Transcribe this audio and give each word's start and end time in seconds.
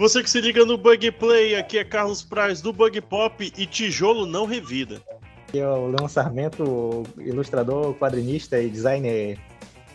Você 0.00 0.22
que 0.22 0.30
se 0.30 0.40
liga 0.40 0.64
no 0.64 0.78
Bug 0.78 1.10
Play, 1.12 1.54
aqui 1.56 1.76
é 1.78 1.84
Carlos 1.84 2.22
Praz 2.22 2.62
do 2.62 2.72
Bug 2.72 2.98
Pop 3.02 3.52
e 3.54 3.66
tijolo 3.66 4.24
não 4.24 4.46
revida. 4.46 5.02
Aqui 5.46 5.58
é 5.58 5.68
o 5.68 5.88
Leon 5.88 6.08
Sarmento, 6.08 7.02
ilustrador, 7.18 7.92
quadrinista 7.94 8.58
e 8.58 8.70
designer. 8.70 9.38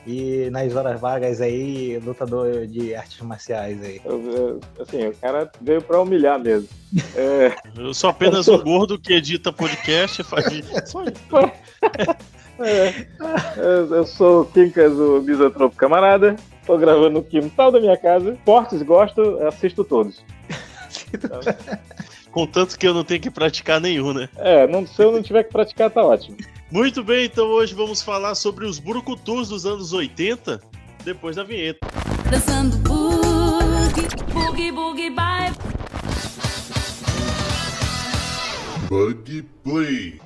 E 0.05 0.47
nas 0.51 0.75
horas 0.75 1.01
vagas 1.01 1.41
aí, 1.41 1.97
lutador 1.97 2.67
de 2.67 2.93
artes 2.93 3.19
marciais 3.21 3.81
aí. 3.83 3.99
Eu- 4.05 4.31
eu- 4.31 4.59
assim, 4.79 5.07
o 5.07 5.15
cara 5.15 5.51
veio 5.59 5.81
pra 5.81 5.99
humilhar 5.99 6.39
mesmo. 6.39 6.69
É, 7.17 7.55
Eu 7.75 7.91
sou 7.93 8.11
apenas 8.11 8.47
um 8.47 8.59
gordo 8.61 8.99
que 8.99 9.11
edita 9.13 9.51
podcast 9.51 10.21
e 10.21 10.23
faz. 10.29 10.45
Só 10.85 11.03
isso. 11.03 11.15
é, 12.59 13.07
eu, 13.57 13.95
eu 13.95 14.05
sou 14.05 14.41
o 14.41 14.45
Quincas, 14.45 14.93
o 14.93 15.19
misantropo 15.23 15.75
camarada. 15.75 16.35
Tô 16.65 16.77
gravando 16.77 17.11
no 17.11 17.23
quintal 17.23 17.71
da 17.71 17.79
minha 17.79 17.97
casa. 17.97 18.37
Fortes 18.43 18.81
gosto, 18.81 19.21
assisto 19.47 19.83
todos. 19.83 20.23
Contanto 22.31 22.77
que 22.77 22.87
eu 22.87 22.93
não 22.93 23.03
tenho 23.03 23.21
que 23.21 23.29
praticar 23.31 23.79
nenhum, 23.79 24.13
né? 24.13 24.27
É, 24.35 24.67
não, 24.67 24.85
se 24.85 25.01
eu 25.01 25.11
não 25.11 25.21
tiver 25.21 25.43
que 25.43 25.51
praticar, 25.51 25.89
tá 25.89 26.03
ótimo. 26.03 26.37
Muito 26.69 27.03
bem, 27.03 27.25
então 27.25 27.45
hoje 27.47 27.73
vamos 27.73 28.01
falar 28.01 28.35
sobre 28.35 28.65
os 28.65 28.79
brucutus 28.79 29.49
dos 29.49 29.65
anos 29.65 29.93
80, 29.93 30.59
depois 31.03 31.35
da 31.35 31.43
vinheta. 31.43 31.79
Dançando 32.29 32.75
boogie, 32.77 34.07
boogie, 34.33 34.71
boogie, 34.71 35.09
bye. 35.11 35.53
Bug 38.89 39.43
Play. 39.63 40.19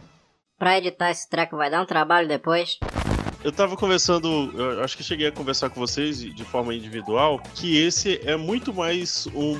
Pra 0.57 0.77
editar 0.77 1.11
esse 1.11 1.29
treco 1.29 1.55
vai 1.57 1.69
dar 1.69 1.81
um 1.81 1.85
trabalho 1.85 2.27
depois. 2.27 2.79
Eu 3.41 3.53
tava 3.53 3.77
conversando, 3.77 4.51
eu 4.53 4.83
acho 4.83 4.97
que 4.97 5.03
cheguei 5.03 5.27
a 5.27 5.31
conversar 5.31 5.69
com 5.69 5.79
vocês 5.79 6.19
de 6.19 6.43
forma 6.43 6.75
individual, 6.75 7.41
que 7.55 7.77
esse 7.77 8.19
é 8.25 8.35
muito 8.35 8.73
mais 8.73 9.27
um, 9.27 9.57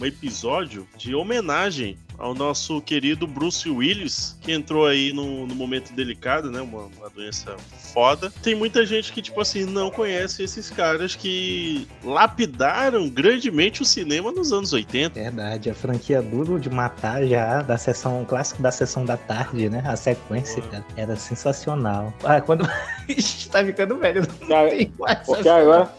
um 0.00 0.04
episódio 0.04 0.86
de 0.96 1.14
homenagem 1.14 1.96
ao 2.18 2.34
nosso 2.34 2.80
querido 2.82 3.26
Bruce 3.26 3.70
Willis, 3.70 4.36
que 4.40 4.50
entrou 4.52 4.86
aí 4.86 5.12
num, 5.12 5.46
num 5.46 5.54
momento 5.54 5.92
delicado, 5.92 6.50
né? 6.50 6.60
Uma, 6.60 6.82
uma 6.98 7.08
doença 7.08 7.56
foda. 7.94 8.30
Tem 8.42 8.54
muita 8.56 8.84
gente 8.84 9.12
que, 9.12 9.22
tipo 9.22 9.40
assim, 9.40 9.64
não 9.64 9.90
conhece 9.90 10.42
esses 10.42 10.68
caras 10.68 11.14
que 11.14 11.86
lapidaram 12.04 13.08
grandemente 13.08 13.82
o 13.82 13.84
cinema 13.84 14.32
nos 14.32 14.52
anos 14.52 14.72
80. 14.72 15.14
Verdade, 15.18 15.70
a 15.70 15.74
franquia 15.74 16.20
Duro 16.20 16.58
de 16.58 16.68
Matar 16.68 17.24
já, 17.26 17.62
da 17.62 17.78
sessão 17.78 18.24
clássico 18.24 18.60
da 18.60 18.70
sessão 18.72 19.04
da 19.04 19.16
tarde, 19.16 19.68
né? 19.70 19.82
A 19.86 19.96
sequência, 19.96 20.60
cara, 20.62 20.84
era 20.96 21.16
sensacional. 21.16 22.12
Ah, 22.24 22.40
quando 22.40 22.68
está 23.08 23.64
ficando 23.64 23.96
velho, 23.96 24.22
não 24.40 24.48
Já- 24.48 24.68
tem 24.68 24.92
mais 24.98 25.18
Porque 25.26 25.48
agora, 25.48 25.90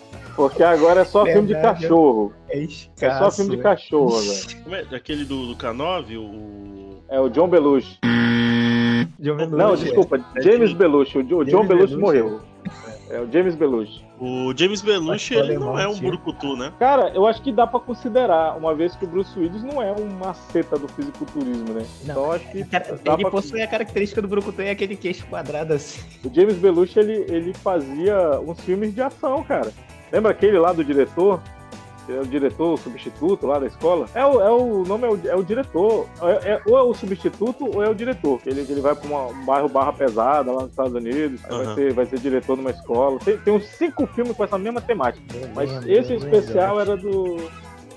porque 0.48 0.64
agora 0.64 1.02
é 1.02 1.06
só 1.06 1.26
filme 1.26 1.48
de 1.48 1.54
Verdade. 1.54 1.82
cachorro. 1.82 2.34
É 2.50 2.58
É 2.58 2.64
escasso, 2.64 3.24
só 3.26 3.32
filme 3.32 3.52
de 3.52 3.58
velho. 3.62 3.70
cachorro 3.76 4.18
agora. 4.18 4.64
Como 4.64 4.76
é? 4.76 4.96
Aquele 4.96 5.26
do, 5.26 5.48
do 5.48 5.56
K9, 5.56 6.18
o. 6.18 7.00
É 7.10 7.20
o 7.20 7.30
John 7.30 7.48
Belushi. 7.48 7.98
John 9.20 9.36
Não, 9.36 9.48
Belushi, 9.50 9.84
desculpa, 9.86 10.20
James 10.42 10.74
Belushi. 10.74 11.18
O, 11.18 11.24
Jo- 11.24 11.38
o 11.40 11.46
John 11.46 11.52
James 11.64 11.68
Belushi 11.68 11.96
Belushi. 11.96 12.22
morreu. 12.22 12.42
É 13.10 13.20
o 13.20 13.32
James 13.32 13.56
Belushi. 13.56 14.06
O 14.20 14.54
James 14.56 14.82
Belushi, 14.84 15.34
ele 15.34 15.58
não 15.58 15.80
é 15.80 15.88
um 15.88 15.98
brucutu, 15.98 16.56
né? 16.56 16.72
Cara, 16.78 17.10
eu 17.16 17.26
acho 17.26 17.42
que 17.42 17.52
dá 17.52 17.66
pra 17.66 17.80
considerar, 17.80 18.56
uma 18.58 18.76
vez 18.76 18.96
que 18.96 19.06
o 19.06 19.08
Bruce 19.08 19.38
Willis 19.40 19.64
não 19.64 19.82
é 19.82 19.92
uma 19.94 20.34
seta 20.36 20.78
do 20.78 20.88
fisiculturismo, 20.90 21.74
né? 21.74 21.84
Não. 22.06 22.12
Então 22.14 22.32
acho 22.32 22.52
que 22.52 22.64
Cara, 22.66 23.00
dá 23.04 23.14
Ele 23.14 23.22
pra- 23.24 23.32
possui 23.32 23.62
a 23.64 23.68
característica 23.68 24.22
do 24.22 24.28
Brucutu 24.28 24.62
é 24.62 24.70
aquele 24.70 24.96
queixo 24.96 25.26
quadrado 25.26 25.74
assim. 25.74 26.02
o 26.24 26.32
James 26.34 26.56
Belushi 26.58 27.00
ele, 27.00 27.26
ele 27.30 27.54
fazia 27.54 28.40
uns 28.42 28.60
filmes 28.60 28.94
de 28.94 29.02
ação, 29.02 29.42
cara. 29.44 29.72
Lembra 30.12 30.32
aquele 30.32 30.58
lá 30.58 30.72
do 30.74 30.84
diretor? 30.84 31.40
Que 32.06 32.14
É 32.14 32.20
o 32.22 32.26
diretor, 32.26 32.74
o 32.74 32.78
substituto 32.78 33.46
lá 33.46 33.60
da 33.60 33.68
escola? 33.68 34.08
É 34.16 34.26
o, 34.26 34.42
é 34.42 34.50
o 34.50 34.84
nome 34.84 35.06
é 35.06 35.10
o, 35.12 35.20
é 35.28 35.36
o 35.36 35.44
diretor. 35.44 36.08
É, 36.22 36.54
é- 36.54 36.62
ou 36.66 36.76
é 36.78 36.82
o 36.82 36.94
substituto 36.94 37.70
ou 37.72 37.84
é 37.84 37.90
o 37.90 37.94
diretor. 37.94 38.40
Que 38.42 38.50
ele, 38.50 38.62
ele 38.62 38.82
vai 38.82 38.96
pra 38.96 39.08
uma- 39.08 39.28
um 39.28 39.46
bairro 39.46 39.70
barra 39.70 39.94
pesada 39.94 40.52
lá 40.52 40.62
nos 40.64 40.72
Estados 40.72 40.94
Unidos. 40.94 41.40
Aham. 41.46 41.64
vai, 41.66 41.76
ser, 41.76 41.94
vai 41.94 42.06
ser 42.08 42.20
diretor 42.20 42.58
numa 42.58 42.72
escola. 42.72 43.20
Tem, 43.20 43.38
tem 43.38 43.54
uns 43.54 43.66
cinco 43.68 44.08
filmes 44.08 44.36
com 44.36 44.44
essa 44.44 44.58
mesma 44.58 44.82
temática. 44.82 45.24
Mas 45.54 45.70
lembro, 45.72 45.92
esse 45.92 46.12
em 46.12 46.16
eu 46.16 46.20
lembro. 46.22 46.38
especial 46.40 46.80
era 46.82 46.98
do. 46.98 47.38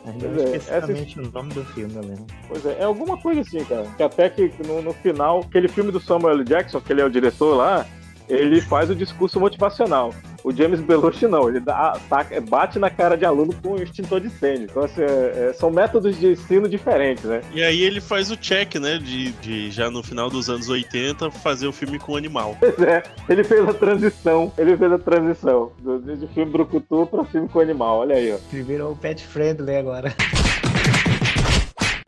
Pois 0.05 0.17
não 0.21 0.43
é, 0.43 0.57
especificamente 0.57 1.21
o 1.21 1.31
nome 1.33 1.55
do 1.55 1.65
filme, 1.65 1.95
eu 1.95 2.03
lembro. 2.03 2.27
Pois 2.49 2.67
é, 2.67 2.77
é 2.81 2.85
alguma 2.85 3.17
coisa 3.17 3.41
assim, 3.41 3.65
cara. 3.65 3.87
Que 3.97 4.03
até 4.03 4.29
que 4.29 4.51
no, 4.67 4.83
no 4.83 4.93
final, 4.93 5.41
aquele 5.49 5.69
filme 5.69 5.93
do 5.93 6.01
Samuel 6.01 6.35
L. 6.35 6.45
Jackson, 6.45 6.81
que 6.81 6.93
ele 6.93 7.01
é 7.01 7.05
o 7.05 7.11
diretor 7.11 7.55
lá, 7.57 7.87
ele 8.29 8.61
faz 8.61 8.91
o 8.91 8.95
discurso 8.95 9.39
motivacional. 9.41 10.15
O 10.45 10.51
James 10.53 10.81
Belushi 10.81 11.29
não, 11.29 11.49
ele 11.49 11.61
dá, 11.61 11.97
taca- 12.11 12.41
bate 12.41 12.77
na 12.79 12.91
cara 12.91 13.17
de 13.17 13.25
aluno 13.25 13.55
com 13.63 13.75
um 13.75 13.77
extintor 13.77 14.21
de 14.21 14.27
incêndio. 14.27 14.67
Então, 14.71 14.83
assim, 14.83 15.03
é- 15.03 15.51
é- 15.51 15.53
são 15.53 15.71
métodos 15.71 16.19
de 16.19 16.33
ensino 16.33 16.69
diferentes, 16.69 17.23
né? 17.25 17.43
E 17.55 17.63
aí 17.63 17.81
ele 17.83 18.01
faz 18.01 18.29
o 18.31 18.37
check, 18.37 18.75
né? 18.77 18.99
De, 18.99 19.31
de 19.33 19.71
já 19.71 19.89
no 19.89 20.03
final 20.03 20.29
dos 20.29 20.51
anos 20.51 20.69
80 20.69 21.31
fazer 21.31 21.69
o 21.69 21.73
filme 21.73 21.99
com 21.99 22.17
animal. 22.17 22.57
Pois 22.73 22.79
é, 22.81 23.03
ele 23.29 23.45
fez 23.45 23.69
a 23.69 23.75
transição, 23.75 24.53
ele 24.59 24.77
fez 24.77 24.91
a 24.93 24.99
transição 24.99 25.73
do, 25.79 26.01
de 26.01 26.27
filme 26.29 26.51
brucutu 26.51 27.07
para 27.07 27.25
filme 27.25 27.49
com 27.49 27.61
animal, 27.61 27.99
olha 27.99 28.17
aí, 28.17 28.33
ó. 28.33 28.39
Ele 28.53 28.63
virou 28.63 28.97
pet 28.97 29.25
friendly 29.25 29.77
agora. 29.77 30.13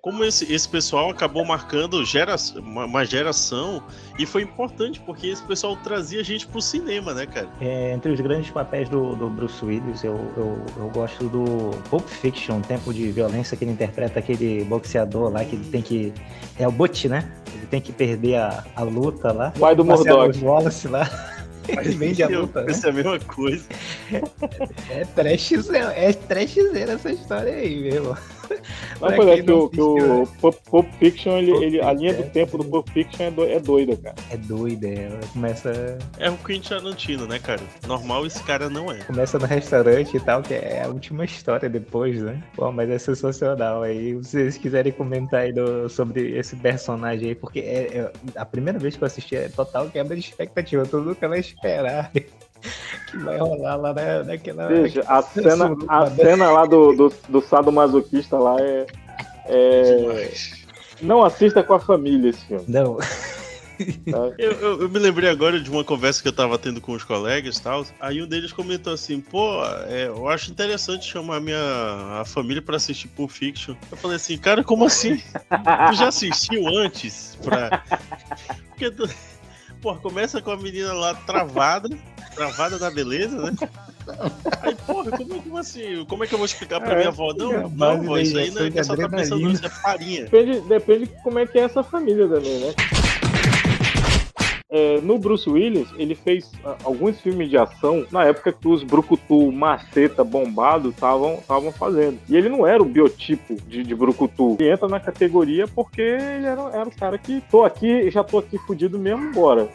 Como 0.05 0.23
esse, 0.23 0.53
esse 0.53 0.69
pessoal 0.69 1.09
acabou 1.09 1.47
marcando 1.47 2.05
gera, 2.05 2.37
uma, 2.59 2.85
uma 2.85 3.07
geração 3.07 3.83
e 4.19 4.27
foi 4.27 4.43
importante 4.43 5.01
porque 5.01 5.29
esse 5.29 5.43
pessoal 5.45 5.75
trazia 5.79 6.23
gente 6.23 6.47
pro 6.47 6.61
cinema, 6.61 7.15
né, 7.15 7.25
cara? 7.25 7.49
É, 7.59 7.95
entre 7.95 8.13
os 8.13 8.21
grandes 8.21 8.51
papéis 8.51 8.87
do, 8.91 9.17
do 9.17 9.31
Bruce 9.31 9.65
Willis, 9.65 10.05
eu, 10.05 10.13
eu, 10.37 10.63
eu 10.77 10.91
gosto 10.91 11.25
do 11.31 11.71
Pulp 11.89 12.07
Fiction, 12.07 12.61
Tempo 12.61 12.93
de 12.93 13.11
Violência, 13.13 13.57
que 13.57 13.65
ele 13.65 13.73
interpreta 13.73 14.19
aquele 14.19 14.63
boxeador 14.65 15.33
lá 15.33 15.43
que 15.43 15.57
ele 15.57 15.65
tem 15.71 15.81
que. 15.81 16.13
É 16.59 16.69
o 16.69 16.71
Butch, 16.71 17.07
né? 17.07 17.33
Ele 17.55 17.67
tem 17.67 17.81
que 17.81 17.91
perder 17.91 18.35
a, 18.35 18.63
a 18.77 18.83
luta 18.83 19.33
lá. 19.33 19.53
Pai 19.59 19.75
do 19.75 19.87
Murdoch. 19.87 20.39
Wallace 20.45 20.87
lá. 20.87 21.09
Ele 21.67 21.95
vende 21.95 22.23
a 22.23 22.27
Eu 22.27 22.43
luta, 22.43 22.61
né? 22.61 22.67
pensei 22.67 22.91
a 22.91 22.93
mesma 22.93 23.19
coisa. 23.21 23.65
É 24.91 25.03
trashzera, 25.07 25.95
é 25.97 26.13
trashzera 26.13 26.93
essa 26.93 27.11
história 27.11 27.55
aí, 27.55 27.81
mesmo. 27.81 28.15
Não, 29.01 29.13
pois 29.17 29.29
é 29.29 29.43
que 29.43 29.51
o, 29.51 29.59
não 29.61 29.69
que 29.69 29.81
o 29.81 30.23
assistiu, 30.23 30.53
Pulp, 30.71 30.87
Fiction, 30.99 31.39
ele, 31.39 31.51
ele- 31.65 31.81
a 31.81 31.93
linha 31.93 32.13
do 32.15 32.17
Fiction, 32.25 32.33
tempo 32.33 32.59
do 32.59 32.65
Pulp 32.65 32.89
Fiction 32.91 33.27
é, 33.27 33.31
do- 33.31 33.45
é 33.45 33.61
doida, 33.61 33.97
cara. 33.97 34.15
É 34.31 34.37
doida, 34.37 34.89
ela 34.89 35.21
começa, 35.33 35.99
É 36.19 36.31
o 36.31 36.37
Quentin 36.39 36.69
Tarantino, 36.71 37.27
né, 37.27 37.39
cara? 37.39 37.61
Normal 37.87 38.27
esse 38.27 38.43
cara 38.45 38.69
não 38.71 38.91
é. 38.91 38.99
começa 39.05 39.39
no 39.39 39.47
restaurante 39.47 40.17
e 40.17 40.21
tal, 40.21 40.43
que 40.43 40.55
é 40.55 40.83
a 40.85 40.89
última 40.89 41.25
história 41.25 41.69
depois, 41.69 42.23
né? 42.23 42.43
Pô, 42.55 42.71
mas 42.73 42.89
é 42.91 42.99
sensacional 42.99 43.83
aí. 43.83 44.11
Se 44.25 44.31
vocês 44.31 44.59
quiserem 44.59 44.93
comentar 44.93 45.41
aí 45.41 45.53
do- 45.53 45.89
sobre 45.89 46.37
esse 46.39 46.57
personagem 46.57 47.29
aí, 47.31 47.35
porque 47.35 47.61
é, 47.61 47.99
é- 47.99 48.11
a 48.37 48.45
primeira 48.45 48.79
vez 48.79 48.97
que 48.97 49.03
eu 49.03 49.07
assisti 49.07 49.37
é 49.37 49.49
total 49.49 49.89
quebra 49.91 50.15
de 50.17 50.21
expectativa. 50.23 50.85
Tu 50.87 50.99
nunca 50.99 51.29
vai 51.29 51.41
esperar 51.41 52.11
que 53.11 53.19
vai 53.19 53.39
rolar 53.39 53.77
lá 53.77 53.93
na, 53.95 54.23
naquela. 54.25 54.67
Veja, 54.69 55.05
a 55.07 55.23
cena, 55.23 55.75
a 55.89 56.11
né? 56.11 56.17
cena 56.17 56.51
lá 56.51 56.65
do, 56.67 56.93
do, 56.95 57.13
do 57.29 57.41
sadomasoquista 57.41 58.39
lá 58.39 58.57
é. 58.61 58.87
é-. 59.47 60.33
Não 61.01 61.25
assista 61.25 61.63
com 61.63 61.75
a 61.75 61.81
família 61.81 62.31
esse 62.31 62.45
filme. 62.47 62.65
Não, 62.69 62.97
tá? 62.97 63.07
Eu, 64.39 64.53
eu- 64.53 64.81
eu 64.83 64.89
me 64.89 65.01
lembrei 65.01 65.29
agora 65.29 65.59
de 65.61 65.69
uma 65.69 65.83
conversa 65.83 66.23
que 66.23 66.29
eu 66.29 66.33
tava 66.33 66.57
tendo 66.57 66.81
com 66.81 66.93
os 66.93 67.03
colegas 67.03 67.57
e 67.57 67.63
tal. 67.63 67.85
Aí 67.99 68.23
um 68.23 68.27
deles 68.27 68.53
comentou 68.53 68.93
assim: 68.93 69.21
pô, 69.21 69.65
é, 69.89 70.07
eu 70.07 70.29
acho 70.29 70.53
interessante 70.53 71.11
chamar 71.11 71.41
minha 71.41 71.59
a 72.21 72.25
família 72.25 72.63
pra 72.63 72.77
assistir 72.77 73.09
Pulp 73.09 73.31
Fiction. 73.33 73.75
Eu 73.91 73.97
falei 73.97 74.15
assim, 74.17 74.39
cara, 74.39 74.63
como 74.63 74.85
assim? 74.85 75.17
Tu 75.89 75.95
já 75.97 76.07
assistiu 76.07 76.69
antes? 76.69 77.37
Pra... 77.43 77.83
Porque, 78.69 78.93
tu- 78.93 79.11
pô, 79.83 79.97
começa 79.97 80.41
com 80.41 80.53
a 80.53 80.57
menina 80.57 80.93
lá 80.93 81.13
travada, 81.13 81.89
travada 82.35 82.79
da 82.79 82.91
beleza, 82.91 83.37
né? 83.41 83.53
Aí, 84.63 84.75
porra, 84.87 85.11
como, 85.13 85.43
como 85.43 85.59
assim? 85.59 86.05
Como 86.07 86.25
é 86.25 86.27
que 86.27 86.35
eu 86.35 86.39
vou 86.39 86.45
explicar 86.45 86.81
pra 86.81 86.93
É, 86.93 86.97
minha 86.97 87.09
avó? 87.09 87.31
é 87.31 87.33
a 87.33 87.37
Não, 87.37 87.63
não, 87.63 87.71
base 87.71 88.07
vó, 88.07 88.15
da 88.17 88.23
isso 88.23 88.39
aí 88.39 88.51
não 88.51 88.67
é 88.67 88.83
só 88.83 88.97
tá 88.97 89.09
pensando 89.09 89.49
nisso, 89.49 89.65
é 89.65 89.69
farinha. 89.71 90.25
Depende, 90.25 90.61
depende 90.61 91.07
de 91.07 91.23
como 91.23 91.39
é 91.39 91.47
que 91.47 91.59
é 91.59 91.63
essa 91.63 91.83
família 91.83 92.29
também, 92.29 92.59
né? 92.61 92.75
É, 94.77 95.01
no 95.03 95.21
Bruce 95.21 95.49
Willis, 95.49 95.89
ele 95.97 96.17
fez 96.17 96.51
ah, 96.65 96.75
alguns 96.83 97.21
filmes 97.21 97.49
de 97.49 97.57
ação 97.57 98.05
na 98.11 98.25
época 98.25 98.53
que 98.53 98.67
os 98.67 98.83
brucutu 98.83 99.53
maceta 99.53 100.25
bombado 100.25 100.89
estavam 100.89 101.71
fazendo. 101.79 102.19
E 102.29 102.37
ele 102.37 102.49
não 102.49 102.67
era 102.67 102.83
o 102.83 102.85
biotipo 102.85 103.55
de, 103.69 103.85
de 103.85 103.95
brucutu. 103.95 104.57
Ele 104.59 104.73
entra 104.73 104.89
na 104.89 104.99
categoria 104.99 105.69
porque 105.69 106.03
ele 106.03 106.47
era, 106.47 106.63
era 106.73 106.89
o 106.89 106.91
cara 106.91 107.17
que 107.17 107.41
tô 107.49 107.63
aqui, 107.63 108.11
já 108.11 108.25
tô 108.25 108.39
aqui 108.39 108.59
fudido 108.59 108.99
mesmo, 108.99 109.33
bora. 109.33 109.69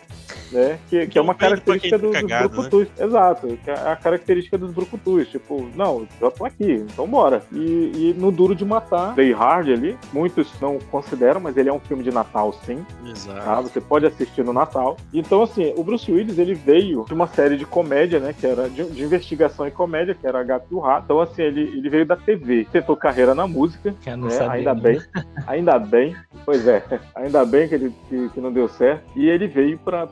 né? 0.52 0.80
Que, 0.90 1.08
que 1.08 1.18
é 1.18 1.22
uma 1.22 1.34
pra 1.34 1.48
quem 1.48 1.64
característica 1.80 2.00
tá 2.00 2.06
do, 2.06 2.12
dos 2.12 2.52
brucutus. 2.52 2.88
Exato, 3.00 3.58
que 3.64 3.70
é 3.70 3.74
a 3.74 3.96
característica 3.96 4.58
dos 4.58 4.72
brucutus. 4.72 5.30
Tipo, 5.30 5.70
não, 5.76 6.08
já 6.20 6.32
tô 6.32 6.46
aqui, 6.46 6.86
então 6.92 7.08
bora. 7.08 7.42
E, 7.52 7.92
e 7.96 8.16
no 8.18 8.32
Duro 8.32 8.56
de 8.56 8.66
Matar, 8.66 9.14
Day 9.14 9.32
Hard 9.32 9.70
ali, 9.70 9.98
muitos 10.12 10.50
não 10.60 10.80
consideram, 10.92 11.40
mas 11.40 11.56
ele 11.58 11.70
é 11.70 11.74
um 11.74 11.80
filme 11.80 12.04
de 12.04 12.12
Natal, 12.12 12.54
sim. 12.66 12.84
tá? 12.84 13.10
Exato. 13.10 13.64
Você 13.64 13.82
pode 13.82 14.06
assistir 14.06 14.44
no 14.44 14.54
Natal. 14.54 14.89
Então, 15.14 15.44
assim, 15.44 15.74
o 15.76 15.84
Bruce 15.84 16.12
Willis, 16.12 16.38
ele 16.38 16.54
veio 16.54 17.06
de 17.06 17.14
uma 17.14 17.28
série 17.28 17.58
de 17.58 17.66
comédia, 17.66 18.20
né? 18.20 18.34
Que 18.38 18.48
era 18.48 18.70
de, 18.70 18.84
de 18.84 19.04
investigação 19.04 19.68
e 19.68 19.72
comédia, 19.72 20.16
que 20.16 20.26
era 20.26 20.40
a 20.40 20.44
Gato 20.44 20.68
e 20.72 20.76
o 20.76 20.80
Rato. 20.80 21.06
Então, 21.06 21.20
assim, 21.20 21.42
ele, 21.42 21.62
ele 21.62 21.90
veio 21.90 22.06
da 22.06 22.16
TV. 22.16 22.68
Tentou 22.72 22.96
carreira 22.96 23.34
na 23.34 23.48
música, 23.48 23.94
né? 24.50 24.50
Ainda 24.50 24.74
não. 24.74 24.82
bem. 24.82 25.02
Ainda 25.48 25.80
bem. 25.80 26.16
Pois 26.46 26.68
é. 26.68 26.84
Ainda 27.16 27.46
bem 27.46 27.68
que, 27.68 27.76
ele, 27.76 27.94
que, 28.08 28.30
que 28.30 28.42
não 28.42 28.52
deu 28.52 28.68
certo. 28.68 29.04
E 29.16 29.28
ele 29.28 29.48
veio 29.48 29.78
pra... 29.80 30.08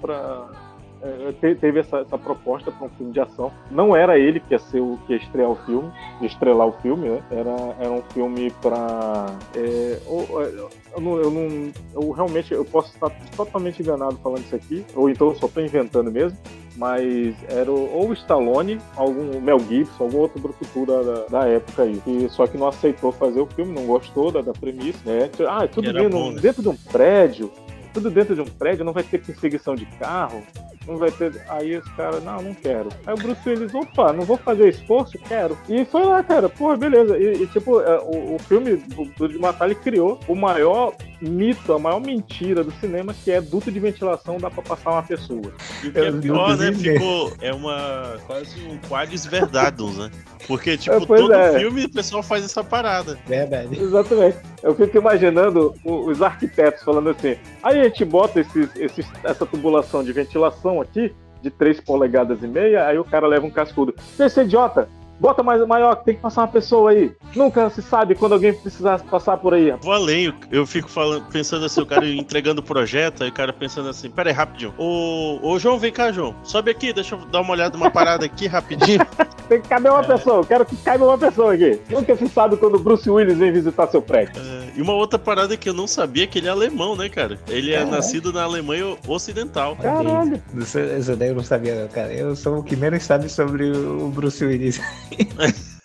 é, 1.01 1.31
te- 1.33 1.55
teve 1.55 1.79
essa, 1.79 1.99
essa 1.99 2.17
proposta 2.17 2.71
para 2.71 2.87
um 2.87 2.89
filme 2.89 3.11
de 3.13 3.19
ação. 3.19 3.51
Não 3.69 3.95
era 3.95 4.17
ele 4.17 4.39
que 4.39 4.53
ia 4.53 4.59
ser 4.59 4.79
o 4.79 4.97
que 5.05 5.13
ia 5.13 5.19
estrear 5.19 5.49
o 5.49 5.55
filme, 5.55 5.91
estrelar 6.21 6.67
o 6.67 6.73
filme, 6.81 7.09
né? 7.09 7.21
Era, 7.31 7.75
era 7.79 7.91
um 7.91 8.01
filme 8.13 8.51
para 8.61 9.27
eu, 9.55 11.01
não, 11.01 11.17
eu 11.17 11.31
não, 11.31 11.71
eu 11.93 12.11
realmente 12.11 12.53
eu 12.53 12.65
posso 12.65 12.93
estar 12.93 13.09
totalmente 13.35 13.81
enganado 13.81 14.17
falando 14.17 14.43
isso 14.43 14.55
aqui, 14.55 14.85
ou 14.95 15.09
então 15.09 15.29
eu 15.29 15.35
só 15.35 15.47
estou 15.47 15.63
inventando 15.63 16.11
mesmo. 16.11 16.37
Mas 16.75 17.35
era 17.49 17.71
ou 17.71 18.13
Stallone, 18.13 18.79
algum 18.95 19.41
Mel 19.41 19.57
Gibson, 19.59 20.03
algum 20.03 20.19
outro 20.19 20.39
brucutu 20.39 20.85
da, 20.85 21.01
da, 21.01 21.25
da 21.25 21.47
época 21.47 21.81
aí. 21.81 21.99
E, 22.05 22.29
só 22.29 22.45
que 22.45 22.55
não 22.55 22.67
aceitou 22.67 23.11
fazer 23.11 23.39
o 23.39 23.47
filme, 23.47 23.73
não 23.73 23.87
gostou 23.87 24.31
da, 24.31 24.41
da 24.43 24.53
premissa, 24.53 24.99
né? 25.03 25.27
Ah, 25.49 25.63
é 25.63 25.67
tudo 25.67 25.91
dentro, 25.91 26.09
bom, 26.11 26.31
né? 26.33 26.39
dentro 26.39 26.61
de 26.61 26.69
um 26.69 26.75
prédio, 26.75 27.51
tudo 27.95 28.11
dentro 28.11 28.35
de 28.35 28.41
um 28.41 28.45
prédio, 28.45 28.85
não 28.85 28.93
vai 28.93 29.01
ter 29.01 29.17
perseguição 29.19 29.73
de 29.73 29.87
carro, 29.97 30.43
não 30.87 30.97
vai 30.97 31.11
ter. 31.11 31.41
Aí 31.49 31.75
os 31.75 31.87
caras, 31.89 32.23
não, 32.23 32.41
não 32.41 32.53
quero. 32.53 32.89
Aí 33.05 33.13
o 33.13 33.17
Bruce 33.17 33.47
Willis, 33.47 33.73
opa, 33.73 34.13
não 34.13 34.23
vou 34.23 34.37
fazer 34.37 34.69
esforço, 34.69 35.19
quero. 35.19 35.57
E 35.67 35.85
foi 35.85 36.03
lá, 36.03 36.23
cara, 36.23 36.47
porra, 36.47 36.77
beleza. 36.77 37.17
E, 37.17 37.43
e, 37.43 37.47
tipo, 37.47 37.81
é, 37.81 37.99
o, 37.99 38.35
o 38.35 38.39
filme 38.39 38.77
do, 38.77 39.05
do 39.05 39.27
de 39.27 39.37
Matar, 39.37 39.65
ele 39.65 39.75
criou 39.75 40.19
o 40.27 40.35
maior 40.35 40.93
mito, 41.21 41.73
a 41.73 41.79
maior 41.79 41.99
mentira 41.99 42.63
do 42.63 42.71
cinema, 42.79 43.13
que 43.13 43.31
é 43.31 43.39
duto 43.41 43.71
de 43.71 43.79
ventilação 43.79 44.37
dá 44.37 44.49
pra 44.49 44.61
passar 44.63 44.91
uma 44.91 45.03
pessoa. 45.03 45.51
E 45.83 45.87
o 45.87 45.91
que 45.93 45.99
é 45.99 46.11
pior, 46.11 46.57
né? 46.57 46.71
Ficou. 46.73 47.31
É 47.41 47.53
uma. 47.53 48.17
Quase 48.27 48.61
um 48.65 48.77
quadris 48.89 49.25
verdadus, 49.25 49.97
né? 49.97 50.11
Porque, 50.47 50.75
tipo, 50.77 50.95
É, 50.95 51.17
todo 51.17 51.33
é. 51.33 51.59
filme 51.59 51.85
o 51.85 51.89
pessoal 51.91 52.21
faz 52.23 52.43
essa 52.45 52.63
parada. 52.63 53.17
Verdade. 53.27 53.79
Exatamente. 53.79 54.37
Eu 54.63 54.75
fico 54.75 54.97
imaginando 54.97 55.73
os 55.83 56.21
arquitetos 56.21 56.83
falando 56.83 57.09
assim: 57.09 57.35
aí 57.63 57.79
a 57.79 57.83
gente 57.85 58.03
bota 58.05 58.39
esses, 58.39 58.69
esses- 58.75 59.07
essa 59.23 59.45
tubulação 59.45 60.03
de 60.03 60.11
ventilação 60.13 60.81
aqui, 60.81 61.13
de 61.41 61.49
3 61.51 61.79
polegadas 61.81 62.41
e 62.41 62.47
meia, 62.47 62.87
aí 62.87 62.97
o 62.97 63.03
cara 63.03 63.27
leva 63.27 63.45
um 63.45 63.51
cascudo. 63.51 63.93
Esse 64.19 64.41
idiota, 64.41 64.89
bota 65.19 65.41
mais 65.43 65.65
maior, 65.67 65.95
que 65.97 66.05
tem 66.05 66.15
que 66.15 66.21
passar 66.21 66.41
uma 66.41 66.47
pessoa 66.47 66.91
aí. 66.91 67.11
Nunca 67.35 67.69
se 67.69 67.81
sabe 67.81 68.15
quando 68.15 68.33
alguém 68.33 68.53
precisar 68.53 68.99
passar 69.03 69.37
por 69.37 69.53
aí. 69.53 69.71
Vou 69.81 69.93
além, 69.93 70.33
eu- 70.51 70.65
fico 70.67 70.89
falando, 70.89 71.25
pensando 71.31 71.65
assim, 71.65 71.81
o 71.81 71.85
cara 71.85 72.05
entregando 72.09 72.61
o 72.61 72.63
projeto, 72.63 73.23
aí 73.23 73.29
o 73.29 73.33
cara 73.33 73.53
pensando 73.53 73.89
assim, 73.89 74.09
pera 74.09 74.29
aí, 74.29 74.35
rapidinho. 74.35 74.73
Ô, 74.77 75.39
ô 75.41 75.57
João, 75.59 75.79
vem 75.79 75.91
cá, 75.91 76.11
João. 76.11 76.35
Sobe 76.43 76.71
aqui, 76.71 76.91
deixa 76.93 77.15
eu 77.15 77.25
dar 77.25 77.41
uma 77.41 77.51
olhada 77.53 77.77
numa 77.77 77.89
parada 77.89 78.25
aqui 78.25 78.47
rapidinho. 78.47 78.99
Tem 79.47 79.61
que 79.61 79.69
caber 79.69 79.89
uma 79.91 80.03
pessoa, 80.03 80.37
eu 80.39 80.43
quero 80.45 80.65
que 80.65 80.75
caiba 80.75 81.05
uma 81.05 81.17
pessoa 81.17 81.53
aqui. 81.53 81.79
Nunca 81.89 82.15
se 82.17 82.27
sabe 82.27 82.57
quando 82.57 82.75
o 82.75 82.79
Bruce 82.79 83.09
Willis 83.09 83.37
vem 83.37 83.49
visitar 83.49 83.87
seu 83.87 84.01
prédio. 84.01 84.33
É, 84.41 84.71
e 84.77 84.81
uma 84.81 84.91
outra 84.91 85.17
parada 85.17 85.55
que 85.55 85.69
eu 85.69 85.73
não 85.73 85.87
sabia 85.87 86.25
é 86.25 86.27
que 86.27 86.39
ele 86.39 86.47
é 86.47 86.51
alemão, 86.51 86.97
né, 86.97 87.07
cara? 87.07 87.39
Ele 87.47 87.71
é 87.71 87.77
Caralho. 87.77 87.91
nascido 87.95 88.33
na 88.33 88.43
Alemanha 88.43 88.97
Ocidental. 89.07 89.77
Caralho. 89.77 90.41
Isso, 90.53 90.77
isso 90.79 91.15
daí 91.15 91.29
eu 91.29 91.35
não 91.35 91.43
sabia, 91.45 91.75
não, 91.81 91.87
cara. 91.87 92.11
Eu 92.13 92.35
sou 92.35 92.57
o 92.57 92.63
que 92.63 92.75
menos 92.75 93.03
sabe 93.03 93.29
sobre 93.29 93.71
o 93.71 94.09
Bruce 94.09 94.43
Willis. 94.43 94.81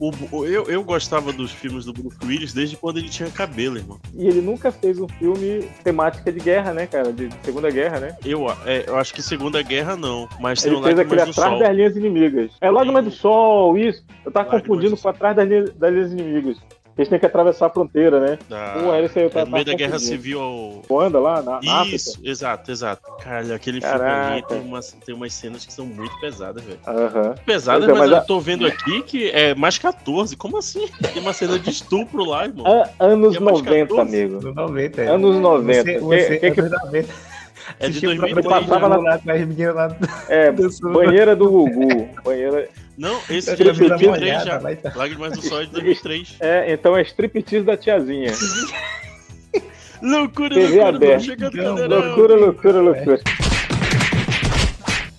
O- 0.00 0.46
eu, 0.46 0.64
eu 0.66 0.84
gostava 0.84 1.32
dos 1.32 1.50
filmes 1.50 1.84
do 1.84 1.92
Bruce 1.92 2.16
Willis 2.24 2.52
desde 2.52 2.76
quando 2.76 2.98
ele 2.98 3.08
tinha 3.08 3.28
cabelo, 3.30 3.78
irmão. 3.78 3.98
E 4.14 4.28
ele 4.28 4.40
nunca 4.40 4.70
fez 4.70 5.00
um 5.00 5.08
filme 5.08 5.68
temática 5.82 6.30
de 6.30 6.38
guerra, 6.38 6.72
né, 6.72 6.86
cara? 6.86 7.12
De 7.12 7.28
Segunda 7.42 7.68
Guerra, 7.68 7.98
né? 7.98 8.16
Eu, 8.24 8.46
é, 8.64 8.84
eu 8.86 8.96
acho 8.96 9.12
que 9.12 9.20
Segunda 9.20 9.60
Guerra 9.60 9.96
não, 9.96 10.28
mas 10.38 10.62
tem 10.62 10.70
Ele 10.70 10.80
o 10.80 10.84
fez 10.84 10.96
Lágrimas 10.96 11.20
aquele 11.22 11.30
Atrás 11.32 11.50
Sol. 11.50 11.58
das 11.58 11.76
Linhas 11.76 11.96
Inimigas. 11.96 12.50
É 12.60 12.70
Lágrimas 12.70 13.04
do 13.06 13.10
Sol, 13.10 13.76
isso. 13.76 14.04
Eu 14.24 14.30
tava 14.30 14.44
Lágrimas 14.46 14.68
confundindo 14.68 14.94
do 14.94 15.02
com 15.02 15.08
Atrás 15.08 15.34
das 15.34 15.48
das 15.74 15.92
linhas 15.92 16.12
Inimigas. 16.12 16.56
Eles 16.98 17.08
têm 17.08 17.18
que 17.20 17.26
atravessar 17.26 17.66
a 17.66 17.70
fronteira, 17.70 18.18
né? 18.18 18.38
Era 18.50 19.04
isso 19.06 19.16
aí, 19.16 19.24
eu 19.26 19.30
é 19.32 19.44
no 19.44 19.52
meio 19.52 19.64
da 19.64 19.72
Guerra. 19.74 19.98
Civil 20.00 20.40
ao... 20.40 20.82
Ruanda 20.90 21.20
lá, 21.20 21.40
na, 21.40 21.60
na 21.62 21.86
Isso, 21.86 22.10
África. 22.10 22.28
exato, 22.28 22.70
exato. 22.72 23.02
Caralho, 23.22 23.54
aquele 23.54 23.80
filme 23.80 23.94
ali 23.94 24.02
Caraca. 24.42 24.46
tem 24.48 24.60
umas, 24.60 24.92
tem 25.06 25.14
umas 25.14 25.32
cenas 25.32 25.64
que 25.64 25.72
são 25.72 25.86
muito 25.86 26.18
pesadas, 26.18 26.60
velho. 26.64 26.80
Aham. 26.84 27.34
Pesadas, 27.46 27.88
é, 27.88 27.92
mas, 27.92 27.98
mas 28.00 28.10
eu 28.10 28.26
tô 28.26 28.40
vendo 28.40 28.66
aqui 28.66 29.00
que 29.02 29.30
é 29.30 29.54
mais 29.54 29.78
14. 29.78 30.36
Como 30.36 30.56
assim? 30.58 30.88
Tem 31.12 31.22
uma 31.22 31.32
cena 31.32 31.56
de 31.56 31.70
estupro 31.70 32.24
lá, 32.24 32.46
irmão. 32.46 32.66
A- 32.66 32.90
Anos 32.98 33.36
É 33.36 33.40
mais 33.40 33.58
90, 33.62 33.94
14? 33.94 34.00
amigo. 34.22 34.40
No 34.42 34.54
90. 34.54 35.00
é. 35.02 35.06
Anos 35.08 35.36
90. 35.36 35.82
Você, 35.82 35.92
Que- 35.94 35.98
você, 36.00 36.36
que 36.38 36.50
que- 36.50 36.60
anos 36.60 36.72
90. 36.84 37.08
É 37.78 37.84
de 37.84 37.90
Assistiu 37.90 38.10
o 38.10 38.16
2003. 38.16 38.32
programa 38.34 38.66
Passava 38.66 38.86
lá, 38.96 38.96
lá 38.96 39.72
lá 39.74 39.96
É, 40.28 40.50
do 40.50 40.68
sul. 40.72 40.92
banheira 40.92 41.36
do 41.36 41.48
Gugu. 41.48 42.08
Banheira... 42.24 42.50
Não, 42.52 42.58
esse 42.58 42.66
Eu 42.66 42.66
é 42.66 42.87
de 42.98 43.36
Striptease 43.38 43.88
da 43.88 43.96
2003 43.96 44.08
molhada 44.08 44.44
já. 44.44 44.72
e 44.72 44.76
tal. 44.76 44.92
Lágrimas 44.96 45.32
do 45.32 45.42
Sol 45.42 45.60
é 45.60 45.64
de 45.66 45.70
2003. 45.72 46.36
É, 46.40 46.72
então 46.72 46.96
é 46.96 47.02
striptease 47.02 47.64
da 47.64 47.76
tiazinha. 47.76 48.32
loucura, 50.02 50.54
TV 50.54 50.66
loucura, 50.66 50.88
aberta. 50.96 51.18
tô 51.18 51.24
chegando 51.24 51.56
Não, 51.56 51.86
loucura, 51.88 52.34
loucura, 52.36 52.80
loucura. 52.80 53.18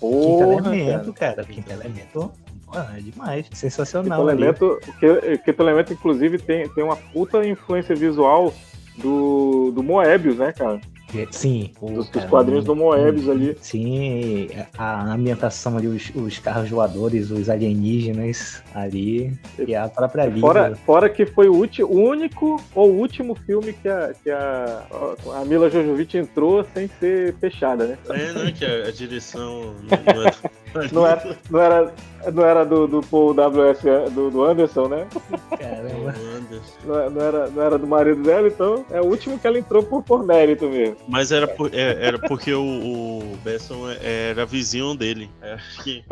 Porra, 0.00 0.76
elemento, 0.76 1.12
cara. 1.12 1.34
cara. 1.34 1.48
Quinto 1.48 1.72
elemento. 1.72 2.32
Porra, 2.66 2.94
é 2.96 3.00
demais. 3.00 3.44
Quinto 3.46 3.56
Sensacional. 3.56 4.28
ali. 4.28 4.38
elemento, 4.42 4.80
que, 4.98 5.38
Quinto 5.38 5.62
elemento, 5.62 5.92
inclusive, 5.92 6.38
tem, 6.38 6.68
tem 6.68 6.84
uma 6.84 6.96
puta 6.96 7.46
influência 7.46 7.94
visual 7.94 8.52
do, 8.96 9.70
do 9.72 9.82
Moebius, 9.82 10.36
né, 10.36 10.52
cara? 10.52 10.80
Sim. 11.30 11.70
pô, 11.78 11.86
Dos, 11.86 11.96
dos 11.96 12.08
cara, 12.10 12.28
quadrinhos 12.28 12.64
do 12.64 12.74
Moebius 12.76 13.28
ali. 13.28 13.56
Sim, 13.60 14.48
a 14.76 15.12
ambientação 15.12 15.76
ali, 15.76 15.86
os, 15.86 16.10
os 16.14 16.38
carros 16.38 16.70
voadores, 16.70 17.30
os 17.30 17.48
alienígenas 17.50 18.62
ali, 18.74 19.32
e 19.58 19.74
a 19.74 19.88
própria 19.88 20.26
vida. 20.28 20.40
Fora, 20.40 20.76
fora 20.86 21.08
que 21.08 21.26
foi 21.26 21.48
o, 21.48 21.54
ulti- 21.54 21.82
o 21.82 21.90
único 21.92 22.60
ou 22.74 22.90
último 22.90 23.34
filme 23.34 23.72
que 23.72 23.88
a, 23.88 24.12
que 24.22 24.30
a, 24.30 24.82
a 25.40 25.44
Mila 25.44 25.68
Jojovic 25.70 26.16
entrou 26.16 26.64
sem 26.74 26.88
ser 27.00 27.34
fechada, 27.40 27.86
né? 27.86 27.98
É, 28.08 28.32
né? 28.32 28.52
Que 28.52 28.64
a, 28.64 28.86
a 28.88 28.90
direção 28.90 29.74
não 30.14 30.26
é. 30.26 30.30
Não 30.92 31.04
era, 31.04 31.36
não 31.50 31.60
era, 31.60 31.92
não 32.32 32.44
era 32.46 32.64
do, 32.64 32.86
do 32.86 33.00
Paul 33.00 33.34
W.S. 33.34 33.82
Do, 34.14 34.30
do 34.30 34.44
Anderson, 34.44 34.86
né? 34.86 35.04
Caramba. 35.58 36.14
Não, 36.84 37.00
é- 37.00 37.10
não 37.10 37.20
era, 37.20 37.46
não 37.48 37.62
era 37.62 37.76
do 37.78 37.86
marido 37.88 38.22
dela, 38.22 38.46
então 38.46 38.84
é 38.90 39.00
o 39.00 39.06
último 39.06 39.36
que 39.36 39.46
ela 39.48 39.58
entrou 39.58 39.82
por, 39.82 40.02
por 40.04 40.24
mérito 40.24 40.68
mesmo. 40.68 40.96
Mas 41.08 41.32
era, 41.32 41.48
por- 41.48 41.74
é, 41.74 42.06
era 42.06 42.18
porque 42.18 42.52
o, 42.52 42.62
o 42.62 43.36
Besson 43.42 43.90
era 44.02 44.46
vizinho 44.46 44.94
dele. 44.94 45.30
É, 45.42 45.54
acho 45.54 45.82
que. 45.82 46.04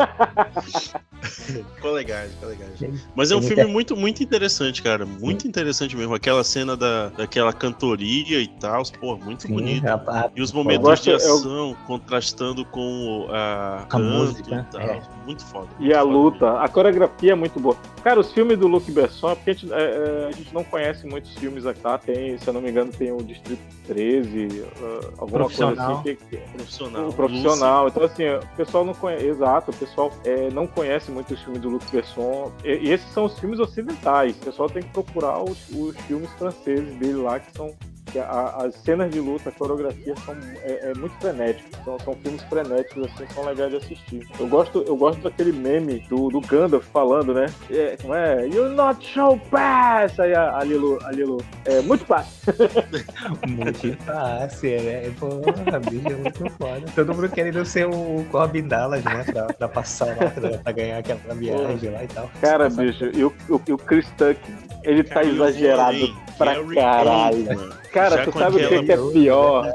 ficou 1.75 1.93
legal, 1.93 2.25
ficou 2.29 2.49
legal. 2.49 2.69
Mas 3.14 3.31
é 3.31 3.37
um 3.37 3.43
filme 3.43 3.64
muito, 3.64 3.96
muito 3.96 4.23
interessante, 4.23 4.82
cara. 4.82 5.05
Muito 5.06 5.46
interessante 5.46 5.96
mesmo. 5.96 6.14
Aquela 6.14 6.43
cena 6.44 6.77
da, 6.77 7.08
daquela 7.10 7.53
cantoria 7.53 8.41
e 8.41 8.48
tal, 8.48 8.82
pô, 9.01 9.17
muito 9.17 9.43
Sim, 9.43 9.55
bonito. 9.55 9.86
a, 9.86 9.94
a- 9.94 10.31
E 10.34 10.43
os 10.43 10.53
momentos 10.53 10.82
gosto- 10.84 11.05
de 11.05 11.10
eu- 11.10 11.17
ação 11.17 11.77
contrastando 11.86 12.65
com 12.65 12.81
o- 13.27 13.29
a, 13.34 13.86
canto 13.89 14.05
música, 14.05 14.67
e 14.69 14.72
tal. 14.72 14.81
é. 14.81 15.03
Muito 15.24 15.44
foda. 15.44 15.69
E 15.79 15.82
muito 15.82 15.94
a 15.94 16.01
foda 16.01 16.10
luta, 16.13 16.60
a 16.60 16.69
coreografia 16.69 17.32
é 17.32 17.34
muito 17.34 17.60
boa. 17.60 17.77
Cara, 18.03 18.19
os 18.20 18.32
filmes 18.32 18.58
do 18.58 18.67
Luc 18.67 18.91
Besson, 18.91 19.34
porque 19.36 19.51
a 19.51 19.53
gente, 19.53 19.72
é, 19.72 19.77
é, 19.77 20.27
a 20.29 20.32
gente 20.32 20.55
não 20.55 20.65
conhece 20.65 21.06
muitos 21.06 21.34
filmes 21.34 21.67
aqui, 21.67 21.81
tá? 21.81 21.98
Tem, 21.98 22.39
se 22.39 22.46
eu 22.48 22.53
não 22.55 22.60
me 22.63 22.70
engano, 22.70 22.91
tem 22.91 23.13
o 23.13 23.19
Distrito 23.22 23.60
13, 23.86 24.65
uh, 24.81 25.13
alguma 25.19 25.44
coisa 25.44 25.67
Profissional. 25.67 25.93
assim. 25.93 26.03
Que, 26.03 26.17
que- 26.17 26.37
Profissional. 26.37 27.08
o 27.08 27.13
profissional. 27.13 27.89
Então, 27.89 28.03
assim, 28.05 28.29
o 28.29 28.56
pessoal 28.56 28.85
não 28.85 28.94
conhece. 28.94 29.27
Exato, 29.27 29.70
o 29.70 29.75
pessoal 29.75 30.13
é, 30.25 30.51
não 30.51 30.67
conhece 30.67 31.11
muito 31.11 31.35
os 31.35 31.43
filmes 31.43 31.61
do 31.63 31.69
Luc 31.70 31.85
Besson. 31.91 32.53
E, 32.65 32.69
e 32.89 32.91
esses 32.93 33.11
são 33.13 33.25
os 33.25 33.39
filmes 33.39 33.58
ocidentais. 33.61 34.37
O 34.37 34.41
pessoal 34.44 34.69
tem 34.69 34.82
que 34.82 34.91
procurar 34.91 35.43
os, 35.43 35.69
os 35.70 35.97
filmes 36.03 36.31
franceses 36.32 36.94
dele 36.97 37.15
lá, 37.17 37.39
que 37.41 37.51
são. 37.56 37.75
Que 38.12 38.19
a- 38.19 38.55
as 38.65 38.74
cenas 38.77 39.10
de 39.10 39.20
luta, 39.20 39.48
a 39.48 39.53
coreografia 39.53 40.15
são 40.24 40.34
é, 40.62 40.91
é 40.91 40.94
muito 40.94 41.15
frenético. 41.20 41.69
São, 41.84 41.98
são 42.00 42.15
filmes 42.17 42.43
frenéticos, 42.44 43.06
assim, 43.06 43.27
são 43.34 43.44
legais 43.44 43.70
de 43.70 43.77
assistir. 43.77 44.27
Eu 44.38 44.46
gosto, 44.48 44.84
eu 44.86 44.96
gosto 44.96 45.20
daquele 45.22 45.53
meme 45.53 46.00
do, 46.08 46.29
do 46.29 46.41
Gandalf 46.41 46.84
falando, 46.93 47.34
né? 47.34 47.46
É, 47.70 47.96
como 48.00 48.15
é? 48.15 48.46
You 48.46 48.69
not 48.70 49.05
show 49.06 49.38
pass! 49.50 50.19
Aí 50.20 50.34
a, 50.34 50.56
a 50.58 50.65
Lilo, 50.65 50.98
a 51.05 51.10
Lilo, 51.12 51.38
é 51.65 51.81
muito 51.82 52.05
fácil. 52.05 52.38
Multipasse, 53.46 54.69
né? 54.79 55.10
Porra, 55.19 55.79
bicho, 55.81 56.08
é 56.08 56.15
muito 56.17 56.50
foda. 56.58 56.82
Todo 56.94 57.15
mundo 57.15 57.29
querendo 57.29 57.65
ser 57.65 57.86
o 57.86 58.24
Corbin 58.31 58.62
Dallas, 58.67 59.03
né? 59.05 59.24
Pra, 59.24 59.44
pra 59.46 59.69
passar 59.69 60.06
lá, 60.17 60.31
pra, 60.31 60.58
pra 60.58 60.72
ganhar 60.72 60.98
aquela 60.98 61.34
viagem 61.34 61.91
lá 61.91 62.05
e 62.05 62.08
tal. 62.08 62.31
Cara, 62.41 62.69
bicho, 62.70 63.05
e 63.15 63.24
o, 63.24 63.32
o, 63.48 63.55
o 63.55 63.79
Chris 63.79 64.06
Tuck, 64.17 64.38
ele 64.82 65.03
tá 65.05 65.22
exagerado 65.24 66.15
pra 66.36 66.55
Gary 66.55 66.74
caralho. 66.74 67.36
Oldman. 67.38 67.78
Cara, 67.93 68.17
Já 68.19 68.25
tu 68.25 68.33
sabe 68.39 68.57
o 68.57 68.69
que, 68.69 68.83
que 68.85 68.93
é 68.93 68.97
pior? 68.97 69.67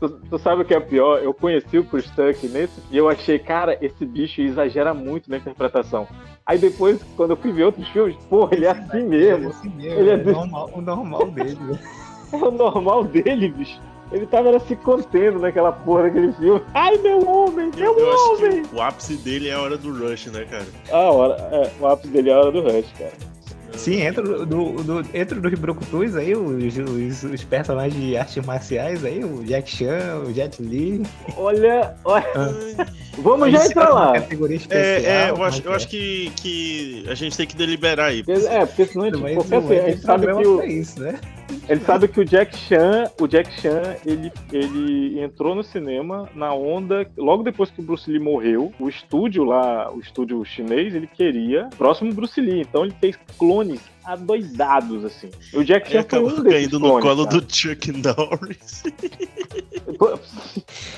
Tu, 0.00 0.08
tu 0.08 0.38
sabe 0.38 0.62
o 0.62 0.64
que 0.64 0.74
é 0.74 0.80
pior? 0.80 1.20
Eu 1.22 1.32
conheci 1.32 1.78
o 1.78 1.84
Tucker 1.84 2.50
nesse 2.50 2.80
e 2.90 2.96
eu 2.96 3.08
achei, 3.08 3.38
cara, 3.38 3.78
esse 3.80 4.04
bicho 4.04 4.40
exagera 4.40 4.92
muito 4.92 5.30
na 5.30 5.36
interpretação. 5.36 6.06
Aí 6.44 6.58
depois, 6.58 7.00
quando 7.16 7.30
eu 7.30 7.36
fui 7.36 7.52
ver 7.52 7.64
outros 7.64 7.88
filmes, 7.88 8.16
porra, 8.28 8.54
ele 8.54 8.66
é 8.66 8.70
assim 8.70 9.04
mesmo. 9.04 9.48
assim 9.50 9.68
mesmo, 9.70 9.98
Ele 10.00 10.10
é 10.10 10.14
é 10.14 10.16
normal, 10.16 10.70
o 10.74 10.80
normal 10.80 11.30
dele. 11.30 11.58
né? 11.60 11.78
É 12.32 12.36
o 12.36 12.50
normal 12.50 13.04
dele, 13.04 13.48
bicho. 13.48 13.80
Ele 14.10 14.26
tava 14.26 14.48
era, 14.48 14.58
se 14.58 14.74
contendo 14.74 15.38
naquela 15.38 15.70
porra 15.70 16.04
daquele 16.04 16.32
filme. 16.32 16.60
Ai, 16.74 16.96
meu 16.98 17.24
homem, 17.28 17.70
meu 17.76 17.96
Eu 17.96 18.08
homem! 18.08 18.62
o 18.72 18.80
ápice 18.80 19.16
dele 19.16 19.48
é 19.48 19.52
a 19.54 19.60
hora 19.60 19.76
do 19.78 19.92
Rush, 19.92 20.26
né, 20.26 20.44
cara? 20.44 20.66
A 20.90 21.10
hora, 21.12 21.34
é, 21.52 21.70
o 21.80 21.86
ápice 21.86 22.08
dele 22.08 22.30
é 22.30 22.34
a 22.34 22.38
hora 22.40 22.50
do 22.50 22.60
Rush, 22.60 22.92
cara. 22.98 23.12
Sim, 23.76 24.02
entra 24.02 24.22
do, 24.22 24.46
do, 24.46 25.02
dentro 25.02 25.40
dos 25.40 25.58
Brucutus 25.58 26.16
aí, 26.16 26.34
os, 26.34 26.76
os, 26.76 27.22
os 27.24 27.44
personagens 27.44 27.94
de 27.94 28.16
artes 28.16 28.44
marciais 28.44 29.04
aí, 29.04 29.24
o 29.24 29.42
Jack 29.44 29.70
Chan, 29.70 30.22
o 30.26 30.32
Jet 30.32 30.62
Li. 30.62 31.02
Olha, 31.36 31.94
olha. 32.04 32.26
Ai, 32.34 32.86
Vamos 33.18 33.52
já 33.52 33.66
entrar 33.66 33.90
lá. 33.90 34.12
Categoria 34.14 34.56
É, 34.56 34.60
especial, 34.60 35.12
é, 35.12 35.30
eu 35.30 35.42
acho, 35.42 35.62
eu 35.64 35.72
acho 35.72 35.88
que, 35.88 36.32
que 36.36 37.04
a 37.08 37.14
gente 37.14 37.36
tem 37.36 37.46
que 37.46 37.56
deliberar 37.56 38.10
aí. 38.10 38.24
É, 38.26 38.66
porque 38.66 38.86
senão 38.86 39.04
a 39.04 39.10
gente, 39.10 39.54
assim, 39.54 39.74
é 39.74 39.80
a 39.80 39.90
gente 39.90 40.02
sabe 40.02 40.26
que 40.26 40.46
o, 40.46 40.56
pra 40.56 40.66
isso, 40.66 41.00
né? 41.00 41.18
Ele 41.68 41.80
sabe 41.80 42.08
que 42.08 42.20
o 42.20 42.24
Jack 42.24 42.56
Chan, 42.56 43.10
o 43.20 43.26
Jack 43.26 43.50
Chan, 43.60 43.96
ele, 44.04 44.30
ele 44.52 45.20
entrou 45.20 45.54
no 45.54 45.62
cinema 45.62 46.28
na 46.34 46.54
onda, 46.54 47.06
logo 47.16 47.42
depois 47.42 47.70
que 47.70 47.80
o 47.80 47.84
Bruce 47.84 48.10
Lee 48.10 48.20
morreu, 48.20 48.72
o 48.78 48.88
estúdio 48.88 49.44
lá, 49.44 49.90
o 49.92 50.00
estúdio 50.00 50.44
chinês, 50.44 50.94
ele 50.94 51.06
queria 51.06 51.68
próximo 51.78 52.12
Bruce 52.12 52.40
Lee, 52.40 52.60
então 52.60 52.84
ele 52.84 52.94
fez 53.00 53.18
clones 53.38 53.80
adoidados, 54.04 55.04
assim. 55.04 55.30
O 55.52 55.62
Jack 55.64 55.88
Ele 55.92 56.02
Chan 56.02 56.06
foi 56.08 56.18
um 56.20 56.26
desses 56.28 56.44
caindo 56.52 56.78
no 56.80 56.86
clones, 56.88 57.04
colo 57.04 57.26
cara. 57.26 57.40
do 57.40 57.54
Chuck 57.54 57.92
Norris. 57.92 58.82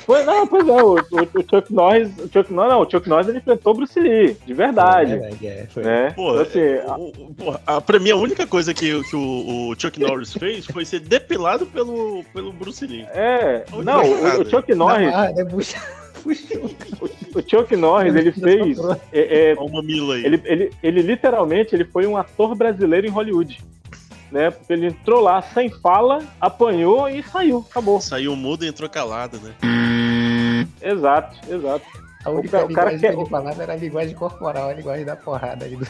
Foi, 0.06 0.22
não, 0.24 0.46
pois 0.46 0.66
é, 0.68 0.82
o, 0.82 0.94
o- 0.94 0.96
o 0.96 1.44
Chuck 1.50 1.72
Norris, 1.72 2.08
o 2.18 2.28
Chuck 2.32 2.52
Norris, 2.52 2.70
não, 2.72 2.80
o 2.82 2.90
Chuck 2.90 3.08
Norris 3.08 3.28
ele 3.28 3.38
enfrentou 3.38 3.72
o 3.72 3.76
Bruce 3.76 3.98
Lee, 3.98 4.36
de 4.46 4.54
verdade, 4.54 5.12
É, 5.12 5.46
é, 5.46 5.66
foi. 5.68 5.82
né? 5.82 6.10
Pô, 6.12 6.30
Então, 6.40 6.42
assim, 6.42 6.60
o- 7.02 7.34
pô, 7.34 7.58
a, 7.66 7.80
pra 7.80 7.98
mim, 7.98 8.10
a 8.10 8.16
única 8.16 8.46
coisa 8.46 8.72
que, 8.72 9.02
que 9.04 9.16
o, 9.16 9.70
o 9.70 9.74
Chuck 9.78 9.98
Norris 10.00 10.32
fez 10.32 10.64
foi 10.66 10.84
ser 10.84 11.00
depilado 11.00 11.66
pelo, 11.66 12.24
pelo 12.32 12.52
Bruce 12.52 12.86
Lee. 12.86 13.06
é, 13.12 13.64
não, 13.84 14.04
o, 14.04 14.42
o. 14.42 14.50
Chuck 14.50 14.72
Norris, 14.74 15.12
Ah, 15.12 15.26
é. 15.36 15.44
O 17.34 17.42
Chuck 17.48 17.76
Norris, 17.76 18.14
ele 18.14 18.32
fez, 18.32 18.78
é, 19.12 19.50
é, 19.50 19.54
Olha 19.56 19.60
o 19.60 19.72
mamilo 19.72 20.12
aí. 20.12 20.24
Ele, 20.24 20.40
ele, 20.44 20.72
ele 20.82 21.02
literalmente 21.02 21.74
ele 21.74 21.84
foi 21.84 22.06
um 22.06 22.16
ator 22.16 22.54
brasileiro 22.54 23.06
em 23.06 23.10
Hollywood. 23.10 23.62
Né? 24.30 24.50
Porque 24.50 24.72
ele 24.72 24.86
entrou 24.86 25.20
lá 25.20 25.40
sem 25.40 25.70
fala, 25.70 26.22
apanhou 26.40 27.08
e 27.08 27.22
saiu. 27.22 27.64
Acabou. 27.70 28.00
Saiu 28.00 28.34
mudo 28.34 28.64
e 28.64 28.68
entrou 28.68 28.88
calado, 28.90 29.38
né? 29.40 29.54
Exato, 30.82 31.38
exato. 31.52 32.05
A 32.26 32.30
O 32.30 32.34
única 32.38 32.58
ca- 32.58 32.64
o 32.64 32.72
cara 32.72 32.90
linguagem 32.90 32.98
quer- 33.00 33.14
que 33.14 33.20
ele 33.20 33.30
falava 33.30 33.62
era 33.62 33.72
a 33.72 33.76
linguagem 33.76 34.14
corporal, 34.16 34.68
a 34.68 34.72
linguagem 34.72 35.04
da 35.04 35.14
porrada. 35.16 35.64
ali 35.64 35.76
do- 35.76 35.86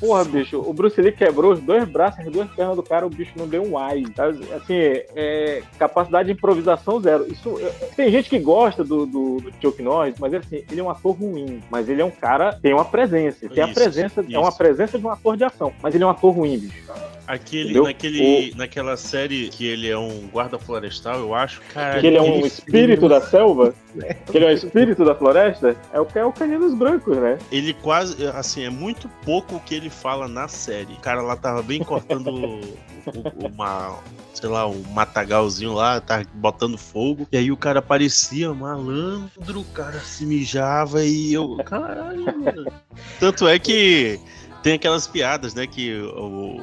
Porra, 0.00 0.24
bicho, 0.24 0.58
o 0.58 0.72
Bruce 0.72 1.00
Lee 1.00 1.12
quebrou 1.12 1.52
os 1.52 1.60
dois 1.60 1.88
braços, 1.88 2.20
as 2.26 2.32
duas 2.32 2.50
pernas 2.50 2.74
do 2.76 2.82
cara, 2.82 3.06
o 3.06 3.10
bicho 3.10 3.32
não 3.36 3.46
deu 3.46 3.62
um 3.62 3.78
ai. 3.78 4.02
tá? 4.14 4.26
Assim, 4.26 4.74
é, 5.14 5.62
capacidade 5.78 6.26
de 6.26 6.32
improvisação 6.32 7.00
zero. 7.00 7.24
Isso, 7.30 7.56
é, 7.60 7.68
tem 7.94 8.10
gente 8.10 8.28
que 8.28 8.38
gosta 8.38 8.82
do, 8.82 9.06
do, 9.06 9.40
do 9.40 9.52
Chuck 9.62 9.80
Norris, 9.80 10.16
mas 10.18 10.34
assim, 10.34 10.64
ele 10.70 10.80
é 10.80 10.82
um 10.82 10.90
ator 10.90 11.12
ruim. 11.16 11.62
Mas 11.70 11.88
ele 11.88 12.02
é 12.02 12.04
um 12.04 12.10
cara, 12.10 12.52
tem 12.60 12.74
uma 12.74 12.84
presença. 12.84 13.48
Tem 13.48 13.62
a 13.62 13.66
Isso, 13.66 13.74
presença, 13.74 14.24
é 14.28 14.38
uma 14.38 14.48
isso. 14.48 14.58
presença 14.58 14.98
de 14.98 15.06
um 15.06 15.10
ator 15.10 15.36
de 15.36 15.44
ação. 15.44 15.72
Mas 15.80 15.94
ele 15.94 16.02
é 16.02 16.06
um 16.06 16.10
ator 16.10 16.34
ruim, 16.34 16.58
bicho. 16.58 16.82
Aquele, 17.26 17.64
Entendeu? 17.64 17.84
naquele, 17.84 18.54
naquela 18.56 18.96
série 18.96 19.48
que 19.48 19.66
ele 19.66 19.88
é 19.88 19.98
um 19.98 20.28
guarda 20.32 20.58
florestal, 20.58 21.18
eu 21.18 21.34
acho. 21.34 21.60
Cara, 21.74 22.00
que 22.00 22.06
ele 22.06 22.16
é 22.16 22.22
um 22.22 22.46
espírito 22.46 23.08
da 23.08 23.20
selva, 23.20 23.74
que 24.30 24.36
ele 24.36 24.44
é 24.44 24.48
um 24.48 24.52
espírito 24.52 25.04
da 25.04 25.14
floresta, 25.14 25.76
é 25.92 26.00
o, 26.00 26.06
é 26.14 26.24
o 26.24 26.32
Caninos 26.32 26.74
Brancos, 26.74 27.16
né? 27.16 27.38
ele 27.50 27.72
quase, 27.74 28.24
assim, 28.28 28.64
é 28.64 28.70
muito 28.70 29.08
pouco 29.24 29.56
o 29.56 29.60
que 29.60 29.74
ele 29.74 29.90
fala 29.90 30.28
na 30.28 30.46
série. 30.48 30.92
O 30.94 31.00
cara 31.00 31.20
lá 31.22 31.34
tava 31.36 31.62
bem 31.62 31.82
cortando 31.82 32.28
o- 32.32 32.60
o- 33.06 33.46
uma, 33.52 33.98
sei 34.32 34.48
lá, 34.48 34.66
um 34.68 34.82
matagalzinho 34.92 35.72
lá, 35.72 36.00
tava 36.00 36.24
botando 36.34 36.76
fogo. 36.78 37.26
E 37.32 37.36
aí 37.36 37.50
o 37.50 37.56
cara 37.56 37.80
parecia 37.82 38.52
malandro, 38.54 39.60
o 39.60 39.64
cara 39.64 39.98
se 40.00 40.24
mijava 40.26 41.04
e 41.04 41.32
eu, 41.32 41.56
caralho, 41.64 42.24
mano. 42.38 42.66
Tanto 43.18 43.48
é 43.48 43.58
que 43.58 44.18
tem 44.62 44.74
aquelas 44.74 45.06
piadas, 45.06 45.54
né, 45.54 45.66
que 45.66 45.94
o, 45.94 46.60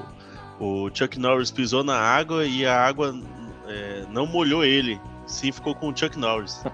o 0.63 0.89
Chuck 0.93 1.19
Norris 1.19 1.51
pisou 1.51 1.83
na 1.83 1.99
água 1.99 2.45
e 2.45 2.65
a 2.65 2.79
água 2.79 3.13
é, 3.67 4.03
não 4.09 4.25
molhou 4.25 4.63
ele. 4.63 4.99
Sim, 5.25 5.51
ficou 5.51 5.73
com 5.73 5.89
o 5.89 5.97
Chuck 5.97 6.17
Norris. 6.17 6.63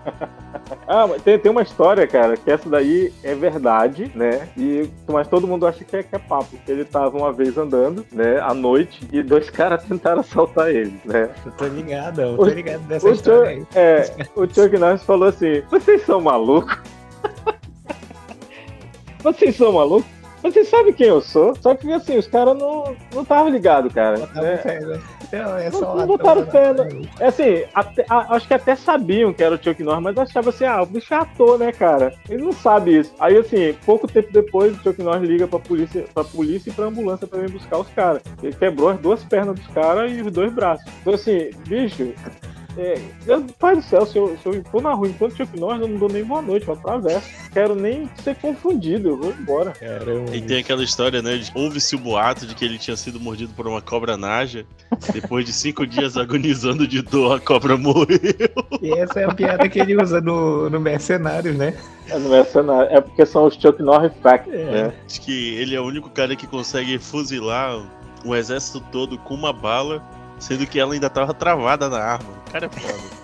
Ah, 0.88 1.08
tem, 1.24 1.38
tem 1.38 1.52
uma 1.52 1.62
história, 1.62 2.06
cara, 2.06 2.36
que 2.36 2.50
essa 2.50 2.70
daí 2.70 3.14
é 3.24 3.34
verdade, 3.34 4.12
né? 4.14 4.48
E, 4.58 4.90
mas 5.08 5.28
todo 5.28 5.48
mundo 5.48 5.66
acha 5.66 5.84
que 5.84 5.96
é, 5.96 6.04
que 6.04 6.16
é 6.16 6.20
papo. 6.20 6.58
Ele 6.68 6.84
tava 6.84 7.16
uma 7.18 7.32
vez 7.32 7.58
andando, 7.58 8.06
né, 8.12 8.40
à 8.40 8.54
noite, 8.54 9.08
e 9.12 9.24
dois 9.24 9.50
caras 9.52 9.84
tentaram 9.84 10.20
assaltar 10.20 10.70
ele, 10.70 11.00
né? 11.06 11.30
Eu 11.46 11.52
tô 11.54 11.66
ligado, 11.66 12.22
eu 12.22 12.38
tô 12.38 12.46
ligado 12.46 12.82
dessa 12.88 13.08
O 13.08 13.12
história 13.12 13.50
aí. 13.50 13.68
É, 13.76 14.12
o 14.36 14.46
Chuck 14.48 14.78
Norris 14.78 15.04
falou 15.04 15.30
assim: 15.30 15.62
vocês 15.72 16.04
são 16.04 16.22
malucos? 16.22 16.78
vocês 19.24 19.56
são 19.56 19.72
malucos? 19.72 20.19
Vocês 20.42 20.68
sabem 20.70 20.94
quem 20.94 21.08
eu 21.08 21.22
sou? 21.22 21.54
Só 21.60 21.76
que 21.76 21.92
assim, 21.92 22.18
os 22.18 22.28
caras 22.28 22.58
não 22.58 22.96
não 23.14 23.24
estavam 23.24 23.50
ligados, 23.50 23.94
cara. 23.94 24.18
Botaram 24.20 24.42
né? 24.48 24.58
fé, 24.58 24.80
né? 24.80 25.00
Não, 25.32 25.58
é 25.58 25.70
Não- 25.70 25.80
só 25.80 25.86
não 25.86 25.92
ator, 26.04 26.08
botaram 26.08 26.42
né? 26.42 26.48
fé, 26.52 26.74
É 27.20 27.28
assim, 27.28 27.64
até- 27.74 28.06
a- 28.10 28.36
acho 28.36 28.48
que 28.48 28.54
até 28.54 28.76
sabiam 28.76 29.32
que 29.34 29.44
era 29.44 29.56
o 29.56 29.64
Chuck 29.64 29.84
Norris, 29.84 30.02
mas 30.04 30.18
achavam 30.18 30.50
assim, 30.50 30.66
ah, 30.66 30.82
o 30.82 30.86
bicho 30.86 31.14
é 31.14 31.18
ator, 31.18 31.60
né, 31.60 31.72
cara? 31.72 32.14
Ele 32.30 32.42
não 32.44 32.52
sabe 32.54 32.98
isso. 33.00 33.14
Aí, 33.20 33.38
assim, 33.38 33.74
pouco 33.86 34.08
tempo 34.08 34.32
depois, 34.32 34.76
o 34.78 34.82
Chuck 34.82 35.04
Norris 35.04 35.30
liga 35.30 35.48
pra 35.48 35.60
polícia, 35.60 36.06
pra 36.14 36.24
polícia 36.24 36.70
e 36.70 36.74
pra 36.74 36.86
ambulância 36.86 37.28
pra 37.28 37.40
vir 37.40 37.52
buscar 37.52 37.78
os 37.78 37.90
caras. 37.90 38.22
Ele 38.42 38.54
quebrou 38.56 38.90
as 38.90 39.00
duas 39.00 39.24
pernas 39.24 39.56
dos 39.60 39.68
caras 39.68 40.12
e 40.12 40.22
os 40.22 40.32
dois 40.32 40.52
braços. 40.52 40.86
Então, 41.02 41.14
assim, 41.14 41.52
bicho, 41.68 42.12
é, 42.78 43.02
eu- 43.28 43.46
pai 43.60 43.76
do 43.76 43.82
céu, 43.82 44.06
se 44.06 44.18
eu, 44.18 44.38
se 44.42 44.46
eu 44.46 44.64
for 44.66 44.82
na 44.82 44.94
rua 44.94 45.08
enquanto 45.08 45.36
Chuck 45.36 45.60
Norris, 45.60 45.82
eu 45.82 45.88
não 45.88 45.98
dou 45.98 46.10
nem 46.10 46.24
boa 46.24 46.42
noite, 46.42 46.68
eu 46.68 46.74
atravesso. 46.74 47.28
Quero 47.52 47.76
nem 47.76 48.10
ser 48.24 48.36
confundido, 48.36 49.10
eu 49.10 49.18
vou 49.18 49.32
embora. 49.32 49.72
Caramba. 49.72 50.36
E 50.36 50.42
tem 50.42 50.60
aquela 50.60 50.84
história, 50.84 51.22
né? 51.22 51.42
Houve-se 51.56 51.96
o 51.96 52.00
boato 52.00 52.46
de 52.46 52.54
que 52.56 52.64
ele 52.64 52.78
tinha 52.78 52.96
sido 52.96 53.20
mordido 53.20 53.54
por 53.54 53.68
uma 53.68 53.82
cobra 53.82 54.16
naja. 54.16 54.66
Depois 55.12 55.46
de 55.46 55.52
cinco 55.54 55.86
dias 55.86 56.16
agonizando 56.18 56.88
de 56.88 57.02
dor, 57.02 57.38
a 57.38 57.40
cobra 57.40 57.76
morreu. 57.78 58.08
E 58.82 58.92
essa 58.94 59.20
é 59.20 59.26
a 59.26 59.34
piada 59.34 59.68
que 59.68 59.80
ele 59.80 60.02
usa 60.02 60.22
no, 60.22 60.70
no 60.70 60.80
Mercenários, 60.80 61.56
né? 61.58 61.74
É, 62.08 62.18
não 62.18 62.34
é, 62.34 62.44
cenário, 62.44 62.90
é 62.96 63.02
porque 63.02 63.26
são 63.26 63.46
os 63.46 63.56
Chuck 63.56 63.82
Norris 63.84 64.12
Facts, 64.24 64.52
É. 64.54 64.66
né? 64.88 64.94
Acho 65.06 65.22
que 65.22 65.56
ele 65.56 65.76
é 65.76 65.80
o 65.82 65.86
único 65.86 66.10
cara 66.10 66.36
que 66.36 66.48
consegue 66.48 66.98
fuzilar 66.98 67.80
um 68.26 68.34
exército 68.36 68.80
todo 68.92 69.18
com 69.18 69.34
uma 69.36 69.54
bala, 69.54 70.04
sendo 70.40 70.66
que 70.66 70.80
ela 70.80 70.94
ainda 70.94 71.10
tava 71.10 71.34
travada 71.34 71.88
na 71.88 72.00
arma. 72.00 72.39
Cara 72.52 72.66
é 72.66 72.70
foda. 72.70 73.20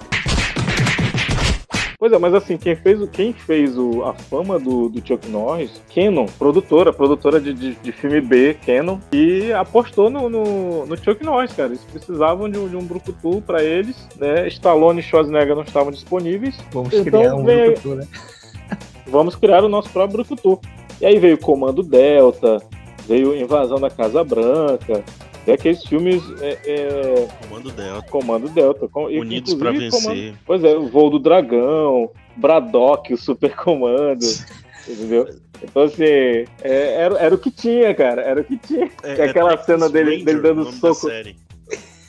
Pois 1.98 2.12
é, 2.12 2.20
mas 2.20 2.34
assim, 2.36 2.58
quem 2.58 2.76
fez, 2.76 3.02
o- 3.02 3.08
quem 3.08 3.32
fez 3.34 3.78
o, 3.78 4.04
a 4.04 4.14
fama 4.14 4.60
do, 4.60 4.90
do 4.90 5.06
Chuck 5.08 5.28
Norris, 5.30 5.82
Canon, 5.94 6.26
produtora, 6.38 6.92
produtora 6.92 7.40
de, 7.40 7.54
de, 7.54 7.74
de 7.76 7.92
filme 7.94 8.20
B, 8.22 8.56
Canon, 8.66 9.00
e 9.14 9.52
apostou 9.54 10.10
no, 10.10 10.30
no, 10.30 10.86
no 10.86 10.98
Chuck 10.98 11.24
Norris, 11.24 11.54
cara. 11.54 11.70
Eles 11.70 11.82
precisavam 11.86 12.50
de 12.50 12.60
um, 12.60 12.68
de 12.68 12.76
um 12.76 12.84
brucutu 12.84 13.42
pra 13.42 13.64
eles, 13.64 13.96
né? 14.18 14.46
Stallone 14.50 15.00
e 15.00 15.04
Schwarzenegger 15.04 15.56
não 15.56 15.64
estavam 15.64 15.90
disponíveis. 15.92 16.56
Vamos 16.72 16.94
Então, 16.94 17.20
criar 17.22 17.34
um 17.36 17.44
vem 17.46 17.72
grupo, 17.74 17.96
né? 17.96 18.08
Vamos 19.08 19.36
criar 19.36 19.64
o 19.64 19.70
nosso 19.70 19.90
próprio 19.90 20.18
brucutu. 20.24 20.60
E 21.00 21.06
aí 21.06 21.18
veio 21.18 21.38
Comando 21.38 21.82
Delta, 21.82 22.62
veio 23.08 23.36
Invasão 23.36 23.80
da 23.80 23.90
Casa 23.90 24.24
Branca, 24.24 25.02
e 25.48 25.52
aqueles 25.52 25.84
filmes 25.86 26.22
é, 26.42 26.58
é, 26.66 27.28
Comando 27.48 27.72
Delta. 27.72 28.10
Comando 28.10 28.50
Delta. 28.50 28.88
com- 28.88 29.06
Unidos 29.06 29.54
pra 29.54 29.72
inclusive, 29.72 29.92
vencer. 29.92 30.12
Comando- 30.32 30.40
Pois 30.46 30.64
é, 30.64 30.76
o 30.76 30.88
Voo 30.88 31.10
do 31.10 31.20
Dragão, 31.20 32.10
Braddock, 32.36 33.14
o 33.14 33.18
Super 33.18 33.56
Comando, 33.56 34.26
entendeu? 34.88 35.28
Então, 35.64 35.84
assim, 35.84 36.04
é, 36.04 36.46
era, 36.64 37.18
era 37.18 37.34
o 37.36 37.38
que 37.38 37.50
tinha, 37.50 37.94
cara, 37.96 38.22
era 38.22 38.42
o 38.42 38.44
que 38.44 38.58
tinha. 38.58 38.90
É, 39.04 39.24
aquela 39.24 39.52
Texas 39.52 39.66
cena 39.66 39.90
dele- 39.90 40.24
dele 40.24 40.42
dando 40.42 40.72
soco. 40.72 41.08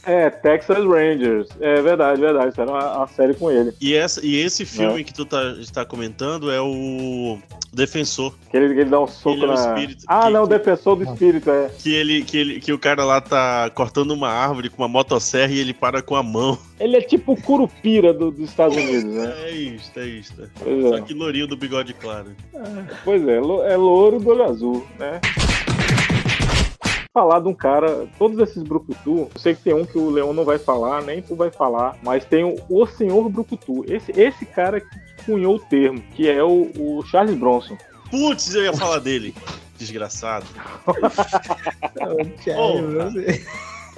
É, 0.07 0.31
Texas 0.31 0.85
Rangers, 0.85 1.49
é 1.61 1.83
verdade, 1.83 2.21
verdade, 2.21 2.51
isso 2.51 2.61
era 2.61 2.71
uma, 2.71 2.97
uma 2.99 3.07
série 3.09 3.35
com 3.35 3.51
ele. 3.51 3.73
E, 3.81 3.93
essa, 3.95 4.25
e 4.25 4.37
esse 4.37 4.65
filme 4.65 5.03
que 5.03 5.13
tu 5.13 5.25
tá, 5.25 5.43
está 5.61 5.85
comentando 5.85 6.49
é 6.51 6.61
o 6.61 7.39
Defensor. 7.73 8.33
Que 8.51 8.57
ele, 8.57 8.67
ele 8.81 8.85
dá 8.85 9.01
um 9.01 9.07
soco 9.09 9.37
Ele 9.37 9.45
é 9.45 9.49
o 9.49 9.55
na... 9.55 9.55
espírito 9.55 10.05
Ah, 10.07 10.27
que- 10.27 10.31
não, 10.33 10.45
o 10.45 10.47
Defensor 10.47 10.97
do 10.97 11.03
Espírito, 11.05 11.51
é. 11.51 11.71
Que, 11.77 11.93
ele, 11.93 12.23
que, 12.23 12.37
ele, 12.39 12.61
que 12.61 12.73
o 12.73 12.79
cara 12.79 13.05
lá 13.05 13.21
tá 13.21 13.69
cortando 13.75 14.13
uma 14.13 14.29
árvore 14.29 14.71
com 14.71 14.81
uma 14.83 14.89
motosserra 14.89 15.53
e 15.53 15.59
ele 15.59 15.75
para 15.75 16.01
com 16.01 16.15
a 16.15 16.23
mão. 16.23 16.57
Ele 16.79 16.97
é 16.97 17.01
tipo 17.01 17.33
o 17.33 17.43
Curupira 17.43 18.15
do- 18.15 18.31
dos 18.31 18.49
Estados 18.49 18.77
Unidos, 18.77 19.13
né? 19.13 19.35
É 19.47 19.51
isso, 19.51 19.91
é 19.97 20.05
isso. 20.07 20.35
Pois 20.63 20.83
Só 20.89 20.97
é, 20.99 21.03
que 21.03 21.15
lourinho 21.15 21.49
do 21.49 21.57
bigode 21.57 21.93
claro. 21.95 22.29
pois 23.05 23.27
é, 23.27 23.37
é 23.39 23.77
louro 23.77 24.21
do 24.21 24.31
olho 24.31 24.45
azul, 24.45 24.87
né? 24.99 25.21
Falar 27.17 27.41
de 27.41 27.49
um 27.49 27.55
cara, 27.55 28.07
todos 28.19 28.39
esses 28.39 28.63
Brucutu, 28.63 29.21
eu 29.21 29.31
sei 29.37 29.55
que 29.55 29.63
tem 29.63 29.73
um 29.73 29.87
que 29.87 29.97
o 29.97 30.11
Leão 30.11 30.35
não 30.35 30.45
vai 30.45 30.59
falar, 30.59 31.03
nem 31.03 31.23
tu 31.23 31.35
vai 31.35 31.51
falar, 31.51 31.97
mas 32.03 32.27
tem 32.27 32.45
o, 32.45 32.57
o 32.69 32.87
Senhor 32.87 33.27
Brucutu. 33.31 33.91
Esse, 33.91 34.13
esse 34.21 34.45
cara 34.45 34.83
que 34.83 34.87
cunhou 35.25 35.57
o 35.57 35.59
termo, 35.59 35.99
que 36.15 36.29
é 36.29 36.45
o, 36.45 36.71
o 36.79 37.03
Charles 37.07 37.35
Bronson. 37.35 37.75
Putz, 38.11 38.55
eu 38.55 38.65
ia 38.65 38.73
falar 38.75 38.99
dele. 38.99 39.35
Desgraçado. 39.79 40.45
Porra. 42.45 43.11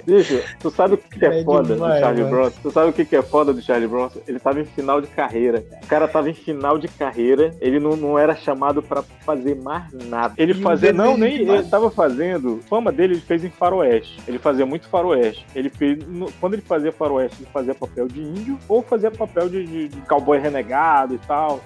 Bicho, 0.09 0.43
tu 0.59 0.71
sabe 0.71 0.95
o 0.95 0.99
que 0.99 1.23
é, 1.25 1.41
É 1.41 1.45
foda 1.45 1.75
demais, 1.75 1.95
do 1.97 2.01
Charlie 2.01 2.25
mano. 2.25 2.35
Bronson? 2.37 2.59
Tu 2.63 2.71
sabe 2.71 2.91
o 2.91 2.93
que 2.95 3.05
que 3.05 3.15
é 3.17 3.23
foda 3.23 3.53
do 3.53 3.61
Charlie 3.61 3.87
Bronson? 3.89 4.21
Ele 4.27 4.39
tava 4.39 4.59
em 4.61 4.65
final 4.65 5.01
de 5.03 5.07
carreira. 5.09 5.63
O 5.85 5.87
cara 5.87 6.09
tava 6.09 6.31
em 6.31 6.35
final 6.35 6.79
de 6.79 6.89
carreira, 6.89 7.55
ele 7.61 7.79
não, 7.79 7.95
não 7.95 8.19
era 8.19 8.35
chamado 8.35 8.83
pra 8.83 9.03
fazer 9.03 9.55
mais 9.57 9.93
nada. 10.09 10.33
Ele 10.39 10.53
E 10.53 10.63
fazia, 10.63 10.93
não, 10.95 11.17
nem 11.17 11.39
demais. 11.39 11.61
ele 11.61 11.69
tava 11.69 11.91
fazendo. 11.91 12.61
Fama 12.71 12.91
dele 12.91 13.15
ele 13.15 13.21
fez 13.21 13.45
em 13.45 13.51
faroeste. 13.51 14.19
Ele 14.27 14.39
fazia 14.39 14.65
muito 14.65 14.89
faroeste. 14.89 15.45
Ele 15.55 15.69
fez, 15.69 15.99
no- 16.09 16.33
quando 16.41 16.55
ele 16.55 16.63
fazia 16.63 16.91
faroeste, 16.91 17.43
ele 17.43 17.51
fazia 17.53 17.75
papel 17.75 18.09
de 18.09 18.21
índio 18.21 18.59
ou 18.67 18.83
fazia 18.83 19.11
papel 19.11 19.49
de, 19.51 19.65
de- 19.67 19.89
de 19.89 20.01
cowboy 20.03 20.39
renegado 20.39 21.15
e 21.15 21.19
tal. 21.19 21.61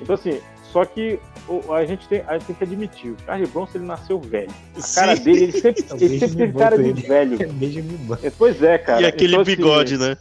Então 0.00 0.14
assim, 0.14 0.40
só 0.76 0.84
que 0.84 1.18
o- 1.48 1.72
a 1.72 1.86
gente, 1.86 2.06
tem, 2.06 2.22
a 2.26 2.34
gente 2.34 2.48
tem 2.48 2.56
que 2.56 2.64
admitir, 2.64 3.12
o 3.12 3.16
Charlie 3.24 3.46
Bronson 3.46 3.78
ele 3.78 3.86
nasceu 3.86 4.20
velho. 4.20 4.50
A 4.76 4.94
cara 4.94 5.16
Sim. 5.16 5.22
dele, 5.22 5.42
ele 5.44 5.52
sempre, 5.52 5.84
ele 5.98 6.18
sempre 6.18 6.36
teve 6.36 6.52
cara 6.52 6.76
de 6.76 6.92
velho. 6.92 7.38
Banho. 7.48 8.18
É, 8.22 8.28
Pois 8.28 8.62
é, 8.62 8.76
cara. 8.76 9.00
e 9.00 9.06
aquele 9.06 9.32
Então, 9.32 9.40
assim, 9.40 9.56
bigode, 9.56 9.96
né? 9.96 10.18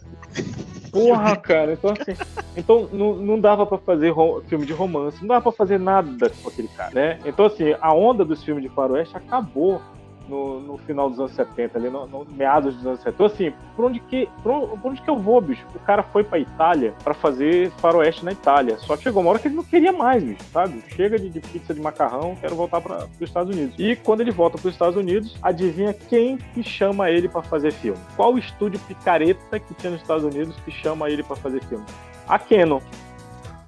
Porra, 0.94 1.36
cara. 1.36 1.74
Então, 1.74 1.92
assim, 1.92 2.16
então 2.56 2.88
não, 2.94 3.18
não 3.18 3.38
dava 3.38 3.66
pra 3.66 3.78
fazer 3.78 4.14
filme 4.48 4.66
de 4.66 4.72
romance, 4.72 5.18
não 5.20 5.28
dava 5.28 5.42
pra 5.42 5.52
fazer 5.52 5.78
nada 5.78 6.30
com 6.42 6.48
aquele 6.48 6.70
cara, 6.70 6.92
né? 6.94 7.20
Então, 7.26 7.48
assim, 7.48 7.76
a 7.82 7.94
onda 7.94 8.24
dos 8.24 8.42
filmes 8.42 8.64
de 8.64 8.70
faroeste 8.70 9.18
acabou 9.18 9.82
no, 10.28 10.60
no 10.60 10.78
final 10.78 11.10
dos 11.10 11.20
anos 11.20 11.32
70, 11.34 11.78
ali, 11.78 11.90
no, 11.90 12.08
no 12.08 12.26
meados 12.26 12.76
dos 12.76 12.86
anos 12.86 13.00
70. 13.00 13.16
Então, 13.16 13.26
assim, 13.26 13.54
por 13.76 13.86
onde, 13.86 14.00
que, 14.00 14.28
por, 14.42 14.78
por 14.78 14.92
onde 14.92 15.02
que 15.02 15.10
eu 15.10 15.18
vou, 15.18 15.40
bicho? 15.42 15.66
O 15.76 15.80
cara 15.80 16.04
foi 16.04 16.24
pra 16.24 16.40
Itália 16.40 16.94
pra 17.04 17.14
fazer 17.14 17.72
faroeste 17.78 18.24
na 18.24 18.32
Itália. 18.32 18.78
Só 18.78 18.98
chegou 18.98 19.22
uma 19.22 19.32
hora 19.32 19.40
que 19.40 19.48
ele 19.48 19.56
não 19.56 19.64
queria 19.64 19.92
mais, 19.92 20.24
bicho, 20.24 20.44
sabe? 20.52 20.84
Chega 20.90 21.18
de, 21.18 21.30
de 21.30 21.40
pizza 21.40 21.74
de 21.74 21.82
macarrão, 21.82 22.36
quero 22.40 22.56
voltar 22.56 22.82
para 22.82 23.06
os 23.06 23.22
Estados 23.22 23.56
Unidos. 23.56 23.76
E 23.78 23.96
quando 23.96 24.22
ele 24.22 24.32
volta 24.32 24.58
para 24.58 24.68
os 24.68 24.74
Estados 24.74 24.96
Unidos, 24.96 25.36
adivinha 25.42 25.94
quem 25.94 26.38
que 26.38 26.64
chama 26.64 27.10
ele 27.10 27.28
pra 27.28 27.42
fazer 27.42 27.72
filme? 27.72 28.00
Qual 28.16 28.38
estúdio 28.38 28.80
picareta 28.88 29.60
que 29.60 29.74
tinha 29.76 29.92
nos 29.92 30.02
Estados 30.02 30.24
Unidos 30.24 30.56
que 30.64 30.72
chama 30.72 31.10
ele 31.10 31.24
pra 31.24 31.36
fazer 31.36 31.64
filme? 31.64 31.86
A 32.28 32.40
Canon, 32.40 32.80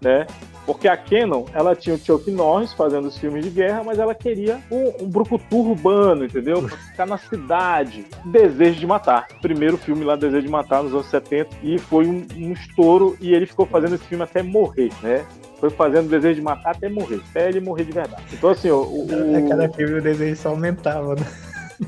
né? 0.01 0.25
Porque 0.66 0.86
a 0.88 0.98
Canon, 0.98 1.46
ela 1.54 1.74
tinha 1.75 1.96
o 1.96 1.98
Chuck 1.98 2.30
Norris 2.30 2.74
fazendo 2.74 3.08
os 3.08 3.18
filmes 3.18 3.46
de 3.46 3.50
guerra, 3.50 3.84
mas 3.86 4.00
ela 4.00 4.13
queria 4.13 4.60
um, 4.70 5.06
um 5.06 5.08
brucutu 5.10 5.56
urbano, 5.60 6.25
entendeu? 6.25 6.62
Pra 6.62 6.77
ficar 6.77 7.06
na 7.06 7.18
cidade. 7.18 8.06
Desejo 8.25 8.77
de 8.82 8.86
Matar. 8.86 9.27
Primeiro 9.42 9.77
filme 9.77 10.04
lá, 10.04 10.18
Desejo 10.18 10.46
de 10.46 10.51
Matar, 10.51 10.84
nos 10.84 10.94
anos 10.94 11.06
70. 11.06 11.50
E 11.63 11.77
foi 11.80 12.06
um, 12.06 12.27
um 12.36 12.51
estouro. 12.51 13.16
E 13.22 13.34
ele 13.34 13.46
ficou 13.46 13.66
fazendo 13.66 13.96
esse 13.96 14.04
filme 14.04 14.25
até 14.25 14.44
morrer, 14.44 14.89
né? 15.01 15.25
Foi 15.58 15.70
fazendo 15.70 16.10
Desejo 16.10 16.36
de 16.36 16.42
Matar 16.42 16.72
até 16.75 16.89
morrer. 16.89 17.22
Até 17.30 17.48
ele 17.48 17.62
morrer 17.62 17.86
de 17.86 17.94
verdade. 17.94 18.22
Então, 18.34 18.50
assim, 18.50 18.70
o... 18.70 18.82
o- 18.82 19.08
A 19.38 19.48
cada 19.50 19.70
filme 19.70 20.00
o 20.00 20.01
desenho 20.01 20.36
só 20.36 20.50
aumentava, 20.50 21.16
né? 21.16 21.25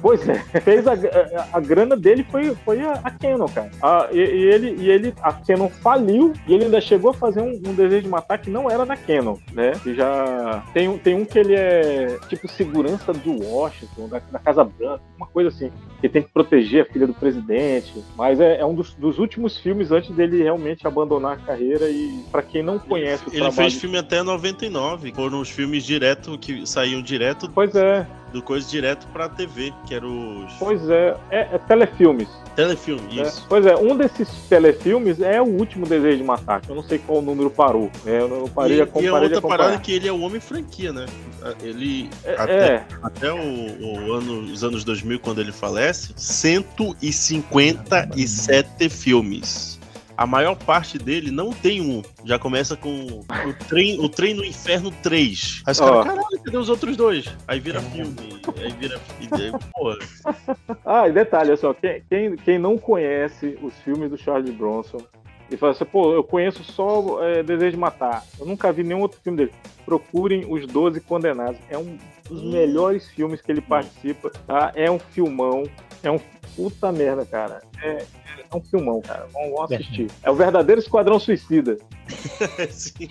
Pois 0.01 0.27
é, 0.29 0.35
fez 0.61 0.85
a, 0.87 0.93
a, 0.93 1.57
a 1.57 1.59
grana 1.59 1.95
dele 1.97 2.25
foi, 2.29 2.55
foi 2.63 2.81
a, 2.81 2.93
a 3.03 3.11
Canon, 3.11 3.47
cara. 3.47 3.71
A- 3.81 4.07
e, 4.11 4.17
e 4.19 4.43
ele, 4.45 4.75
e 4.79 4.89
ele, 4.89 5.13
a 5.21 5.33
Canon 5.33 5.69
faliu 5.69 6.33
e 6.47 6.53
ele 6.53 6.65
ainda 6.65 6.79
chegou 6.79 7.11
a 7.11 7.13
fazer 7.13 7.41
um, 7.41 7.53
um 7.65 7.73
desejo 7.73 8.03
de 8.03 8.07
matar 8.09 8.37
que 8.37 8.49
não 8.49 8.69
era 8.69 8.85
da 8.85 8.95
Canon, 8.95 9.37
né? 9.53 9.71
Que 9.83 9.95
já 9.95 10.63
tem, 10.73 10.87
um- 10.87 10.97
tem 10.97 11.15
um 11.15 11.25
que 11.25 11.39
ele 11.39 11.55
é 11.55 12.17
tipo 12.29 12.47
segurança 12.47 13.11
do 13.13 13.43
Washington, 13.43 14.07
da, 14.09 14.19
da 14.31 14.39
Casa 14.39 14.63
Branca, 14.63 15.01
uma 15.17 15.27
coisa 15.27 15.49
assim. 15.49 15.71
Que 16.01 16.07
tem 16.07 16.21
que 16.21 16.29
proteger 16.29 16.83
a 16.83 16.85
filha 16.93 17.05
do 17.07 17.13
presidente. 17.13 17.93
Mas 18.15 18.39
é, 18.39 18.59
é 18.59 18.65
um 18.65 18.73
dos, 18.73 18.93
dos 18.93 19.19
últimos 19.19 19.57
filmes 19.57 19.91
antes 19.91 20.15
dele 20.15 20.41
realmente 20.43 20.87
abandonar 20.87 21.33
a 21.33 21.37
carreira. 21.37 21.89
E 21.89 22.23
pra 22.31 22.41
quem 22.41 22.63
não 22.63 22.79
conhece 22.79 23.23
o 23.25 23.29
Ele 23.29 23.37
trabalho. 23.39 23.53
fez 23.53 23.73
filme 23.75 23.97
até 23.97 24.23
99. 24.23 25.11
Foram 25.13 25.41
os 25.41 25.49
filmes 25.49 25.83
direto 25.83 26.37
que 26.37 26.65
saíam 26.65 27.01
direto 27.01 27.49
Pois 27.53 27.75
é, 27.75 28.07
do 28.31 28.41
coisa 28.41 28.69
direto 28.69 29.07
pra 29.07 29.27
TV, 29.27 29.73
que 29.85 29.95
era 29.95 30.05
os 30.05 30.53
pois 30.59 30.87
é, 30.89 31.15
é, 31.31 31.39
é 31.53 31.57
telefilmes. 31.57 32.27
telefilme, 32.55 33.19
É, 33.19 33.23
isso. 33.23 33.45
Pois 33.49 33.65
é, 33.65 33.75
um 33.75 33.95
desses 33.95 34.27
telefilmes 34.49 35.19
é 35.21 35.41
o 35.41 35.45
último 35.45 35.85
Desejo 35.85 36.17
de 36.17 36.23
Matar. 36.23 36.61
Eu 36.67 36.75
não 36.75 36.83
sei 36.83 36.99
qual 36.99 37.21
número 37.21 37.49
parou. 37.49 37.89
né? 38.03 38.19
Eu 38.21 38.27
não 38.27 38.47
parei 38.47 38.77
E, 38.77 38.81
a 38.81 38.87
e 39.01 39.07
a 39.07 39.13
outra 39.13 39.41
parada 39.41 39.75
é 39.75 39.79
que 39.79 39.91
ele 39.93 40.07
é 40.07 40.11
o 40.11 40.21
homem 40.21 40.39
franquia, 40.39 40.91
né? 40.93 41.05
Ele 41.61 42.09
É, 42.23 42.33
até, 42.35 42.53
é, 42.53 42.85
até 43.01 43.31
o, 43.31 43.37
o 43.37 44.13
ano, 44.13 44.41
os 44.41 44.63
anos 44.63 44.83
2000 44.83 45.19
quando 45.19 45.39
ele 45.41 45.51
falece, 45.51 46.13
157 46.15 48.89
filmes. 48.89 49.78
A 50.19 50.27
maior 50.27 50.53
parte 50.57 50.97
dele 50.97 51.31
não 51.31 51.51
tem 51.53 51.79
um. 51.79 52.01
Já 52.25 52.37
começa 52.37 52.75
com 52.75 53.05
o 53.05 53.53
trem, 53.69 53.97
o 54.01 54.09
trem 54.09 54.33
no 54.33 54.43
Inferno 54.43 54.91
3. 55.01 55.63
Aí 55.65 55.71
os 55.71 55.79
caras, 55.79 56.03
caralho, 56.03 56.41
cadê 56.43 56.57
os 56.57 56.67
outros 56.67 56.97
dois? 56.97 57.33
Aí 57.47 57.57
vira 57.61 57.79
filme. 57.79 58.13
Aí 58.57 58.69
vira. 58.73 58.99
e 59.21 59.27
daí, 59.27 59.51
Pô, 59.73 59.97
Ah, 60.85 61.07
e 61.07 61.13
detalhe, 61.13 61.51
olha 61.51 61.57
só, 61.57 61.73
quem, 61.73 62.03
quem, 62.09 62.35
quem 62.35 62.59
não 62.59 62.77
conhece 62.77 63.57
os 63.63 63.73
filmes 63.75 64.09
do 64.09 64.17
Charles 64.17 64.53
Bronson 64.53 64.97
e 65.49 65.55
fala 65.55 65.71
assim, 65.71 65.85
pô, 65.85 66.13
eu 66.13 66.21
conheço 66.21 66.65
só 66.65 67.23
é, 67.23 67.41
Desejo 67.41 67.71
de 67.71 67.77
Matar, 67.77 68.21
eu 68.37 68.45
nunca 68.45 68.73
vi 68.73 68.83
nenhum 68.83 68.99
outro 68.99 69.21
filme 69.23 69.37
dele. 69.37 69.53
Procurem 69.85 70.45
Os 70.53 70.67
Doze 70.67 70.99
Condenados. 70.99 71.61
É 71.69 71.77
um 71.77 71.97
dos 72.29 72.43
Hum. 72.43 72.51
melhores 72.51 73.07
filmes 73.07 73.41
que 73.41 73.49
ele 73.51 73.61
participa, 73.61 74.29
tá? 74.45 74.73
É 74.75 74.91
um 74.91 74.99
filmão, 74.99 75.63
é 76.03 76.11
um 76.11 76.19
puta 76.55 76.91
merda, 76.91 77.25
cara. 77.25 77.61
É, 77.81 78.05
é 78.51 78.55
um 78.55 78.61
filmão, 78.61 79.01
cara. 79.01 79.27
Vamos, 79.33 79.51
vamos 79.51 79.71
assistir. 79.71 80.09
É 80.23 80.31
o 80.31 80.35
verdadeiro 80.35 80.81
Esquadrão 80.81 81.19
Suicida. 81.19 81.77
assim, 82.67 83.09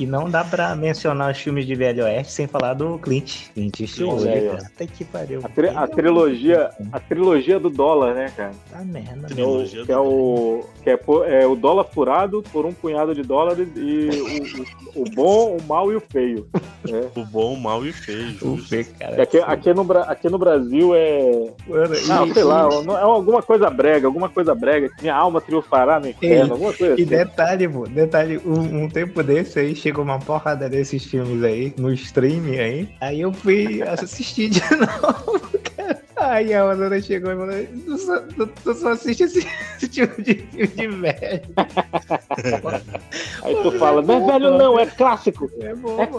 E 0.00 0.06
não 0.06 0.30
dá 0.30 0.42
pra 0.42 0.74
mencionar 0.74 1.30
os 1.30 1.38
filmes 1.38 1.66
de 1.66 1.74
Velho 1.74 2.04
Oeste 2.04 2.32
sem 2.32 2.46
falar 2.46 2.72
do 2.72 2.98
Clint. 2.98 3.50
Clint 3.52 3.80
Eastwood, 3.80 4.24
cara. 4.24 4.62
Até 4.66 4.86
que 4.86 5.04
pariu. 5.04 5.40
A, 5.44 5.48
tri- 5.50 5.68
a 5.68 5.86
trilogia, 5.86 6.70
a 6.90 6.98
trilogia 6.98 7.60
do 7.60 7.68
dólar, 7.68 8.14
né, 8.14 8.32
cara? 8.34 8.52
Tá 8.70 8.78
merda, 8.82 9.28
Que 9.28 9.40
é, 9.42 9.44
o, 9.44 9.64
que 9.84 9.92
é, 9.92 9.98
o, 9.98 10.64
que 10.82 10.90
é, 10.90 10.96
po- 10.96 11.24
é 11.24 11.46
o 11.46 11.54
dólar 11.54 11.84
furado 11.84 12.42
por 12.50 12.64
um 12.64 12.72
punhado 12.72 13.14
de 13.14 13.22
dólares 13.22 13.68
e 13.76 14.08
o, 14.96 15.00
o- 15.00 15.02
o 15.02 15.10
bom, 15.14 15.56
o 15.58 15.62
mal 15.68 15.92
e 15.92 15.96
o 15.96 16.00
feio. 16.00 16.48
né? 16.88 17.02
o 17.14 17.24
bom, 17.26 17.52
o 17.52 17.60
mal 17.60 17.84
e 17.84 17.90
o 17.90 17.92
feio. 17.92 18.36
O 18.40 18.58
E 18.74 18.84
cara. 18.84 19.22
Aqui, 19.22 19.38
aqui, 19.38 19.74
no, 19.74 19.92
aqui 19.98 20.28
no 20.30 20.38
Brasil 20.38 20.94
é. 20.94 21.50
Não, 22.08 22.26
e- 22.26 22.32
sei 22.32 22.42
lá, 22.44 22.66
é 22.98 23.02
alguma 23.02 23.42
coisa 23.42 23.68
brega, 23.68 24.06
alguma 24.06 24.30
coisa 24.30 24.54
brega. 24.54 24.90
Minha 25.02 25.14
alma 25.14 25.42
triunfará 25.42 26.00
no 26.00 26.08
inferno, 26.08 26.54
alguma 26.54 26.72
coisa 26.72 26.92
E 26.98 27.02
assim. 27.02 27.04
detalhe, 27.04 27.68
pô, 27.68 27.86
detalhe, 27.86 28.38
um, 28.46 28.84
um 28.84 28.88
tempo 28.88 29.22
desse 29.22 29.58
aí, 29.60 29.74
chegou 29.76 29.89
uma 29.98 30.18
porrada 30.18 30.68
desses 30.68 31.04
filmes 31.04 31.42
aí, 31.42 31.74
no 31.78 31.92
streaming 31.92 32.58
aí, 32.58 32.88
aí 33.00 33.20
eu 33.20 33.32
fui 33.32 33.82
assistir 33.82 34.50
de 34.50 34.60
novo, 34.76 35.40
cara. 35.76 36.00
Aí 36.16 36.52
a 36.52 36.62
Ana 36.62 37.00
chegou 37.00 37.32
e 37.32 37.36
falou, 37.36 37.66
tu 37.86 37.98
só, 37.98 38.20
tu, 38.20 38.46
tu 38.46 38.74
só 38.74 38.90
assiste 38.90 39.22
esse, 39.22 39.38
esse 39.76 39.88
tipo 39.88 40.22
de 40.22 40.34
filme 40.34 40.66
de 40.68 40.86
velho. 40.88 41.42
Aí 43.42 43.54
tu 43.62 43.72
fala, 43.78 44.02
não 44.02 44.28
é 44.28 44.32
velho 44.32 44.58
não, 44.58 44.78
é 44.78 44.86
clássico. 44.86 45.50
É 45.60 45.74
bom, 45.74 45.94
É 46.00 46.06
mano. 46.06 46.18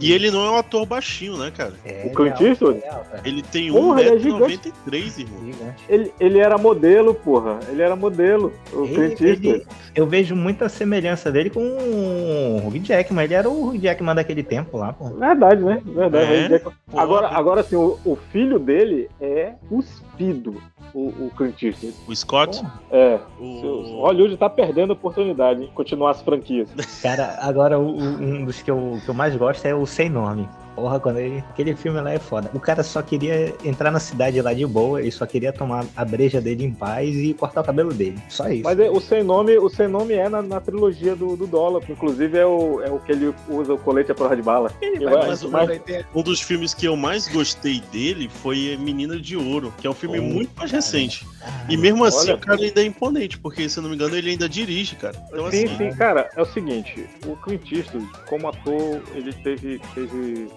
E 0.00 0.12
ele 0.12 0.30
não 0.30 0.44
é 0.46 0.50
um 0.50 0.56
ator 0.56 0.86
baixinho, 0.86 1.36
né, 1.36 1.50
cara? 1.54 1.74
É, 1.84 2.06
O 2.06 2.14
Clint 2.14 2.36
real, 2.38 2.50
Eastwood? 2.50 2.80
cara. 2.80 3.20
Ele 3.24 3.42
tem 3.42 3.70
Porra, 3.72 4.00
ele 4.00 4.10
é 4.10 4.18
gigante. 4.18 4.58
1,93m, 4.90 5.18
irmão. 5.20 5.44
Gigante. 5.44 5.84
Ele, 5.88 6.12
ele 6.20 6.38
era 6.38 6.56
modelo, 6.58 7.14
porra. 7.14 7.58
Ele 7.68 7.82
era 7.82 7.94
modelo. 7.96 8.52
O 8.72 8.84
Ele- 8.84 8.94
Clint 9.16 9.20
ele- 9.20 9.48
Eastwood. 9.48 9.66
eu 9.94 10.06
vejo 10.06 10.34
muita 10.36 10.68
semelhança 10.68 11.30
dele 11.30 11.50
com 11.50 11.60
o 11.60 12.66
Hugh 12.68 12.78
Jackman. 12.82 13.24
Ele 13.24 13.34
era 13.34 13.48
o 13.48 13.68
Hugh 13.68 13.78
Jackman 13.78 14.14
daquele 14.14 14.42
tempo 14.42 14.76
lá, 14.78 14.92
pô. 14.92 15.08
Verdade, 15.10 15.62
né? 15.62 15.80
Verdade. 15.84 16.32
É? 16.32 16.44
Ele 16.44 16.54
é- 16.54 16.58
Porra. 16.58 16.74
Agora, 17.02 17.28
agora 17.28 17.60
assim, 17.60 17.76
o, 17.76 17.98
o 18.04 18.16
filho 18.32 18.58
dele 18.58 19.08
é 19.20 19.52
cuspido, 19.68 20.60
o, 20.94 21.08
o 21.26 21.30
Clint 21.36 21.62
Eastwood. 21.62 21.94
O 22.08 22.14
Scott, 22.16 22.62
É. 22.90 23.18
o... 23.38 24.00
Hollywood 24.02 24.36
tá 24.36 24.48
perdendo 24.50 24.90
a 24.90 24.94
oportunidade 24.94 25.60
de 25.60 25.66
continuar 25.68 26.10
as 26.10 26.22
franquias. 26.22 26.68
Cara, 27.02 27.38
agora 27.40 27.78
o- 27.78 27.96
o- 27.96 28.22
um 28.22 28.44
dos 28.44 28.60
que 28.62 28.70
eu, 28.70 28.98
que 29.04 29.08
eu 29.08 29.14
mais 29.14 29.34
gosto 29.36 29.64
é 29.66 29.74
o 29.74 29.86
Sem 29.86 30.08
Nome. 30.08 30.48
Porra, 30.80 30.98
quando 30.98 31.18
ele. 31.18 31.44
Aquele 31.50 31.76
filme 31.76 32.00
lá 32.00 32.12
é 32.12 32.18
foda. 32.18 32.50
O 32.54 32.60
cara 32.60 32.82
só 32.82 33.02
queria 33.02 33.54
entrar 33.64 33.90
na 33.90 34.00
cidade 34.00 34.40
lá 34.40 34.54
de 34.54 34.64
boa, 34.66 35.00
ele 35.00 35.10
só 35.10 35.26
queria 35.26 35.52
tomar 35.52 35.84
a 35.94 36.04
breja 36.04 36.40
dele 36.40 36.64
em 36.64 36.72
paz 36.72 37.14
e 37.14 37.34
cortar 37.34 37.60
o 37.60 37.64
cabelo 37.64 37.92
dele. 37.92 38.18
Só 38.28 38.48
isso. 38.48 38.64
Mas 38.64 38.78
é, 38.78 38.88
o 38.88 38.98
sem 39.00 39.22
nome, 39.22 39.58
o 39.58 39.68
sem 39.68 39.86
nome 39.88 40.14
é 40.14 40.28
na, 40.28 40.40
na 40.40 40.60
trilogia 40.60 41.14
do, 41.14 41.36
do 41.36 41.46
dólar, 41.46 41.80
que 41.82 41.92
inclusive 41.92 42.38
é 42.38 42.46
o, 42.46 42.80
é 42.82 42.90
o 42.90 42.98
que 42.98 43.12
ele 43.12 43.34
usa 43.48 43.74
o 43.74 43.78
colete 43.78 44.10
à 44.10 44.14
prova 44.14 44.34
de 44.34 44.42
bala. 44.42 44.72
ele 44.80 45.04
vai- 45.04 45.26
mas- 45.26 45.82
ter- 45.82 46.06
Um 46.14 46.22
dos 46.22 46.40
filmes 46.40 46.72
que 46.72 46.86
eu 46.86 46.96
mais 46.96 47.28
gostei 47.28 47.80
dele 47.92 48.28
foi 48.42 48.76
Menina 48.80 49.18
de 49.20 49.36
Ouro, 49.36 49.72
que 49.78 49.86
é 49.86 49.90
um 49.90 49.94
filme 49.94 50.18
Oh, 50.18 50.22
muito 50.22 50.50
mais 50.56 50.70
cara. 50.70 50.82
recente. 50.82 51.26
Ah, 51.42 51.66
E 51.68 51.76
mesmo 51.76 52.04
assim 52.04 52.30
Olha. 52.30 52.36
o 52.36 52.38
cara 52.38 52.60
ainda 52.60 52.80
é 52.80 52.84
imponente, 52.84 53.38
porque 53.38 53.68
se 53.68 53.78
eu 53.78 53.82
não 53.82 53.90
me 53.90 53.96
engano 53.96 54.16
ele 54.16 54.30
ainda 54.30 54.48
dirige, 54.48 54.96
cara. 54.96 55.14
Então 55.28 55.50
sim, 55.50 55.64
assim, 55.66 55.76
sim, 55.76 55.90
cara, 55.96 56.28
é 56.36 56.40
o 56.42 56.46
seguinte, 56.46 57.06
o 57.26 57.36
Clint 57.36 57.70
Eastwood, 57.72 58.06
como 58.28 58.48
ator, 58.48 59.00
ele 59.14 59.32
teve, 59.32 59.80
teve 59.94 60.48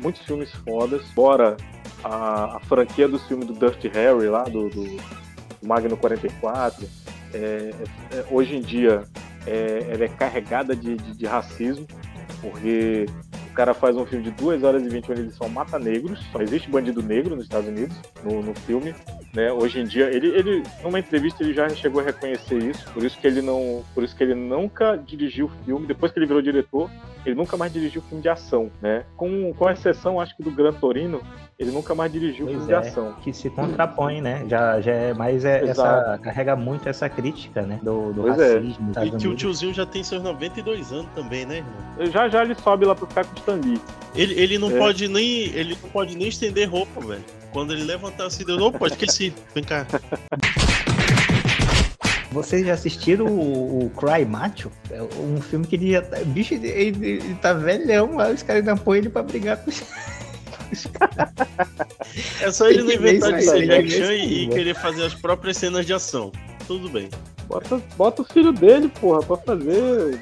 muitos 0.00 0.22
filmes 0.22 0.50
fodas, 0.64 1.08
fora 1.12 1.56
a, 2.04 2.56
a 2.56 2.60
franquia 2.60 3.08
dos 3.08 3.26
filmes 3.26 3.46
do 3.46 3.54
Dirty 3.54 3.88
Harry 3.88 4.28
lá, 4.28 4.44
do, 4.44 4.68
do 4.68 4.96
Magno 5.62 5.96
44. 5.96 6.86
É, 7.34 7.38
é, 8.12 8.24
hoje 8.30 8.56
em 8.56 8.60
dia 8.60 9.02
é, 9.46 9.86
ela 9.90 10.04
é 10.04 10.08
carregada 10.08 10.74
de, 10.74 10.96
de, 10.96 11.16
de 11.16 11.26
racismo, 11.26 11.86
porque 12.40 13.06
o 13.50 13.54
cara 13.54 13.74
faz 13.74 13.96
um 13.96 14.06
filme 14.06 14.24
de 14.24 14.30
2 14.30 14.62
horas 14.62 14.82
e 14.82 14.88
20 14.88 15.12
onde 15.12 15.20
ele 15.22 15.32
só 15.32 15.48
mata 15.48 15.78
negros, 15.78 16.20
só 16.30 16.40
existe 16.40 16.70
bandido 16.70 17.02
negro 17.02 17.34
nos 17.34 17.44
Estados 17.44 17.68
Unidos, 17.68 17.96
no, 18.22 18.42
no 18.42 18.54
filme. 18.54 18.94
Né? 19.34 19.52
Hoje 19.52 19.80
em 19.80 19.84
dia, 19.84 20.06
ele, 20.06 20.28
ele, 20.28 20.62
numa 20.82 20.98
entrevista, 20.98 21.42
ele 21.42 21.52
já 21.52 21.68
chegou 21.70 22.00
a 22.00 22.04
reconhecer 22.04 22.62
isso, 22.62 22.90
por 22.92 23.04
isso 23.04 23.18
que 23.18 23.26
ele 23.26 23.42
não, 23.42 23.84
por 23.94 24.04
isso 24.04 24.16
que 24.16 24.22
ele 24.22 24.34
nunca 24.34 24.96
dirigiu 24.96 25.50
filme, 25.64 25.86
depois 25.86 26.12
que 26.12 26.18
ele 26.18 26.26
virou 26.26 26.40
diretor, 26.40 26.90
ele 27.28 27.36
nunca 27.36 27.56
mais 27.56 27.72
dirigiu 27.72 28.02
filme 28.02 28.22
de 28.22 28.28
ação, 28.28 28.70
né? 28.80 29.04
Com, 29.16 29.52
com 29.54 29.68
exceção, 29.70 30.20
acho 30.20 30.36
que 30.36 30.42
do 30.42 30.50
Gran 30.50 30.72
Torino, 30.72 31.20
ele 31.58 31.70
nunca 31.70 31.94
mais 31.94 32.10
dirigiu 32.12 32.46
Pois 32.46 32.58
filme 32.58 32.72
é, 32.72 32.80
de 32.80 32.88
ação. 32.88 33.14
que 33.22 33.32
se 33.32 33.50
contrapõe, 33.50 34.20
né? 34.20 34.44
Já, 34.48 34.80
já 34.80 34.92
é 34.92 35.14
mais 35.14 35.44
é, 35.44 35.64
essa. 35.64 36.18
Carrega 36.22 36.56
muito 36.56 36.88
essa 36.88 37.08
crítica, 37.08 37.62
né? 37.62 37.78
Do, 37.82 38.12
do 38.12 38.26
é. 38.28 38.30
racismo. 38.30 38.86
nos 38.88 38.96
E 38.96 39.00
que 39.00 39.08
o 39.08 39.12
Unidos. 39.12 39.36
tiozinho 39.40 39.74
já 39.74 39.84
tem 39.86 40.02
seus 40.02 40.22
92 40.22 40.92
anos 40.92 41.08
também, 41.14 41.44
né, 41.46 41.58
irmão? 41.58 42.10
Já 42.12 42.28
já 42.28 42.42
ele 42.42 42.54
sobe 42.54 42.84
lá 42.84 42.94
pra 42.94 43.06
ficar 43.06 43.24
com 43.24 43.34
o 43.34 43.38
Stan 43.38 43.54
Lee. 43.56 43.80
Ele, 44.14 44.34
ele 44.40 44.58
não 44.58 44.70
É. 44.70 44.78
pode 44.78 45.06
nem. 45.08 45.42
Ele 45.54 45.76
não 45.82 45.90
pode 45.90 46.16
nem 46.16 46.28
estender 46.28 46.68
roupa, 46.68 47.00
velho. 47.00 47.24
Quando 47.52 47.72
ele 47.72 47.84
levantar 47.84 48.26
assim, 48.26 48.44
deu, 48.44 48.56
não, 48.58 48.70
pode 48.72 48.94
esqueci. 48.94 49.34
Vem 49.54 49.64
cá. 49.64 49.86
Vocês 52.30 52.66
já 52.66 52.74
assistiram 52.74 53.26
o, 53.26 53.86
o 53.86 53.90
Cry 53.90 54.24
Macho? 54.24 54.70
É 54.90 55.02
um 55.02 55.40
filme 55.40 55.66
que 55.66 55.76
ele 55.76 55.92
já 55.92 56.02
tá. 56.02 56.18
Bicho, 56.24 56.54
ele, 56.54 56.68
ele- 56.68 57.06
ele 57.06 57.34
tá 57.40 57.52
velhão, 57.54 58.18
aí 58.20 58.34
os 58.34 58.42
caras 58.42 58.66
ainda 58.68 58.76
põem 58.80 58.98
ele 58.98 59.08
pra 59.08 59.22
brigar 59.22 59.56
com 59.58 59.70
os. 59.70 59.82
É 62.42 62.50
só 62.50 62.68
ele 62.68 62.82
não 62.82 62.92
inventar 62.92 63.32
de 63.38 63.42
ser 63.44 64.04
aí, 64.04 64.20
e, 64.20 64.44
e 64.44 64.48
querer 64.48 64.74
fazer 64.74 65.04
as 65.04 65.14
próprias 65.14 65.56
cenas 65.56 65.86
de 65.86 65.92
ação. 65.94 66.30
Tudo 66.66 66.88
bem. 66.88 67.08
Bota, 67.46 67.80
bota 67.96 68.22
o 68.22 68.24
filho 68.24 68.52
dele, 68.52 68.88
porra, 69.00 69.22
pra 69.22 69.36
fazer. 69.38 70.20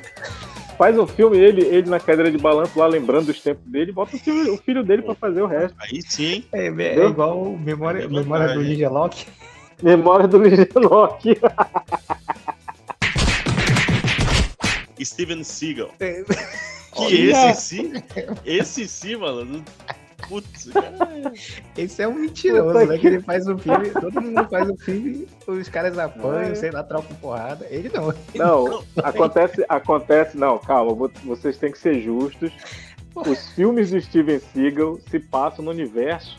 Faz 0.78 0.96
um 0.98 1.06
filme, 1.06 1.38
ele, 1.38 1.64
ele 1.64 1.88
na 1.90 1.98
cadeira 1.98 2.30
de 2.30 2.38
balanço 2.38 2.78
lá, 2.78 2.86
lembrando 2.86 3.26
dos 3.26 3.40
tempos 3.40 3.64
dele, 3.66 3.92
bota 3.92 4.14
o 4.14 4.18
filho, 4.18 4.54
o 4.54 4.58
filho 4.58 4.84
dele 4.84 5.02
pra 5.02 5.14
fazer 5.14 5.40
o 5.42 5.46
resto. 5.46 5.74
Aí 5.80 6.00
sim, 6.02 6.24
hein? 6.26 6.44
É, 6.52 6.66
é 6.66 7.06
igual 7.06 7.42
o 7.42 7.58
memória, 7.58 8.04
É 8.04 8.08
memória 8.08 8.54
do. 8.54 8.62
Ninja 8.62 8.88
Lock. 8.90 9.26
Memória 9.82 10.26
do 10.26 10.38
Ligelock. 10.38 11.38
Steven 15.02 15.44
Seagal. 15.44 15.90
É, 16.00 16.24
Que 16.94 17.30
Olha! 17.30 17.50
esse 17.50 17.60
sim, 17.60 17.92
esse 18.44 18.88
sim, 18.88 19.16
mano. 19.16 19.62
Putz, 20.28 20.70
cara. 20.72 20.94
Esse 21.76 22.02
é 22.02 22.08
um 22.08 22.14
mentiroso, 22.14 22.72
Puta 22.72 22.86
né? 22.86 22.94
que- 22.94 23.00
Que 23.02 23.06
ele 23.08 23.20
faz 23.20 23.46
um 23.46 23.58
filme, 23.58 23.90
todo 23.90 24.20
mundo 24.22 24.48
faz 24.48 24.70
um 24.70 24.76
filme, 24.78 25.28
os 25.46 25.68
caras 25.68 25.98
apanham, 25.98 26.52
É. 26.52 26.54
sei 26.54 26.70
lá, 26.70 26.82
trocam 26.82 27.14
porrada. 27.16 27.66
Ele 27.68 27.90
não. 27.90 28.14
Não, 28.34 28.82
acontece, 29.04 29.62
acontece, 29.68 30.38
não, 30.38 30.58
calma, 30.58 31.10
vocês 31.22 31.58
têm 31.58 31.70
que 31.70 31.78
ser 31.78 32.00
justos. 32.00 32.50
Os 33.14 33.48
filmes 33.50 33.90
do 33.90 34.00
Steven 34.00 34.40
Seagal 34.40 34.98
se 35.10 35.20
passam 35.20 35.64
no 35.66 35.70
universo 35.70 36.36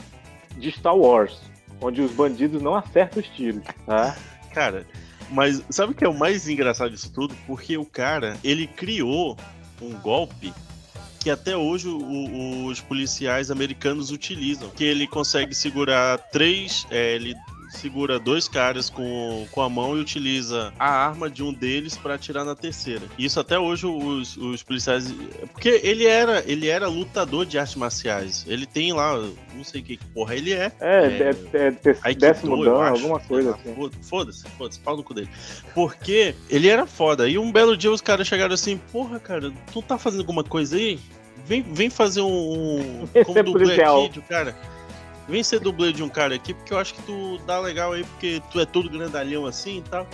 de 0.58 0.72
Star 0.72 0.96
Wars, 0.98 1.40
onde 1.82 2.02
os 2.02 2.12
bandidos 2.12 2.62
não 2.62 2.76
acertam 2.76 3.22
os 3.22 3.30
tiros, 3.30 3.64
tá? 3.86 4.16
Cara, 4.54 4.86
mas 5.30 5.62
sabe 5.70 5.92
o 5.92 5.96
que 5.96 6.04
é 6.04 6.10
o 6.10 6.18
mais 6.18 6.48
engraçado 6.48 6.90
disso 6.92 7.12
tudo? 7.14 7.36
Porque 7.46 7.78
o 7.78 7.86
cara, 7.86 8.38
ele 8.44 8.66
criou 8.66 9.38
um 9.82 9.92
golpe 9.94 10.52
que 11.20 11.30
até 11.30 11.56
hoje 11.56 11.88
o- 11.88 12.00
o- 12.00 12.66
os 12.66 12.80
policiais 12.80 13.52
americanos 13.52 14.10
utilizam. 14.12 14.70
Que 14.70 14.84
ele 14.86 15.06
consegue 15.06 15.54
segurar 15.54 16.18
três. 16.32 16.88
é, 16.90 17.14
ele 17.16 17.36
segura 17.70 18.20
dois 18.20 18.48
caras 18.48 18.90
com, 18.90 19.48
com 19.52 19.62
a 19.62 19.70
mão 19.70 19.98
e 19.98 20.00
utiliza 20.02 20.74
a 20.80 20.90
arma 20.90 21.30
de 21.30 21.44
um 21.44 21.54
deles 21.54 21.98
pra 21.98 22.16
atirar 22.16 22.46
na 22.46 22.56
terceira. 22.56 23.04
Isso 23.18 23.40
até 23.40 23.58
hoje 23.60 23.86
os, 23.86 24.38
os 24.38 24.64
policiais. 24.64 25.14
Porque 25.52 25.82
ele 25.84 26.06
era, 26.06 26.44
ele 26.48 26.68
era 26.68 26.88
lutador 26.88 27.46
de 27.46 27.58
artes 27.60 27.76
marciais. 27.76 28.46
Ele 28.48 28.66
tem 28.66 28.94
lá, 28.94 29.18
não 29.54 29.64
sei 29.64 29.82
o 29.82 29.84
que 29.84 29.98
porra 30.14 30.36
ele 30.36 30.54
é. 30.54 30.72
É, 30.80 31.06
É, 31.06 31.36
é, 31.54 31.58
é, 31.58 31.68
é 31.92 31.96
Aikido, 32.04 32.20
décimo 32.28 32.64
eu 32.64 32.74
dan, 32.74 32.80
acho. 32.82 33.02
alguma 33.02 33.20
coisa 33.20 33.52
assim. 33.56 33.74
foda- 33.76 33.98
Foda-se, 34.02 34.44
foda-se, 34.58 34.80
pau 34.80 34.96
no 34.98 35.04
cu 35.04 35.14
dele. 35.14 35.30
Porque 35.74 36.34
ele 36.50 36.68
era 36.68 36.86
foda. 36.86 37.28
E 37.28 37.38
um 37.38 37.52
belo 37.52 37.76
dia 37.78 37.92
os 37.92 38.02
caras 38.02 38.28
chegaram 38.28 38.54
assim, 38.54 38.78
porra, 38.92 39.20
cara, 39.20 39.52
tu 39.74 39.82
tá 39.82 39.98
fazendo 39.98 40.22
alguma 40.22 40.44
coisa 40.44 40.76
aí? 40.78 41.00
Vem, 41.46 41.62
vem 41.62 41.90
fazer 41.90 42.22
um. 42.22 43.04
um 43.04 43.08
como 43.26 43.40
é 43.40 43.44
de 44.10 44.20
um 44.20 44.22
cara. 44.24 44.56
Vem 45.28 45.44
ser 45.44 45.60
dublê 45.60 45.92
de 45.92 46.02
um 46.04 46.10
cara 46.10 46.36
aqui, 46.36 46.54
porque 46.54 46.74
eu 46.74 46.78
acho 46.78 46.94
que 46.94 47.02
tu 47.04 47.38
dá 47.46 47.60
legal 47.60 47.92
aí, 47.94 48.04
porque 48.04 48.42
tu 48.52 48.60
é 48.60 48.66
todo 48.66 48.90
grandalhão 48.90 49.46
assim 49.46 49.80
e 49.80 49.82
tal. 49.82 50.08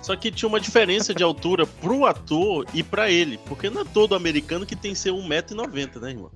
Só 0.00 0.16
que 0.16 0.30
tinha 0.30 0.48
uma 0.48 0.60
diferença 0.60 1.12
de 1.14 1.22
altura 1.22 1.66
pro 1.66 2.06
ator 2.06 2.64
e 2.72 2.82
pra 2.82 3.10
ele. 3.10 3.38
Porque 3.46 3.68
não 3.68 3.82
é 3.82 3.84
todo 3.84 4.14
americano 4.14 4.64
que 4.64 4.74
tem 4.76 4.92
que 4.92 4.98
ser 4.98 5.10
1,90m, 5.10 6.00
né, 6.00 6.10
irmão? 6.10 6.30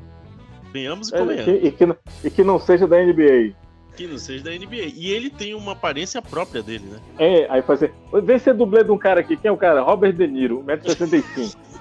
Venhamos 0.73 1.09
e 1.11 1.15
É, 1.15 1.19
convenhamos. 1.19 1.49
e, 1.49 1.67
e 1.69 1.73
que, 1.73 1.87
não- 1.87 1.97
e 2.25 2.31
que 2.31 2.45
não 2.45 2.59
seja 2.59 2.87
da 2.87 2.99
NBA. 3.01 3.55
Que 3.97 4.07
não 4.09 4.19
seja 4.19 4.43
da 4.45 4.51
NBA. 4.51 4.91
E 4.95 5.11
ele 5.13 5.31
tem 5.31 5.55
uma 5.55 5.73
aparência 5.73 6.21
própria 6.21 6.61
dele, 6.63 6.85
né? 6.91 6.99
É, 7.19 7.47
aí 7.49 7.63
faz 7.63 7.81
assim, 7.83 7.93
vem 8.25 8.39
ser 8.39 8.53
dublê 8.55 8.83
de 8.83 8.91
um 8.91 8.99
cara 8.99 9.21
aqui. 9.21 9.37
Quem 9.37 9.49
é 9.49 9.53
o 9.53 9.57
cara? 9.57 9.81
Robert 9.81 10.13
De 10.13 10.27
Niro, 10.27 10.63
1,65m. 10.65 11.55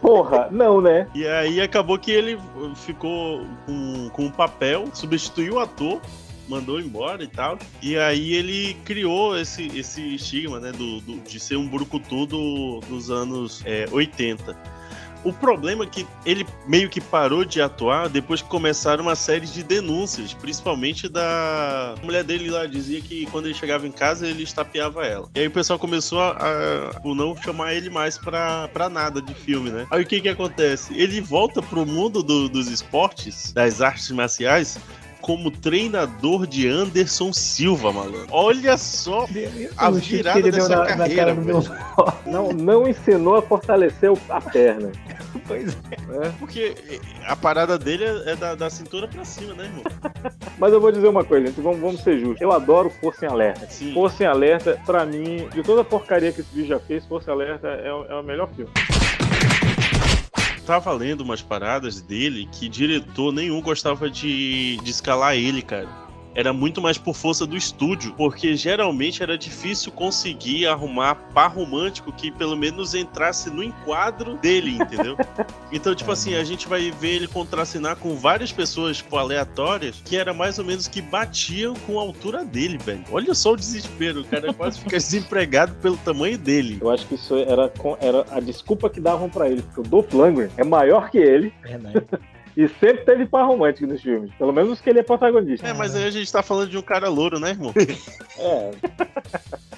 Porra, 0.00 0.48
não, 0.50 0.80
né? 0.80 1.06
E 1.14 1.26
aí 1.26 1.60
acabou 1.60 1.98
que 1.98 2.10
ele 2.10 2.38
ficou 2.74 3.44
com, 3.66 4.08
com 4.12 4.24
um 4.26 4.30
papel, 4.30 4.86
substituiu 4.94 5.54
o 5.54 5.58
ator, 5.58 6.00
mandou 6.48 6.80
embora 6.80 7.22
e 7.22 7.26
tal. 7.26 7.58
E 7.82 7.96
aí 7.98 8.32
ele 8.34 8.74
criou 8.84 9.38
esse, 9.38 9.66
esse 9.78 10.14
estigma, 10.14 10.58
né, 10.58 10.72
do, 10.72 11.00
do- 11.00 11.20
de 11.20 11.38
ser 11.38 11.56
um 11.56 11.68
brucutu 11.68 12.24
do, 12.26 12.80
dos 12.88 13.10
anos 13.10 13.62
é, 13.66 13.86
80. 13.92 14.56
O 15.22 15.32
problema 15.32 15.84
é 15.84 15.86
que 15.86 16.06
ele 16.24 16.46
meio 16.66 16.88
que 16.88 17.00
parou 17.00 17.44
de 17.44 17.60
atuar 17.60 18.08
depois 18.08 18.40
que 18.40 18.48
começaram 18.48 19.02
uma 19.04 19.14
série 19.14 19.46
de 19.46 19.62
denúncias, 19.62 20.32
principalmente 20.32 21.08
da 21.08 21.94
a 22.00 22.04
mulher 22.04 22.24
dele 22.24 22.50
lá 22.50 22.64
dizia 22.66 23.00
que 23.00 23.26
quando 23.26 23.44
ele 23.46 23.54
chegava 23.54 23.86
em 23.86 23.92
casa 23.92 24.26
ele 24.26 24.42
estapeava 24.42 25.04
ela. 25.06 25.28
E 25.34 25.40
aí 25.40 25.46
o 25.46 25.50
pessoal 25.50 25.78
começou 25.78 26.20
a, 26.20 26.30
a 26.96 27.14
não 27.14 27.36
chamar 27.36 27.74
ele 27.74 27.90
mais 27.90 28.16
pra, 28.16 28.68
pra 28.68 28.88
nada 28.88 29.20
de 29.20 29.34
filme, 29.34 29.70
né? 29.70 29.86
Aí 29.90 30.02
o 30.02 30.06
que 30.06 30.20
que 30.20 30.28
acontece? 30.28 30.94
Ele 30.94 31.20
volta 31.20 31.60
pro 31.60 31.84
mundo 31.84 32.22
do- 32.22 32.48
dos 32.48 32.68
esportes, 32.68 33.52
das 33.52 33.80
artes 33.82 34.10
marciais, 34.10 34.78
como 35.20 35.50
treinador 35.50 36.46
de 36.46 36.68
Anderson 36.68 37.32
Silva, 37.32 37.92
malandro. 37.92 38.26
Olha 38.30 38.76
só 38.76 39.26
A 39.76 39.90
virada 39.90 40.40
que 40.40 40.48
ele 40.48 40.50
deu 40.50 40.60
dessa 40.62 40.68
na, 40.68 40.76
na 40.82 40.86
carreira, 40.96 41.14
cara 41.26 41.34
do 41.34 41.42
meu 41.42 41.62
Não, 42.26 42.52
não 42.52 42.88
ensinou 42.88 43.36
a 43.36 43.42
fortalecer 43.42 44.10
o- 44.10 44.18
a 44.28 44.40
perna. 44.40 44.90
Pois 45.46 45.64
né? 45.66 46.32
Porque 46.40 46.74
a 47.26 47.36
parada 47.36 47.78
dele 47.78 48.04
é 48.04 48.30
é 48.32 48.36
da, 48.36 48.54
da 48.56 48.68
cintura 48.70 49.06
pra 49.08 49.24
cima, 49.24 49.54
né, 49.54 49.64
irmão? 49.64 49.82
Mas 50.58 50.72
eu 50.72 50.80
vou 50.80 50.90
dizer 50.92 51.06
uma 51.08 51.24
coisa, 51.24 51.46
gente, 51.46 51.60
vamos, 51.60 51.80
vamos 51.80 52.00
ser 52.02 52.18
justos. 52.18 52.40
Eu 52.40 52.52
adoro 52.52 52.90
Força 53.00 53.26
em 53.26 53.28
Alerta. 53.28 53.66
Sim. 53.68 53.92
Força 53.94 54.22
em 54.24 54.26
Alerta, 54.26 54.80
pra 54.84 55.04
mim, 55.06 55.48
de 55.52 55.62
toda 55.62 55.82
a 55.82 55.84
porcaria 55.84 56.32
que 56.32 56.40
esse 56.40 56.50
vídeo 56.54 56.68
já 56.68 56.80
fez, 56.80 57.04
Força 57.06 57.30
em 57.30 57.34
Alerta 57.34 57.68
é, 57.68 57.92
o- 57.92 58.04
é 58.06 58.14
o 58.20 58.22
melhor 58.24 58.48
filme. 58.54 58.70
Tava 60.70 60.92
lendo 60.92 61.22
umas 61.22 61.42
paradas 61.42 62.00
dele 62.00 62.48
que 62.52 62.68
diretor 62.68 63.32
nenhum 63.32 63.60
gostava 63.60 64.08
de, 64.08 64.76
de 64.76 64.88
escalar 64.88 65.34
ele, 65.34 65.62
cara. 65.62 65.88
Era 66.40 66.54
muito 66.54 66.80
mais 66.80 66.96
por 66.96 67.14
força 67.14 67.46
do 67.46 67.54
estúdio, 67.54 68.14
porque 68.16 68.56
geralmente 68.56 69.22
era 69.22 69.36
difícil 69.36 69.92
conseguir 69.92 70.66
arrumar 70.66 71.14
par 71.34 71.54
romântico 71.54 72.10
que 72.10 72.30
pelo 72.30 72.56
menos 72.56 72.94
entrasse 72.94 73.50
no 73.50 73.62
enquadro 73.62 74.38
dele, 74.38 74.78
entendeu? 74.80 75.16
Então, 75.72 75.94
tipo 75.94 76.10
assim, 76.10 76.34
a 76.34 76.42
gente 76.42 76.66
vai 76.66 76.90
ver 76.90 77.10
ele 77.10 77.28
contracenar 77.28 77.94
com 77.94 78.16
várias 78.16 78.50
pessoas 78.50 78.96
tipo, 78.96 79.16
aleatórias 79.16 80.02
que 80.04 80.16
era 80.16 80.34
mais 80.34 80.58
ou 80.58 80.64
menos 80.64 80.88
que 80.88 81.00
batiam 81.00 81.74
com 81.86 82.00
a 82.00 82.02
altura 82.02 82.44
dele, 82.44 82.76
velho. 82.76 83.04
Olha 83.12 83.32
só 83.34 83.52
o 83.52 83.56
desespero, 83.56 84.22
o 84.22 84.24
cara 84.24 84.52
quase 84.54 84.80
fica 84.80 84.96
desempregado 84.96 85.74
pelo 85.76 85.96
tamanho 85.98 86.36
dele. 86.36 86.78
Eu 86.80 86.90
acho 86.90 87.06
que 87.06 87.14
isso 87.14 87.36
era, 87.36 87.72
era 88.00 88.26
a 88.30 88.40
desculpa 88.40 88.90
que 88.90 89.00
davam 89.00 89.30
pra 89.30 89.48
ele, 89.48 89.62
porque 89.62 89.80
o 89.80 89.84
Dolph 89.84 90.12
Lundgren 90.12 90.50
é 90.56 90.64
maior 90.64 91.08
que 91.08 91.18
ele 91.18 91.52
é, 91.62 91.78
né? 91.78 91.92
E 92.64 92.68
sempre 92.80 93.04
teve 93.04 93.26
par 93.26 93.46
romântico 93.46 93.86
nos 93.86 94.00
filmes. 94.02 94.30
Pelo 94.38 94.52
menos 94.52 94.80
que 94.80 94.90
ele 94.90 94.98
é 95.00 95.02
protagonista. 95.02 95.66
É, 95.66 95.72
mas 95.72 95.94
aí 95.94 96.04
a 96.04 96.10
gente 96.10 96.30
tá 96.30 96.42
falando 96.42 96.68
de 96.70 96.76
um 96.78 96.82
cara 96.82 97.08
louro, 97.08 97.38
né, 97.40 97.50
irmão? 97.50 97.72
É, 98.38 98.70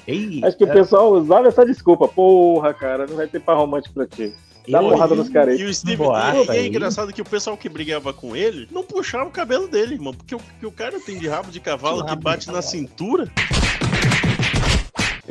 Ei, 0.07 0.41
acho 0.45 0.57
que 0.57 0.65
o 0.65 0.73
pessoal 0.73 1.13
usava 1.13 1.49
essa 1.49 1.65
desculpa. 1.65 2.07
Porra, 2.09 2.73
cara, 2.75 3.07
não 3.07 3.17
vai 3.17 3.27
ter 3.27 3.41
par 3.41 3.57
romântico 3.57 3.95
pra 3.95 4.07
ti. 4.07 4.33
Dá 4.69 4.81
eu- 4.83 4.91
porrada 4.91 5.15
nos 5.17 5.29
caras 5.29 5.59
E 5.59 5.65
o 5.65 5.75
Steve 5.75 5.97
boato 5.97 6.45
e 6.45 6.57
é 6.57 6.61
aí. 6.61 6.69
engraçado 6.69 7.13
que 7.13 7.21
o 7.21 7.25
pessoal 7.25 7.57
que 7.57 7.69
brigava 7.69 8.13
com 8.13 8.37
ele 8.37 8.69
não 8.71 8.85
puxava 8.85 9.25
o 9.29 9.33
cabelo 9.33 9.67
dele, 9.67 9.95
irmão. 9.95 10.15
Porque 10.15 10.35
o 10.37 10.41
que 10.61 10.67
o 10.67 10.71
cara 10.71 11.01
tem 11.01 11.19
de 11.19 11.27
rabo 11.29 11.51
de 11.51 11.59
cavalo 11.59 12.03
que 12.05 12.11
rabo 12.11 12.21
de 12.21 12.25
bate 12.25 12.51
na 12.53 12.63
cintura. 12.63 13.29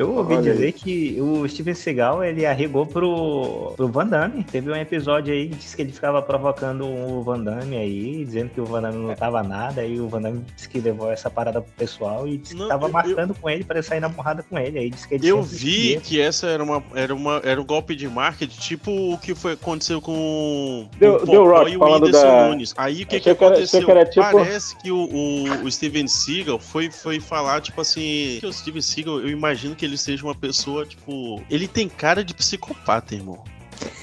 Eu 0.01 0.15
ouvi 0.15 0.33
Olha 0.33 0.51
aí. 0.51 0.57
dizer 0.57 0.71
que 0.73 1.17
o 1.21 1.47
Steven 1.47 1.73
Seagal 1.75 2.23
ele 2.23 2.45
arregou 2.45 2.85
pro, 2.87 3.73
pro 3.75 3.87
Van 3.87 4.07
Damme. 4.07 4.43
Teve 4.43 4.71
um 4.71 4.75
episódio 4.75 5.33
aí 5.33 5.49
que 5.49 5.55
disse 5.55 5.75
que 5.75 5.81
ele 5.83 5.91
ficava 5.91 6.21
provocando 6.21 6.85
o 6.85 7.21
Van 7.21 7.39
Damme 7.43 7.77
aí, 7.77 8.25
dizendo 8.25 8.49
que 8.49 8.59
o 8.59 8.65
Van 8.65 8.81
Damme 8.81 8.97
não 8.97 9.13
tava 9.15 9.43
nada. 9.43 9.81
Aí 9.81 9.99
o 9.99 10.07
Van 10.07 10.21
Damme 10.21 10.43
disse 10.55 10.67
que 10.67 10.79
levou 10.79 11.11
essa 11.11 11.29
parada 11.29 11.61
pro 11.61 11.71
pessoal 11.73 12.27
e 12.27 12.37
disse 12.37 12.55
Não, 12.55 12.63
que 12.63 12.69
tava 12.69 12.87
eu- 12.87 12.91
marcando 12.91 13.35
com 13.35 13.49
ele 13.49 13.63
pra 13.63 13.77
ele 13.77 13.83
sair 13.87 13.99
na 13.99 14.09
porrada 14.09 14.43
com 14.43 14.57
ele. 14.57 14.79
Aí 14.79 14.89
disse 14.89 15.07
que 15.07 15.15
ele 15.15 15.27
Eu 15.27 15.41
vi 15.43 15.99
que 16.03 16.19
essa 16.19 16.47
era 16.47 16.63
uma, 16.63 16.83
era 16.95 17.13
uma 17.13 17.41
era 17.43 17.61
um 17.61 17.65
golpe 17.65 17.95
de 17.95 18.07
marketing, 18.07 18.59
tipo 18.59 18.91
o 19.13 19.17
que 19.17 19.35
foi 19.35 19.53
aconteceu 19.53 20.01
com 20.01 20.87
Deu- 20.97 21.17
o 21.21 21.25
deu 21.25 21.45
Rock 21.45 21.71
e 21.71 21.77
o 21.77 21.83
Whindersson 21.83 22.21
da- 22.27 22.47
Nunes. 22.49 22.73
Aí 22.77 22.93
o 23.03 23.05
que, 23.05 23.05
que 23.05 23.19
que 23.21 23.29
aconteceu? 23.29 23.85
que 23.85 23.91
era 23.91 24.05
tipo- 24.05 24.21
Parece 24.31 24.75
que 24.77 24.91
o, 24.91 24.97
o, 25.11 25.65
o 25.65 25.71
Steven 25.71 26.07
Seagal 26.07 26.57
foi, 26.59 26.89
foi 26.89 27.19
falar, 27.19 27.61
tipo 27.61 27.79
assim. 27.81 28.37
Que 28.39 28.45
o 28.47 28.53
Steven 28.53 28.81
Seagal, 28.81 29.19
eu 29.19 29.29
imagino 29.29 29.75
que 29.75 29.85
ele 29.85 29.90
seja 29.97 30.23
uma 30.25 30.35
pessoa, 30.35 30.85
tipo. 30.85 31.41
Ele 31.49 31.67
tem 31.67 31.87
cara 31.89 32.23
de 32.23 32.33
psicopata, 32.33 33.15
irmão. 33.15 33.43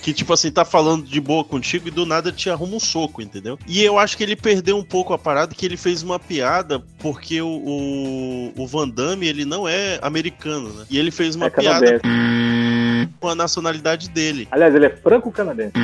Que, 0.02 0.12
tipo 0.12 0.32
assim, 0.32 0.50
tá 0.50 0.64
falando 0.64 1.04
de 1.06 1.20
boa 1.20 1.44
contigo 1.44 1.86
e 1.86 1.90
do 1.92 2.04
nada 2.04 2.32
te 2.32 2.50
arruma 2.50 2.74
um 2.76 2.80
soco, 2.80 3.22
entendeu? 3.22 3.56
E 3.64 3.80
eu 3.84 3.96
acho 3.96 4.16
que 4.16 4.24
ele 4.24 4.34
perdeu 4.34 4.76
um 4.76 4.82
pouco 4.82 5.12
a 5.12 5.18
parada, 5.18 5.54
que 5.54 5.64
ele 5.64 5.76
fez 5.76 6.02
uma 6.02 6.18
piada, 6.18 6.82
porque 6.98 7.40
o, 7.40 7.46
o, 7.46 8.52
o 8.56 8.66
Van 8.66 8.88
Damme, 8.88 9.28
ele 9.28 9.44
não 9.44 9.68
é 9.68 10.00
americano, 10.02 10.70
né? 10.70 10.84
E 10.90 10.98
ele 10.98 11.12
fez 11.12 11.36
uma 11.36 11.46
É 11.46 11.50
piada 11.50 12.00
canadense. 12.00 13.12
com 13.20 13.28
a 13.28 13.36
nacionalidade 13.36 14.08
dele. 14.10 14.48
Aliás, 14.50 14.74
ele 14.74 14.86
é 14.86 14.90
franco-canadense. 14.90 15.74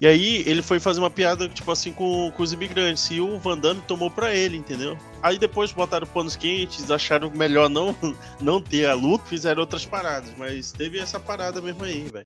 E 0.00 0.06
aí 0.06 0.42
ele 0.46 0.62
foi 0.62 0.80
fazer 0.80 1.00
uma 1.00 1.10
piada, 1.10 1.48
tipo 1.48 1.70
assim, 1.70 1.92
com, 1.92 2.30
com 2.36 2.42
os 2.42 2.52
imigrantes. 2.52 3.10
E 3.10 3.20
o 3.20 3.38
Van 3.38 3.58
Damme 3.58 3.82
tomou 3.86 4.10
pra 4.10 4.34
ele, 4.34 4.56
entendeu? 4.56 4.96
Aí 5.22 5.38
depois 5.38 5.72
botaram 5.72 6.06
panos 6.06 6.36
quentes, 6.36 6.90
acharam 6.90 7.30
melhor 7.30 7.68
não, 7.68 7.94
não 8.40 8.60
ter 8.60 8.86
a 8.86 8.94
luta, 8.94 9.24
fizeram 9.26 9.60
outras 9.60 9.84
paradas. 9.84 10.30
Mas 10.36 10.72
teve 10.72 10.98
essa 10.98 11.20
parada 11.20 11.60
mesmo 11.60 11.84
aí, 11.84 12.10
velho. 12.12 12.24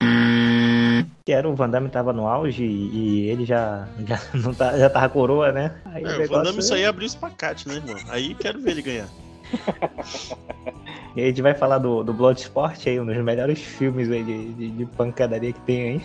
Que 1.24 1.32
era 1.32 1.48
o 1.48 1.54
Van 1.54 1.68
Damme 1.68 1.88
tava 1.88 2.12
no 2.12 2.26
auge 2.26 2.64
e 2.64 3.28
ele 3.28 3.44
já, 3.44 3.88
já, 4.06 4.20
não 4.34 4.54
tá, 4.54 4.78
já 4.78 4.90
tava 4.90 5.08
coroa, 5.08 5.52
né? 5.52 5.74
Aí 5.86 6.04
É, 6.04 6.24
o 6.24 6.28
Van 6.28 6.42
Damme 6.42 6.60
isso 6.60 6.74
aí 6.74 6.84
abriu 6.84 7.06
espacate, 7.06 7.66
né, 7.66 7.76
irmão? 7.76 7.96
Aí 8.08 8.34
quero 8.34 8.60
ver 8.60 8.72
ele 8.72 8.82
ganhar. 8.82 9.08
E 11.16 11.22
a 11.22 11.26
gente 11.26 11.42
vai 11.42 11.54
falar 11.54 11.78
do, 11.78 12.02
do 12.02 12.12
Bloodsport 12.12 12.88
aí, 12.88 12.98
um 12.98 13.06
dos 13.06 13.16
melhores 13.18 13.60
filmes 13.60 14.10
aí 14.10 14.24
de, 14.24 14.52
de, 14.54 14.70
de 14.70 14.86
pancadaria 14.86 15.52
que 15.52 15.60
tem 15.60 15.82
aí. 15.82 16.02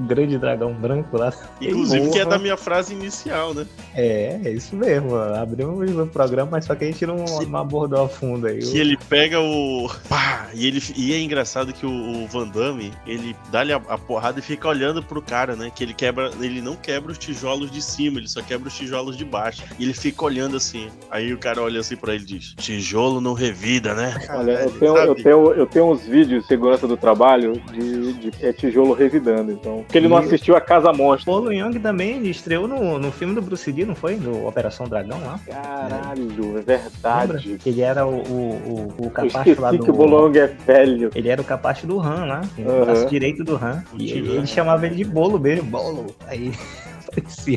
Grande 0.00 0.38
dragão 0.38 0.72
branco 0.72 1.16
lá. 1.16 1.32
Inclusive, 1.60 2.10
que 2.10 2.18
é 2.18 2.24
da 2.24 2.38
minha 2.38 2.56
frase 2.56 2.94
inicial, 2.94 3.54
né? 3.54 3.66
É, 3.94 4.40
é 4.44 4.50
isso 4.50 4.76
mesmo. 4.76 5.16
Abrimos 5.16 5.90
o 5.90 6.06
programa, 6.06 6.52
mas 6.52 6.64
só 6.64 6.74
que 6.74 6.84
a 6.84 6.86
gente 6.86 7.04
não, 7.06 7.24
não 7.24 7.58
abordou 7.58 8.04
a 8.04 8.08
fundo 8.08 8.46
aí. 8.46 8.58
Que 8.58 8.78
ele 8.78 8.96
pega 9.08 9.40
o. 9.40 9.90
Pá! 10.08 10.48
E, 10.54 10.66
ele, 10.66 10.82
e 10.96 11.12
é 11.12 11.20
engraçado 11.20 11.72
que 11.72 11.86
o, 11.86 11.90
o 11.90 12.26
Van 12.26 12.48
Damme, 12.48 12.92
ele 13.06 13.36
dá-lhe 13.50 13.72
a, 13.72 13.76
a 13.88 13.98
porrada 13.98 14.38
e 14.38 14.42
fica 14.42 14.68
olhando 14.68 15.02
pro 15.02 15.22
cara, 15.22 15.54
né? 15.54 15.70
Que 15.74 15.84
ele 15.84 15.94
quebra. 15.94 16.30
Ele 16.40 16.60
não 16.60 16.76
quebra 16.76 17.12
os 17.12 17.18
tijolos 17.18 17.70
de 17.70 17.82
cima, 17.82 18.18
ele 18.18 18.28
só 18.28 18.42
quebra 18.42 18.68
os 18.68 18.76
tijolos 18.76 19.16
de 19.16 19.24
baixo. 19.24 19.62
E 19.78 19.84
ele 19.84 19.94
fica 19.94 20.24
olhando 20.24 20.56
assim. 20.56 20.88
Aí 21.10 21.32
o 21.32 21.38
cara 21.38 21.62
olha 21.62 21.80
assim 21.80 21.96
pra 21.96 22.14
ele 22.14 22.24
e 22.24 22.26
diz: 22.26 22.54
Tijolo 22.56 23.20
não 23.20 23.32
revida, 23.32 23.94
né? 23.94 24.14
Olha, 24.30 24.52
eu 24.52 24.70
tenho, 24.70 24.96
eu, 24.96 25.14
tenho, 25.14 25.52
eu 25.52 25.66
tenho 25.66 25.90
uns 25.90 26.02
vídeos 26.02 26.42
de 26.42 26.48
segurança 26.48 26.86
do 26.86 26.96
trabalho 26.96 27.60
de, 27.72 28.12
de 28.14 28.30
é 28.44 28.52
tijolo 28.52 28.92
revidando, 28.92 29.52
então. 29.52 29.84
Porque 29.90 29.98
ele 29.98 30.06
não 30.06 30.18
assistiu 30.18 30.54
a 30.54 30.60
Casa 30.60 30.92
Monstro. 30.92 31.32
Paulo 31.32 31.52
Young 31.52 31.80
também 31.80 32.18
ele 32.18 32.30
estreou 32.30 32.68
no, 32.68 32.96
no 32.96 33.10
filme 33.10 33.34
do 33.34 33.42
Bruce 33.42 33.72
Lee, 33.72 33.84
não 33.84 33.96
foi? 33.96 34.14
No 34.14 34.46
Operação 34.46 34.86
Dragão 34.86 35.18
lá. 35.26 35.40
Caralho, 35.44 36.22
é 36.22 36.42
Lembra? 36.42 36.62
verdade. 36.62 37.58
Que 37.58 37.70
ele 37.70 37.80
era 37.80 38.06
o, 38.06 38.20
o, 38.20 38.22
o, 38.22 39.02
o 39.02 39.04
Eu 39.06 39.10
capacho 39.10 39.60
lá 39.60 39.72
do. 39.72 39.82
que 39.82 39.90
o 39.90 39.92
Bolong 39.92 40.32
é 40.38 40.46
velho. 40.46 41.10
Ele 41.12 41.28
era 41.28 41.42
o 41.42 41.44
capacho 41.44 41.88
do 41.88 41.98
Han 41.98 42.24
lá, 42.24 42.42
o 42.56 42.70
Aham. 42.70 42.84
braço 42.84 43.06
direito 43.08 43.42
do 43.42 43.56
Han. 43.56 43.82
E 43.98 44.12
ele, 44.12 44.30
ele 44.36 44.46
chamava 44.46 44.86
ele 44.86 44.94
de 44.94 45.04
bolo 45.04 45.40
mesmo, 45.40 45.64
bolo. 45.64 46.06
Aí. 46.28 46.52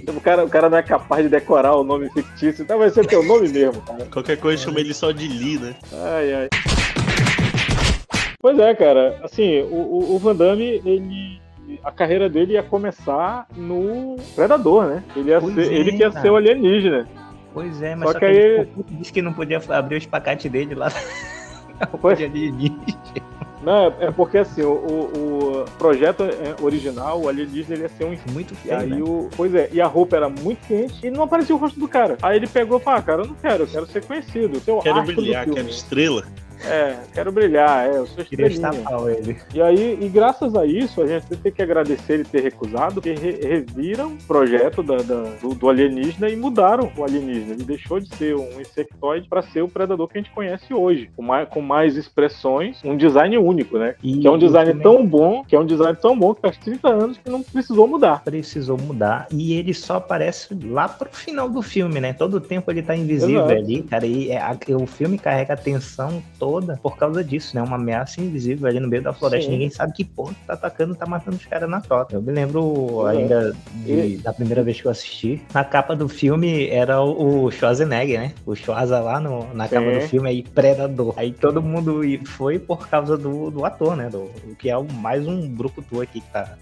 O 0.07 0.19
cara, 0.19 0.43
o 0.43 0.49
cara 0.49 0.67
não 0.67 0.79
é 0.79 0.81
capaz 0.81 1.21
de 1.23 1.29
decorar 1.29 1.75
o 1.75 1.83
nome 1.83 2.09
fictício, 2.09 2.63
então 2.63 2.79
vai 2.79 2.89
ser 2.89 3.05
teu 3.05 3.21
nome 3.23 3.47
mesmo, 3.49 3.79
cara. 3.83 4.05
Qualquer 4.05 4.37
coisa 4.37 4.63
chama 4.63 4.79
ele 4.79 4.95
só 4.95 5.11
de 5.11 5.27
Lee, 5.27 5.59
né? 5.59 5.75
Ai, 5.93 6.33
ai. 6.33 6.49
Pois 8.41 8.57
é, 8.57 8.73
cara. 8.73 9.19
Assim, 9.23 9.61
o, 9.61 9.75
o, 9.75 10.15
o 10.15 10.17
Van 10.17 10.35
Damme, 10.35 10.81
ele. 10.83 11.39
A 11.83 11.91
carreira 11.91 12.29
dele 12.29 12.53
ia 12.53 12.63
começar 12.63 13.47
no 13.55 14.15
Predador, 14.35 14.85
né? 14.85 15.03
Ele, 15.15 15.29
ia 15.31 15.39
Pois 15.41 15.53
ser, 15.55 15.71
é, 15.71 15.75
ele 15.75 15.91
que 15.91 15.97
ia 15.99 16.09
cara. 16.09 16.21
ser 16.21 16.29
o 16.31 16.35
alienígena. 16.35 17.07
Pois 17.53 17.81
é, 17.81 17.95
mas 17.95 18.07
Só 18.09 18.13
só, 18.13 18.19
que 18.19 18.25
que, 18.25 18.31
aí- 18.31 18.37
ele 18.37 18.65
puto, 18.65 18.93
disse 18.95 19.13
que 19.13 19.21
não 19.21 19.33
podia 19.33 19.61
abrir 19.69 19.95
o 19.95 19.97
espacate 19.97 20.49
dele 20.49 20.75
lá. 20.75 20.91
Pois- 22.01 22.17
de 22.17 22.25
alienígena. 22.25 22.77
Não, 23.61 23.87
é- 23.87 23.93
é 24.07 24.11
porque 24.11 24.37
assim, 24.39 24.61
o, 24.61 24.71
o- 24.71 25.61
o 25.61 25.65
projeto 25.77 26.23
é, 26.23 26.55
original, 26.61 27.21
o 27.21 27.29
alienígena, 27.29 27.75
ele 27.75 27.83
ia 27.83 27.89
ser 27.89 28.03
um 28.05 28.17
Muito 28.33 28.53
feio, 28.55 28.77
aí 28.77 28.89
né? 28.89 29.01
o. 29.01 29.29
Pois 29.35 29.53
é, 29.55 29.69
e 29.71 29.79
a 29.79 29.87
roupa 29.87 30.17
era 30.17 30.27
muito 30.29 30.67
quente 30.67 31.05
e 31.05 31.09
não 31.09 31.23
aparecia 31.23 31.55
o 31.55 31.57
rosto 31.57 31.79
do 31.79 31.87
cara. 31.87 32.17
Aí 32.21 32.37
ele 32.37 32.47
pegou 32.47 32.77
e 32.77 32.81
falou: 32.81 32.99
ah, 32.99 33.01
cara, 33.01 33.21
eu 33.23 33.27
não 33.27 33.35
quero, 33.35 33.63
eu 33.63 33.67
quero 33.67 33.85
ser 33.87 34.03
conhecido. 34.05 34.59
Seu 34.59 34.79
Quero 34.79 35.01
brilhar, 35.03 35.45
quero 35.49 35.69
estrela. 35.69 36.23
É, 36.65 36.97
quero 37.13 37.31
brilhar, 37.31 37.87
é, 37.87 37.97
eu 37.97 38.05
sou 38.07 38.23
Queria 38.23 38.47
estapar 38.47 39.09
ele. 39.09 39.37
E 39.53 39.61
aí, 39.61 39.97
e 40.01 40.07
graças 40.07 40.55
a 40.55 40.65
isso, 40.65 41.01
a 41.01 41.07
gente 41.07 41.25
tem 41.37 41.51
que 41.51 41.61
agradecer 41.61 42.13
ele 42.13 42.23
ter 42.23 42.41
recusado, 42.41 42.95
porque 42.95 43.13
re- 43.13 43.39
reviram 43.41 44.13
o 44.13 44.17
projeto 44.27 44.81
da- 44.81 44.97
da- 44.97 45.23
do, 45.41 45.53
do 45.53 45.69
alienígena 45.69 46.29
e 46.29 46.35
mudaram 46.35 46.91
o 46.97 47.03
alienígena. 47.03 47.53
Ele 47.53 47.63
deixou 47.63 47.99
de 47.99 48.07
ser 48.15 48.35
um 48.35 48.61
insectoide 48.61 49.27
para 49.27 49.41
ser 49.41 49.61
o 49.61 49.67
predador 49.67 50.07
que 50.07 50.17
a 50.17 50.21
gente 50.21 50.31
conhece 50.31 50.73
hoje, 50.73 51.09
com 51.15 51.21
mais, 51.21 51.49
com 51.49 51.61
mais 51.61 51.97
expressões, 51.97 52.79
um 52.83 52.95
design 52.95 53.37
único, 53.37 53.77
né? 53.77 53.95
E 54.01 54.19
Que 54.19 54.27
é 54.27 54.31
um 54.31 54.37
design 54.37 54.73
tão 54.81 55.05
bom, 55.05 55.43
que 55.43 55.55
é 55.55 55.59
um 55.59 55.65
design 55.65 55.97
tão 56.01 56.17
bom 56.17 56.33
que 56.33 56.41
faz 56.41 56.57
30 56.57 56.87
anos 56.89 57.17
que 57.17 57.29
não 57.29 57.43
precisou 57.43 57.87
mudar. 57.87 58.21
precisou 58.23 58.77
mudar 58.77 59.27
e 59.31 59.53
ele 59.53 59.73
só 59.73 59.95
aparece 59.97 60.47
lá 60.65 60.87
pro 60.87 61.09
final 61.11 61.49
do 61.49 61.61
filme, 61.61 61.99
né? 61.99 62.13
Todo 62.13 62.35
o 62.35 62.41
tempo 62.41 62.71
ele 62.71 62.81
tá 62.81 62.95
invisível 62.95 63.41
Exato. 63.45 63.51
ali, 63.53 63.81
cara. 63.83 64.05
E 64.05 64.29
é, 64.31 64.37
a- 64.39 64.55
o 64.77 64.85
filme 64.87 65.17
carrega 65.17 65.53
a 65.53 65.55
atenção 65.55 66.21
toda 66.39 66.52
por 66.81 66.97
causa 66.97 67.23
disso, 67.23 67.55
né? 67.55 67.61
Uma 67.61 67.75
ameaça 67.75 68.21
invisível 68.21 68.67
ali 68.67 68.79
no 68.79 68.87
meio 68.87 69.01
da 69.03 69.13
floresta. 69.13 69.45
Sim. 69.45 69.51
Ninguém 69.53 69.69
sabe 69.69 69.93
que 69.93 70.03
porra 70.03 70.33
tá 70.45 70.53
atacando, 70.53 70.95
tá 70.95 71.05
matando 71.05 71.37
os 71.37 71.45
caras 71.45 71.69
na 71.69 71.81
toca. 71.81 72.15
Eu 72.15 72.21
me 72.21 72.31
lembro 72.31 73.07
É. 73.07 73.11
ainda 73.11 73.55
de- 73.85 74.17
da 74.17 74.33
primeira 74.33 74.63
vez 74.63 74.79
que 74.81 74.87
eu 74.87 74.91
assisti. 74.91 75.41
Na 75.53 75.63
capa 75.63 75.95
do 75.95 76.07
filme 76.09 76.67
era 76.69 77.01
o, 77.01 77.45
o 77.45 77.51
Schwarzenegger, 77.51 78.19
né? 78.19 78.33
O 78.45 78.55
Schwarza 78.55 78.99
lá 78.99 79.19
no- 79.19 79.53
na 79.53 79.67
Sim. 79.67 79.75
capa 79.75 79.91
do 79.91 80.01
filme 80.01 80.29
aí, 80.29 80.43
Predador. 80.43 81.13
Aí 81.17 81.31
todo 81.31 81.61
mundo 81.61 82.01
foi 82.25 82.59
por 82.59 82.87
causa 82.87 83.17
do, 83.17 83.49
do 83.51 83.65
ator, 83.65 83.95
né? 83.95 84.09
Do, 84.09 84.29
que 84.59 84.69
é 84.69 84.77
o, 84.77 84.83
mais 84.91 85.27
um 85.27 85.47
brucutu 85.47 86.01
aqui 86.01 86.21
que 86.21 86.27
tá 86.31 86.55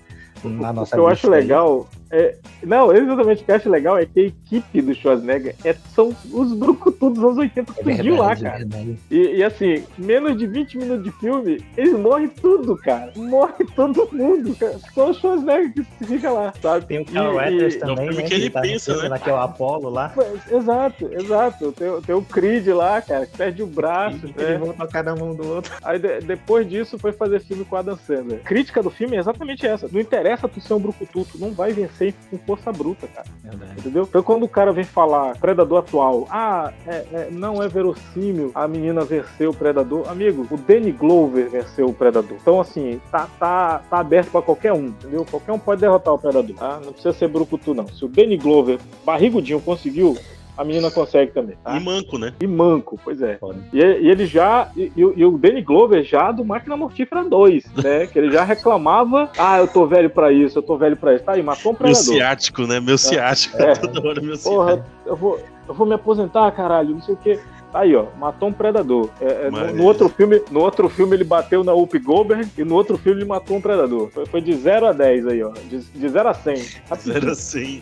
na 0.44 0.72
O 0.72 0.74
nossa 0.74 0.96
que 0.96 1.00
eu 1.00 1.08
acho 1.08 1.32
aí. 1.32 1.42
legal 1.42 1.88
é. 2.10 2.36
Não, 2.64 2.92
exatamente 2.94 3.42
o 3.42 3.46
que 3.46 3.52
eu 3.52 3.56
acho 3.56 3.70
legal 3.70 3.98
é 3.98 4.06
que 4.06 4.20
a 4.20 4.24
equipe 4.24 4.82
do 4.82 4.94
Schwarzenegger 4.94 5.56
é, 5.66 5.74
são 5.96 6.16
os 6.32 6.54
brucutus 6.54 7.14
dos 7.14 7.24
anos 7.24 7.38
80 7.38 7.72
É 7.72 7.76
que 7.76 7.84
surgiu 7.96 8.16
lá, 8.18 8.32
é 8.32 8.36
cara. 8.36 8.58
verdade. 8.60 8.98
E, 9.10 9.18
e, 9.38 9.44
assim, 9.44 9.84
menos 9.98 10.38
de 10.38 10.48
20 10.48 10.78
minutos 10.78 11.04
de 11.04 11.12
filme, 11.20 11.64
eles 11.78 11.94
morrem 11.98 12.28
tudo, 12.28 12.76
cara. 12.78 13.12
Morre 13.16 13.66
todo 13.76 14.08
mundo, 14.12 14.56
cara. 14.56 14.78
Só 14.94 15.10
o 15.10 15.14
Schwarzenegger 15.14 15.74
que 15.74 15.84
se 15.84 16.06
fica 16.06 16.32
lá, 16.32 16.54
sabe? 16.62 16.86
Tem 16.86 17.00
o 17.00 17.06
Carl 17.06 17.36
Weathers 17.36 17.76
É 17.76 17.80
também, 17.80 18.10
né? 18.14 18.24
que 18.24 18.34
ele 18.34 18.50
tá 18.50 18.62
pensa, 18.62 18.96
né? 19.02 19.10
Lá, 19.10 19.20
que 19.20 19.30
é 19.30 19.34
o 19.34 19.38
Apollo 19.38 19.90
lá. 19.90 20.14
Mas, 20.16 20.52
Exato, 20.52 21.10
exato. 21.14 21.72
Tem, 21.72 22.02
tem 22.02 22.16
o 22.16 22.22
Creed 22.22 22.68
lá, 22.68 23.02
cara, 23.02 23.26
que 23.26 23.38
perde 23.38 23.64
o 23.64 23.68
braço. 23.68 24.28
Né? 24.28 24.34
eles 24.38 24.60
vão 24.60 24.74
tocar 24.74 25.04
na 25.04 25.16
mão 25.16 25.34
do 25.34 25.48
outro. 25.48 25.72
Aí 25.84 25.98
de- 26.00 26.20
depois 26.22 26.68
disso 26.70 26.98
foi 27.00 27.12
fazer 27.12 27.40
filme 27.42 27.66
com 27.66 27.76
a 27.76 27.80
Adam 27.80 27.98
Sandler. 27.98 28.40
Crítica 28.44 28.82
do 28.84 28.90
filme 28.90 29.16
é 29.18 29.20
exatamente 29.20 29.66
essa. 29.66 29.88
Não 29.92 30.00
interessa 30.00 30.48
tu 30.48 30.60
ser 30.62 30.74
um 30.74 30.80
brucutu, 30.80 31.26
tu 31.32 31.38
não 31.40 31.52
vai 31.52 31.72
vencer 31.74 32.14
com 32.30 32.38
força 32.52 32.72
bruta, 32.72 33.08
cara. 33.08 33.28
Entendeu? 33.78 34.04
Então 34.04 34.22
quando 34.22 34.44
o 34.44 34.50
cara 34.50 34.74
vem 34.74 34.84
falar 34.84 35.38
Predador 35.38 35.80
atual, 35.80 36.28
ah, 36.30 36.72
é- 36.86 37.06
é, 37.14 37.28
não 37.32 37.64
é 37.64 37.68
verossímil 37.68 38.52
a 38.54 38.68
menina 38.68 39.06
vencer 39.06 39.48
o 39.48 39.54
Predador. 39.54 40.10
Amigo, 40.10 40.46
o 40.52 40.58
Danny 40.58 40.92
Glover 40.92 41.50
venceu 41.50 41.88
o 41.88 41.94
Predador. 41.94 42.38
Então 42.42 42.60
assim, 42.60 43.00
tá, 43.12 43.28
tá, 43.40 43.82
tá 43.90 44.00
aberto 44.00 44.32
pra 44.32 44.42
qualquer 44.42 44.74
um, 44.74 44.88
entendeu? 44.88 45.26
Qualquer 45.30 45.54
um 45.54 45.60
pode 45.60 45.82
derrotar 45.82 46.14
o 46.14 46.20
Predador, 46.20 46.56
tá? 46.56 46.80
Não 46.84 46.92
precisa 46.92 47.14
ser 47.14 47.28
brucutu, 47.30 47.74
não. 47.74 47.88
Se 47.88 48.04
o 48.04 48.08
Danny 48.10 48.38
Glover, 48.38 48.80
barrigudinho, 49.06 49.62
conseguiu, 49.62 50.18
a 50.58 50.64
menina 50.64 50.92
consegue 50.92 51.32
também, 51.32 51.56
tá? 51.64 51.76
E 51.76 51.80
manco, 51.80 52.18
né? 52.18 52.34
E 52.42 52.48
manco, 52.48 53.00
pois 53.04 53.22
é. 53.22 53.40
E, 53.74 53.78
e 53.80 54.10
ele 54.10 54.26
já. 54.26 54.70
E, 54.76 54.92
e 54.96 55.26
o- 55.26 55.38
Danny 55.38 55.62
Glover 55.62 56.04
já 56.04 56.32
do 56.32 56.44
Máquina 56.46 56.76
Mortífera 56.78 57.24
2, 57.24 57.64
né? 57.84 58.08
Que 58.08 58.20
ele 58.20 58.32
já 58.32 58.44
reclamava: 58.44 59.30
ah, 59.38 59.58
eu 59.60 59.68
tô 59.68 59.86
velho 59.88 60.10
pra 60.10 60.32
isso, 60.32 60.60
eu 60.60 60.64
tô 60.64 60.78
velho 60.78 60.96
pra 60.98 61.16
isso. 61.16 61.24
Tá 61.24 61.34
aí, 61.34 61.44
matou 61.44 61.72
um 61.72 61.74
Meu 61.74 61.80
predador. 61.80 62.04
ciático, 62.04 62.68
né? 62.68 62.80
Meu 62.80 62.98
ciático. 62.98 63.58
É. 63.62 63.74
Toda 63.76 64.08
hora 64.08 64.22
meu 64.22 64.36
ciático. 64.36 64.50
Porra, 64.56 64.86
eu 65.06 65.16
vou, 65.16 65.40
eu 65.68 65.74
vou 65.74 65.88
me 65.88 65.94
aposentar, 65.94 66.52
caralho, 66.52 66.92
não 66.96 67.02
sei 67.02 67.14
o 67.14 67.18
quê. 67.18 67.40
Aí, 67.74 67.96
ó, 67.96 68.08
matou 68.20 68.50
um 68.50 68.54
predador. 68.54 69.10
É, 69.22 69.46
é, 69.46 69.46
no- 69.46 69.52
Mas- 69.58 69.74
no, 69.74 69.84
outro 69.86 70.10
filme, 70.10 70.42
no 70.52 70.60
outro 70.60 70.90
filme 70.90 71.16
ele 71.16 71.24
bateu 71.24 71.64
na 71.64 71.72
Whoopi 71.74 72.00
Goldberg 72.00 72.50
e 72.58 72.64
no 72.66 72.76
outro 72.76 72.98
filme 72.98 73.22
ele 73.22 73.28
matou 73.30 73.56
um 73.56 73.62
predador. 73.62 74.10
Foi, 74.12 74.26
foi 74.26 74.42
de 74.42 74.54
0 74.54 74.88
a 74.88 74.92
10 74.92 75.26
aí, 75.28 75.42
ó. 75.42 75.52
De, 75.70 75.80
de 75.80 76.10
0 76.10 76.28
a 76.28 76.34
100. 76.34 76.54
Rapidinho. 76.90 77.14
Zero 77.14 77.32
assim. 77.32 77.82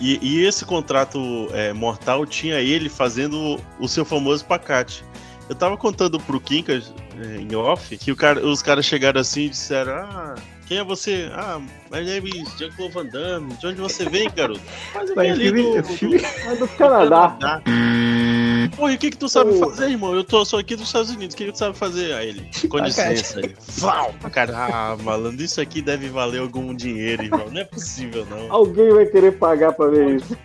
E, 0.00 0.18
e 0.22 0.44
esse 0.46 0.64
contrato 0.64 1.48
é, 1.52 1.72
mortal 1.72 2.24
tinha 2.24 2.60
ele 2.60 2.88
fazendo 2.88 3.60
o 3.78 3.86
seu 3.86 4.04
famoso 4.04 4.44
pacate. 4.46 5.04
Eu 5.48 5.54
tava 5.54 5.76
contando 5.76 6.18
pro 6.20 6.40
Kinkas 6.40 6.92
é, 7.20 7.36
em 7.40 7.54
off 7.54 7.96
que 7.98 8.10
o 8.10 8.16
cara, 8.16 8.44
os 8.46 8.62
caras 8.62 8.86
chegaram 8.86 9.20
assim 9.20 9.42
e 9.46 9.48
disseram: 9.50 9.92
Ah, 9.92 10.34
quem 10.66 10.78
é 10.78 10.84
você? 10.84 11.28
Ah, 11.34 11.58
my 11.92 12.04
name 12.04 12.30
is 12.30 12.56
Jean-Claude 12.56 12.94
Van 12.94 13.06
Damme. 13.06 13.52
De 13.54 13.66
onde 13.66 13.80
você 13.80 14.08
vem, 14.08 14.30
garoto? 14.34 14.60
Mas 14.94 15.10
eu 15.10 15.16
vim 15.16 15.28
ali 15.28 15.50
do, 15.50 15.82
do- 15.82 16.16
É 16.46 16.56
do 16.56 16.68
Canadá. 16.68 17.36
Porra, 18.68 18.92
e 18.92 18.94
o 18.96 18.98
que 18.98 19.10
que 19.10 19.16
tu 19.16 19.28
sabe 19.28 19.58
fazer, 19.58 19.90
irmão? 19.90 20.14
Eu 20.14 20.24
tô 20.24 20.44
só 20.44 20.58
aqui 20.58 20.76
dos 20.76 20.86
Estados 20.86 21.10
Unidos, 21.10 21.34
o 21.34 21.36
que 21.38 21.46
que 21.46 21.52
tu 21.52 21.58
sabe 21.58 21.76
fazer? 21.76 22.12
Aí 22.14 22.28
ele, 22.28 22.50
com 22.68 22.78
Pacate. 22.78 23.08
licença, 23.10 23.38
ele, 23.40 23.56
Val! 23.78 24.14
Cara, 24.32 24.52
ah, 24.56 24.96
malandro, 25.02 25.42
isso 25.42 25.60
aqui 25.60 25.80
deve 25.80 26.08
valer 26.08 26.40
algum 26.40 26.74
dinheiro, 26.74 27.22
irmão. 27.22 27.48
Não 27.50 27.60
é 27.60 27.64
possível, 27.64 28.26
não. 28.26 28.52
Alguém 28.52 28.92
vai 28.92 29.06
querer 29.06 29.32
pagar 29.32 29.72
pra 29.72 29.86
ver 29.86 30.16
isso. 30.16 30.36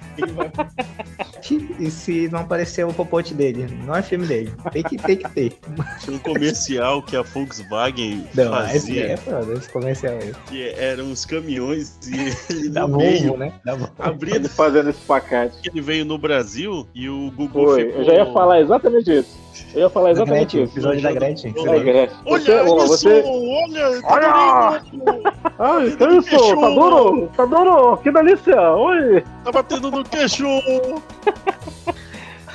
E 1.53 1.91
se 1.91 2.27
não 2.29 2.39
aparecer 2.39 2.86
o 2.86 2.93
popote 2.93 3.34
dele? 3.34 3.67
Não 3.86 3.95
é 3.95 4.01
filme 4.01 4.25
dele. 4.25 4.51
Tem 4.71 4.84
que, 4.84 4.97
tem 4.97 5.17
que 5.17 5.29
ter. 5.29 5.53
Tinha 5.99 6.15
um 6.15 6.19
comercial 6.19 7.01
que 7.03 7.15
a 7.15 7.21
Volkswagen 7.21 8.25
Não, 8.34 8.63
esse 8.65 8.73
fazia, 8.73 9.05
é 9.12 9.17
foda, 9.17 9.53
esse 9.53 9.69
comercial 9.69 10.13
aí. 10.21 10.34
que 10.47 10.69
eram 10.69 11.05
uns 11.05 11.25
caminhões 11.25 11.97
e 12.08 12.15
ele 12.53 12.69
Da 12.69 12.88
no 12.88 12.97
meio, 12.97 13.19
Volvo, 13.27 13.38
né? 13.38 13.53
Da 13.63 13.75
Volvo. 13.75 13.93
abrindo, 13.99 14.49
Fazendo 14.49 14.89
esse 14.89 15.01
pacote. 15.01 15.55
ele 15.65 15.81
veio 15.81 16.05
no 16.05 16.17
Brasil 16.17 16.88
e 16.95 17.08
o 17.10 17.31
Google 17.31 17.65
Foi, 17.67 17.86
ficou... 17.86 17.99
eu 17.99 18.05
já 18.05 18.13
ia 18.13 18.25
falar 18.34 18.62
exatamente 18.62 19.12
isso. 19.19 19.44
Eu 19.73 19.81
ia 19.81 19.89
falar 19.89 20.05
Da 20.07 20.11
exatamente 20.11 20.57
Gretchen, 20.57 20.59
o 20.59 20.63
isso. 20.63 20.73
episódio 20.73 21.01
da 21.01 21.11
Gretchen. 21.11 21.53
Olha, 21.57 21.63
você 21.63 21.69
lembra? 21.69 21.93
Gretchen. 21.93 22.17
Olha 22.25 22.39
Você, 22.39 22.63
isso! 22.63 22.75
você... 22.87 23.23
Olha! 23.25 24.01
Tá 24.01 24.13
Olha! 24.13 24.81
Ai, 25.59 25.91
que 25.91 26.35
isso? 26.35 26.55
Tá 26.55 26.69
duro? 26.69 27.29
Tá 27.35 27.45
duro? 27.45 27.97
Que 27.97 28.11
delícia! 28.11 28.61
Oi! 28.73 29.23
Tá 29.43 29.51
batendo 29.51 29.91
no 29.91 30.03
queixo! 30.03 30.45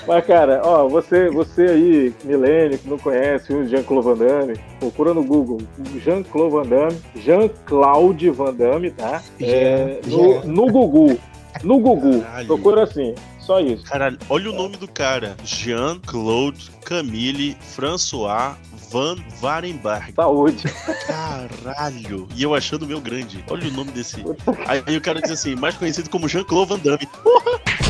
Mas, 0.06 0.24
cara, 0.26 0.62
ó, 0.64 0.88
você, 0.88 1.28
você 1.30 1.62
aí, 1.66 2.14
milênio, 2.24 2.78
que 2.78 2.88
não 2.88 2.98
conhece 2.98 3.52
o 3.52 3.68
Jean-Claude 3.68 4.06
Van 4.08 4.16
Damme, 4.16 4.58
procura 4.80 5.12
no 5.14 5.22
Google 5.22 5.58
Jean-Claude 6.02 6.52
Van 6.54 6.62
Damme, 6.66 6.98
Jean-Claude 7.16 8.30
Van 8.30 8.52
Damme, 8.54 8.90
tá? 8.90 9.22
É, 9.40 10.00
Jean- 10.06 10.40
no, 10.46 10.64
no 10.66 10.72
Google. 10.72 11.18
No 11.62 11.78
Google. 11.78 12.22
Caralho. 12.22 12.46
Procura 12.46 12.84
assim. 12.84 13.14
Só 13.50 13.58
isso. 13.58 13.82
Caralho, 13.82 14.16
olha 14.28 14.48
o 14.48 14.54
nome 14.54 14.76
do 14.76 14.86
cara. 14.86 15.36
Jean-Claude 15.42 16.70
Camille 16.84 17.56
François 17.60 18.54
Van 18.92 19.16
Varenberg. 19.40 20.12
Saúde. 20.14 20.62
Caralho. 21.08 22.28
E 22.36 22.44
eu 22.44 22.54
achando 22.54 22.84
o 22.84 22.86
meu 22.86 23.00
grande. 23.00 23.44
Olha 23.50 23.66
o 23.66 23.72
nome 23.72 23.90
desse. 23.90 24.24
Aí, 24.68 24.84
aí 24.86 24.96
o 24.96 25.00
cara 25.00 25.20
diz 25.20 25.32
assim, 25.32 25.56
mais 25.56 25.76
conhecido 25.76 26.08
como 26.08 26.28
Jean-Claude 26.28 26.68
Van 26.68 26.78
Damme. 26.78 27.08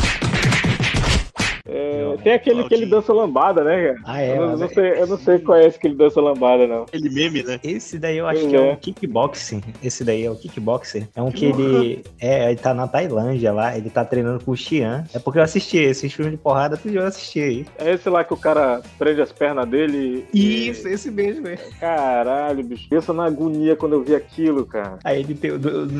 É, 1.71 2.17
tem 2.21 2.33
aquele 2.33 2.63
que 2.65 2.73
ele 2.73 2.85
dança 2.85 3.13
lambada, 3.13 3.63
né, 3.63 3.87
cara? 3.87 4.01
Ah, 4.05 4.21
é, 4.21 4.31
eu, 4.31 4.41
não, 4.41 4.49
mas 4.49 4.59
não 4.59 4.69
sei, 4.69 4.91
eu 4.91 5.07
não 5.07 5.17
sei 5.17 5.39
qual 5.39 5.57
é 5.57 5.65
esse 5.65 5.79
que 5.79 5.87
ele 5.87 5.95
dança 5.95 6.19
lambada, 6.19 6.67
não. 6.67 6.83
Aquele 6.83 7.09
meme, 7.09 7.43
né? 7.43 7.59
Esse 7.63 7.97
daí 7.97 8.17
eu 8.17 8.27
acho 8.27 8.47
que 8.47 8.55
é 8.55 8.69
é. 8.69 8.73
um 8.73 8.75
kickboxing. 8.75 9.61
Esse 9.81 10.03
daí 10.03 10.25
é 10.25 10.31
o 10.31 10.35
kickboxer. 10.35 11.07
É 11.15 11.21
um 11.21 11.31
que 11.31 11.45
ele. 11.45 12.03
É, 12.19 12.49
ele 12.49 12.59
tá 12.59 12.73
na 12.73 12.87
Tailândia 12.87 13.53
lá, 13.53 13.77
ele 13.77 13.89
tá 13.89 14.03
treinando 14.03 14.43
com 14.43 14.51
o 14.51 14.57
Xian. 14.57 15.05
É 15.13 15.19
porque 15.19 15.39
eu 15.39 15.43
assisti 15.43 15.77
esses 15.77 16.11
filmes 16.11 16.33
de 16.33 16.37
porrada, 16.37 16.77
tudo 16.77 16.95
eu 16.95 17.05
assisti 17.05 17.39
aí. 17.39 17.65
É 17.77 17.93
esse 17.93 18.09
lá 18.09 18.23
que 18.23 18.33
o 18.33 18.37
cara 18.37 18.81
prende 18.97 19.21
as 19.21 19.31
pernas 19.31 19.67
dele 19.67 20.25
e... 20.33 20.69
Isso, 20.69 20.87
esse 20.87 21.09
mesmo, 21.09 21.47
é. 21.47 21.57
Caralho, 21.79 22.63
bicho. 22.63 22.89
Pensa 22.89 23.13
na 23.13 23.25
agonia 23.25 23.75
quando 23.75 23.93
eu 23.93 24.03
vi 24.03 24.15
aquilo, 24.15 24.65
cara. 24.65 24.99
Aí 25.03 25.21
ele 25.21 25.35
tem, 25.35 25.51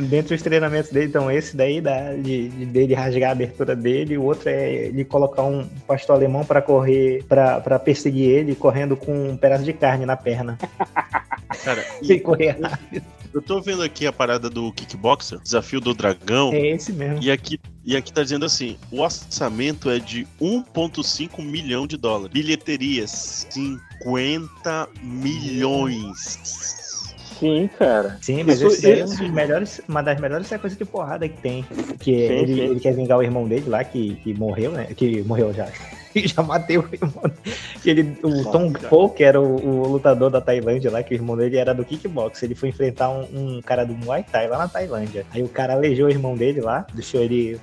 dentro 0.10 0.36
dos 0.36 0.42
treinamentos 0.42 0.92
dele, 0.92 1.08
então 1.08 1.32
esse 1.32 1.56
daí 1.56 1.80
dá 1.80 2.14
de, 2.14 2.50
de 2.50 2.66
dele 2.66 2.94
rasgar 2.94 3.30
a 3.30 3.32
abertura 3.34 3.76
dele, 3.76 4.18
o 4.18 4.24
outro 4.24 4.50
é 4.50 4.86
ele 4.86 5.06
colocar 5.06 5.44
um 5.44 5.61
pastor 5.88 6.16
alemão 6.16 6.46
pra 6.46 6.62
correr, 6.62 7.24
pra, 7.24 7.60
pra 7.60 7.80
perseguir 7.80 8.30
ele, 8.30 8.56
correndo 8.56 8.96
com 8.96 9.32
um 9.32 9.38
pedaço 9.38 9.64
de 9.64 9.74
carne 9.74 10.06
na 10.06 10.16
perna. 10.18 10.58
Cara, 11.64 11.86
Sem 12.04 12.20
correr 12.20 12.58
rápido. 12.62 13.06
eu 13.34 13.42
tô 13.42 13.62
vendo 13.62 13.84
aqui 13.84 14.08
a 14.08 14.14
parada 14.14 14.50
do 14.50 14.72
Kickboxer, 14.72 15.40
Desafio 15.40 15.82
do 15.82 15.94
Dragão. 15.94 16.52
É 16.54 16.70
esse 16.70 16.94
mesmo. 16.94 17.22
E 17.22 17.30
aqui, 17.32 17.60
e 17.84 17.96
aqui 17.96 18.12
tá 18.14 18.24
dizendo 18.24 18.46
assim: 18.46 18.78
o 18.92 19.02
orçamento 19.02 19.90
é 19.90 20.00
de 20.00 20.28
1,5 20.42 21.44
milhão 21.44 21.86
de 21.86 21.98
dólares. 21.98 22.32
Bilheteria, 22.32 23.06
50 23.08 24.88
milhões. 25.04 26.81
Sim, 27.42 27.68
cara. 27.78 28.18
Sim, 28.22 28.44
mas 28.44 28.62
Isso- 28.62 28.68
esse 28.68 28.82
daí 28.84 29.00
é 29.00 29.06
um 29.06 29.32
melhores, 29.34 29.82
uma 29.90 30.04
das 30.04 30.22
melhores 30.22 30.46
sequências 30.46 30.78
de 30.78 30.86
porrada 30.86 31.28
que 31.28 31.42
tem. 31.42 31.66
Que 32.00 32.12
Sim, 32.28 32.34
ele, 32.34 32.54
sim. 32.54 32.60
ele 32.62 32.80
quer 32.80 32.94
vingar 32.94 33.18
o 33.18 33.24
irmão 33.24 33.48
dele 33.48 33.68
lá, 33.68 33.84
que, 33.84 34.14
que 34.18 34.32
morreu, 34.36 34.72
né? 34.72 34.86
Que 34.96 35.24
morreu 35.24 35.52
já. 35.52 35.68
Já 36.14 36.44
mateu 36.44 36.82
o 36.82 36.94
irmão. 36.94 37.24
Que 37.82 37.90
ele, 37.90 38.18
o 38.22 38.44
Tom 38.52 38.70
cara. 38.74 38.90
Poe, 38.90 39.10
que 39.12 39.24
era 39.24 39.40
o, 39.40 39.56
o 39.66 39.88
lutador 39.88 40.30
da 40.30 40.42
Tailândia 40.42 40.92
lá, 40.92 41.02
que 41.02 41.14
o 41.14 41.16
irmão 41.16 41.38
dele 41.38 41.56
era 41.56 41.74
do 41.74 41.86
kickbox. 41.86 42.44
Ele 42.44 42.54
foi 42.54 42.68
enfrentar 42.68 43.10
um, 43.10 43.22
um 43.34 43.62
cara 43.62 43.86
do 43.86 43.94
Muay 43.94 44.24
Thai 44.30 44.50
lá 44.50 44.58
na 44.58 44.68
Tailândia. 44.68 45.26
Aí 45.34 45.42
o 45.42 45.48
cara 45.48 45.72
aleijou 45.74 46.08
o 46.08 46.12
irmão 46.12 46.36
dele 46.36 46.60
lá, 46.60 46.86
deixou 46.94 47.22
ele 47.22 47.58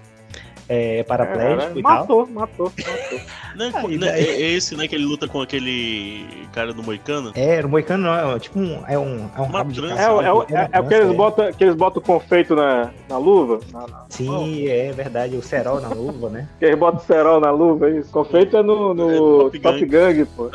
é, 0.68 1.02
paraplégico 1.02 1.59
Cara, 1.59 1.78
e 1.78 1.83
tal. 1.83 1.92
matou, 2.00 2.26
matou, 2.26 2.72
matou. 2.76 3.88
Aí, 3.90 3.98
daí- 3.98 4.20
é, 4.26 4.31
é 4.42 4.50
esse, 4.52 4.76
né, 4.76 4.87
que 4.87 4.94
ele 4.94 5.04
luta 5.04 5.26
com 5.26 5.40
aquele 5.40 6.26
cara 6.52 6.72
do 6.72 6.83
Moicano? 6.83 7.33
É, 7.35 7.61
o 7.64 7.68
moicano 7.68 8.04
não, 8.04 8.37
é 8.37 8.38
tipo 8.38 8.59
um. 8.59 8.83
É 8.87 8.98
um, 8.98 9.28
é 9.37 9.40
um 9.40 9.44
Uma 9.44 9.64
de. 9.64 9.81
É, 9.81 10.11
o- 10.11 10.22
é, 10.22 10.33
o- 10.33 10.42
é, 10.42 10.68
é 10.72 10.81
o 10.81 10.87
que 10.87 10.94
eles 10.94 11.16
botam, 11.16 11.52
que 11.52 11.64
eles 11.64 11.74
botam 11.74 12.02
confeito 12.02 12.54
na, 12.54 12.90
na 13.09 13.18
luva? 13.18 13.61
Na- 13.72 13.87
na- 13.87 14.04
Sim, 14.11 14.66
é 14.68 14.92
verdade. 14.92 15.37
O 15.37 15.42
cerol 15.42 15.81
na 15.81 15.88
luva, 15.88 16.28
né? 16.31 16.48
que 16.59 16.64
eles 16.66 16.78
botam 16.78 17.00
cerol 17.00 17.40
na 17.40 17.50
luva, 17.50 17.88
é 17.88 17.98
isso. 17.98 18.11
Confeito 18.11 18.57
é 18.57 18.62
no, 18.62 18.92
no 18.94 19.11
É, 19.11 19.16
Top, 19.16 19.59
Top 19.61 19.87
Gang. 19.87 20.24
pô. 20.37 20.50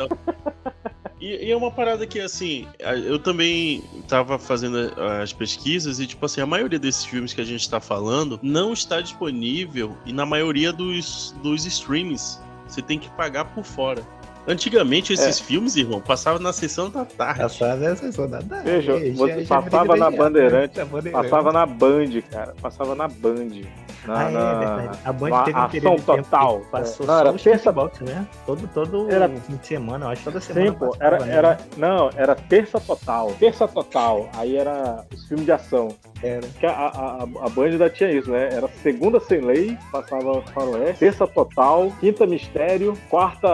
E, 1.24 1.46
e 1.46 1.50
é 1.50 1.56
uma 1.56 1.70
parada 1.70 2.06
que, 2.06 2.20
assim, 2.20 2.66
eu 2.78 3.18
também 3.18 3.82
tava 4.06 4.38
fazendo 4.38 4.92
as 5.22 5.32
pesquisas 5.32 5.98
e, 5.98 6.06
tipo 6.06 6.26
assim, 6.26 6.42
a 6.42 6.46
maioria 6.46 6.78
desses 6.78 7.02
filmes 7.02 7.32
que 7.32 7.40
a 7.40 7.44
gente 7.44 7.68
tá 7.70 7.80
falando 7.80 8.38
não 8.42 8.74
está 8.74 9.00
disponível 9.00 9.96
e 10.04 10.12
na 10.12 10.26
maioria 10.26 10.70
dos, 10.70 11.34
dos 11.42 11.64
streamings 11.64 12.38
você 12.68 12.82
tem 12.82 12.98
que 12.98 13.08
pagar 13.12 13.46
por 13.46 13.64
fora. 13.64 14.06
Antigamente, 14.46 15.12
esses 15.12 15.40
filmes, 15.40 15.74
irmão, 15.76 16.00
passavam 16.00 16.38
na 16.40 16.52
sessão 16.52 16.90
da 16.90 17.04
tarde. 17.04 17.40
Passava 17.40 17.84
essa 17.86 18.12
soldada. 18.12 18.62
Veja, 18.62 18.92
você 19.14 19.44
passava 19.46 19.96
na 19.96 20.10
Bandeirante, 20.10 20.80
Passava 21.12 21.52
na 21.52 21.64
Band, 21.66 22.20
cara. 22.30 22.54
Passava 22.60 22.94
na 22.94 23.08
Band. 23.08 23.62
Na, 24.06 24.18
Ah, 24.18 24.28
é 24.28 24.32
na- 24.32 24.54
verdade. 24.58 24.98
A 25.02 25.12
Band 25.14 25.30
na 25.30 25.44
teve 25.44 25.56
um 25.56 25.60
ação 25.62 25.70
período 25.70 25.96
de 25.96 26.04
tempo 26.06 26.22
total. 26.24 26.60
que 26.60 26.66
Passou 26.70 27.04
É. 27.04 27.08
Não, 27.08 27.14
só 27.14 27.20
era 27.20 27.32
os 27.32 27.42
terça- 27.42 27.58
kickbox, 27.72 28.00
né? 28.00 28.26
Todo, 28.44 28.68
todo 28.74 29.10
Era- 29.10 29.28
fim 29.30 29.56
de 29.56 29.66
semana, 29.66 30.04
eu 30.04 30.10
acho 30.10 30.18
que 30.18 30.24
toda 30.24 30.40
semana. 30.42 30.66
Sim, 30.66 30.72
pô, 30.78 30.86
passava, 30.90 31.04
era, 31.16 31.24
né? 31.24 31.34
era. 31.34 31.58
Não, 31.78 32.10
era 32.14 32.34
terça 32.34 32.78
total. 32.78 33.32
Terça 33.40 33.66
total. 33.66 34.28
Aí 34.34 34.56
era 34.58 35.06
os 35.10 35.24
filmes 35.26 35.46
de 35.46 35.52
ação. 35.52 35.88
Era. 36.24 36.46
Que 36.58 36.64
a, 36.64 36.72
a, 36.72 37.22
a, 37.22 37.48
Band 37.50 37.66
ainda 37.66 37.90
tinha 37.90 38.10
isso, 38.10 38.30
né? 38.30 38.48
Era 38.50 38.66
segunda 38.82 39.20
sem 39.20 39.40
lei, 39.42 39.76
passava 39.92 40.40
faroeste, 40.42 41.00
terça 41.00 41.26
total, 41.26 41.92
quinta 42.00 42.26
mistério, 42.26 42.96
quarta 43.10 43.48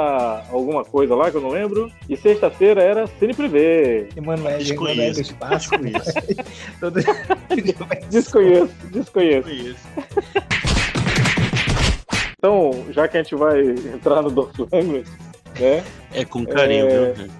alguma 0.50 0.85
coisa 0.85 1.16
lá 1.16 1.30
que 1.30 1.37
eu 1.37 1.40
não 1.40 1.50
lembro, 1.50 1.90
e 2.09 2.16
sexta-feira 2.16 2.80
era 2.80 3.06
Cine 3.18 3.35
Privé. 3.35 4.06
Emanuel, 4.16 4.59
Desconheço. 4.59 4.92
Emanuel 4.92 5.14
do 5.14 5.20
espaço. 5.20 5.70
Desconheço. 5.70 6.12
todo... 6.78 7.00
Desconheço, 8.11 8.74
desconheço. 8.92 9.48
Conheço. 9.48 9.88
Então, 12.38 12.87
já 12.90 13.09
que 13.09 13.18
a 13.18 13.22
gente 13.22 13.35
vai 13.35 13.61
entrar 13.61 14.22
no 14.22 14.30
Dolph 14.30 14.56
Lundgren, 14.59 15.04
né? 15.59 15.85
É 16.14 16.24
com 16.24 16.46
carinho, 16.46 16.87
É, 16.88 17.12
viu? 17.12 17.30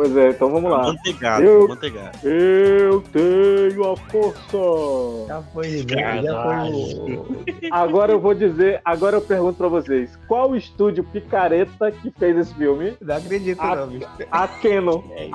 Pois 0.00 0.16
é, 0.16 0.30
então 0.30 0.50
vamos 0.50 0.70
lá. 0.70 0.82
Manteigado, 0.84 1.44
Eu- 1.44 1.68
manteigado. 1.68 2.26
Eu 2.26 3.02
tenho 3.12 3.92
a 3.92 3.96
força. 3.98 5.26
Já 5.28 5.42
foi, 5.52 5.78
já 5.86 6.42
foi. 6.42 7.68
Agora 7.70 8.10
eu 8.12 8.18
vou 8.18 8.32
dizer, 8.32 8.80
agora 8.82 9.18
eu 9.18 9.20
pergunto 9.20 9.58
pra 9.58 9.68
vocês, 9.68 10.18
qual 10.26 10.52
o 10.52 10.56
estúdio 10.56 11.04
picareta 11.04 11.92
que 11.92 12.10
fez 12.18 12.34
esse 12.38 12.54
filme? 12.54 12.96
Não 12.98 13.14
acredito, 13.14 13.60
Ah, 13.60 13.76
não, 13.76 13.88
bicho. 13.88 14.06
A 14.30 14.48
Canon. 14.48 15.02
É 15.12 15.28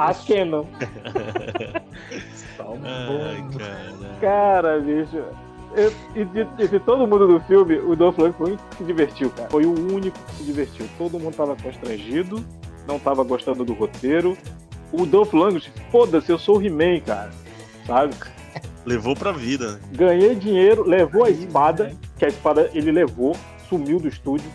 A 2.64 2.70
um 2.72 2.80
Ai, 2.84 3.46
cara. 3.60 4.16
Cara, 4.20 4.80
bicho. 4.80 5.18
eu- 5.76 5.94
e 6.16 6.26
de, 6.26 6.48
e 6.58 6.68
de 6.68 6.80
todo 6.80 7.06
mundo 7.06 7.28
do 7.28 7.40
filme, 7.42 7.76
o 7.78 7.96
Dolph 7.96 8.18
Lundgren 8.18 8.34
foi 8.34 8.48
o 8.48 8.50
único 8.50 8.64
que 8.72 8.76
se 8.78 8.84
divertiu, 8.84 9.30
cara. 9.30 9.50
Foi 9.50 9.66
o 9.66 9.72
único 9.94 10.18
que 10.18 10.36
se 10.38 10.44
divertiu. 10.44 10.88
Todo 10.98 11.20
mundo 11.20 11.36
tava 11.36 11.56
constrangido, 11.56 12.44
não 12.88 13.00
tava 13.00 13.24
gostando 13.24 13.64
do 13.64 13.74
roteiro. 13.74 14.38
O 14.92 15.06
Dolph 15.06 15.34
Lundgren, 15.34 15.74
foda-se, 15.92 16.32
eu 16.32 16.40
sou 16.40 16.58
o 16.58 16.62
He-Man, 16.62 17.00
cara. 17.02 17.32
Sabe? 17.86 18.16
Levou 18.86 19.16
pra 19.16 19.32
vida, 19.32 19.74
né? 19.74 19.80
Ganhei 19.92 20.36
dinheiro, 20.36 20.88
levou 20.88 21.26
a 21.26 21.30
espada, 21.30 21.96
que 22.18 22.26
a 22.26 22.28
espada 22.28 22.70
ele 22.74 22.92
levou, 22.92 23.36
sumiu 23.68 24.00
do 24.00 24.08
estúdio, 24.08 24.50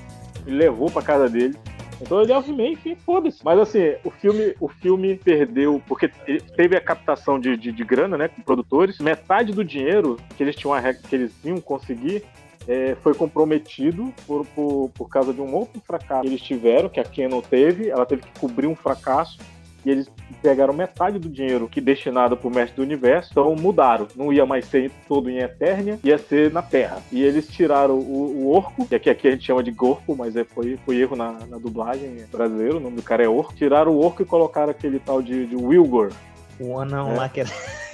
ele 0.47 0.57
levou 0.57 0.91
pra 0.91 1.03
casa 1.03 1.29
dele. 1.29 1.57
Então 2.01 2.23
ele 2.23 2.33
é 2.33 2.39
o 2.39 2.43
He-Man, 2.43 2.69
enfim, 2.69 2.97
foda-se. 3.05 3.45
Mas 3.45 3.59
assim, 3.59 3.95
o 4.05 4.11
filme, 4.11 4.55
o 4.59 4.69
filme 4.69 5.17
perdeu, 5.17 5.83
porque 5.87 6.09
teve 6.57 6.77
a 6.77 6.81
captação 6.81 7.39
de, 7.39 7.57
de, 7.57 7.73
de 7.73 7.85
grana, 7.85 8.17
né, 8.17 8.29
com 8.29 8.41
produtores. 8.41 8.99
Metade 8.99 9.53
do 9.53 9.65
dinheiro 9.65 10.17
que 10.37 10.43
eles 10.43 10.57
tinham 10.57 10.73
a 10.73 10.81
regra 10.81 11.03
que 11.07 11.15
eles 11.15 11.33
iam 11.45 11.61
conseguir 11.61 12.25
é, 12.71 12.97
foi 13.03 13.13
comprometido 13.15 14.15
por, 14.25 14.47
por, 14.47 14.91
por 14.95 15.09
causa 15.09 15.35
de 15.35 15.41
um 15.41 15.53
outro 15.53 15.81
fracasso 15.85 16.23
que 16.23 16.29
eles 16.29 16.41
tiveram, 16.41 16.89
que 16.89 17.01
a 17.01 17.05
Canon 17.05 17.41
teve. 17.41 17.91
Ela 17.91 18.07
teve 18.07 18.23
que 18.23 18.39
cobrir 18.39 18.69
um 18.69 18.77
fracasso 18.77 19.39
e 19.85 19.91
eles 19.91 20.09
pegaram 20.41 20.73
metade 20.73 21.19
do 21.19 21.29
dinheiro 21.29 21.67
que 21.67 21.81
destinado 21.81 22.37
para 22.37 22.47
o 22.47 22.55
mestre 22.55 22.77
do 22.77 22.83
universo, 22.83 23.31
então 23.33 23.57
mudaram. 23.57 24.07
Não 24.15 24.33
ia 24.33 24.47
mais 24.47 24.67
ser 24.67 24.89
todo 25.09 25.29
em 25.29 25.39
Eternia, 25.39 25.99
ia 26.05 26.17
ser 26.17 26.53
na 26.53 26.63
Terra. 26.63 27.03
E 27.11 27.25
eles 27.25 27.49
tiraram 27.49 27.99
o, 27.99 28.45
o 28.45 28.53
orco, 28.53 28.87
que 28.87 28.95
aqui, 28.95 29.11
aqui 29.11 29.27
a 29.27 29.31
gente 29.33 29.45
chama 29.47 29.65
de 29.65 29.73
Gorpo, 29.73 30.15
mas 30.15 30.37
é, 30.37 30.45
foi, 30.45 30.79
foi 30.85 30.99
erro 30.99 31.17
na, 31.17 31.33
na 31.49 31.59
dublagem 31.59 32.25
brasileira, 32.31 32.77
o 32.77 32.81
nome 32.81 32.97
do 32.97 33.03
cara 33.03 33.25
é 33.25 33.29
orco. 33.29 33.53
Tiraram 33.55 33.91
o 33.91 34.05
orco 34.05 34.23
e 34.23 34.25
colocaram 34.25 34.71
aquele 34.71 35.01
tal 35.01 35.21
de, 35.21 35.45
de 35.47 35.57
Wilgor. 35.57 36.13
O 36.61 36.79
anão 36.79 37.11
É. 37.13 37.17
lá 37.17 37.29
que 37.29 37.41
era. 37.41 37.51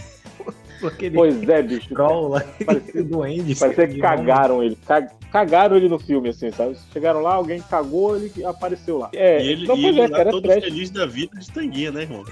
Aquele 0.85 1.15
Pois 1.17 1.49
é, 1.49 1.63
bicho. 1.63 1.89
troll 1.89 2.29
lá, 2.29 2.45
Parecia- 2.65 3.03
duende. 3.03 3.55
Parecia 3.55 3.89
que 3.89 3.99
cagaram 3.99 4.63
ele. 4.63 4.77
Ca- 4.87 5.11
Cagaram 5.33 5.77
ele 5.77 5.89
no 5.89 5.99
filme, 5.99 6.31
assim, 6.31 6.51
sabe? 6.51 6.77
Chegaram 6.93 7.21
lá, 7.21 7.35
alguém 7.35 7.61
cagou, 7.61 8.17
ele 8.17 8.33
apareceu 8.45 8.99
lá. 8.99 9.11
É, 9.13 9.43
E 9.43 9.49
ele, 9.49 9.67
não, 9.67 9.77
e 9.77 9.87
ele 9.87 10.01
é, 10.01 10.09
cara, 10.09 10.29
é 10.29 10.33
todo 10.33 10.45
trash. 10.45 10.65
feliz 10.65 10.89
da 10.91 11.05
vida 11.05 11.39
de 11.39 11.51
tanguinha, 11.51 11.91
né, 11.91 12.03
irmão? 12.03 12.25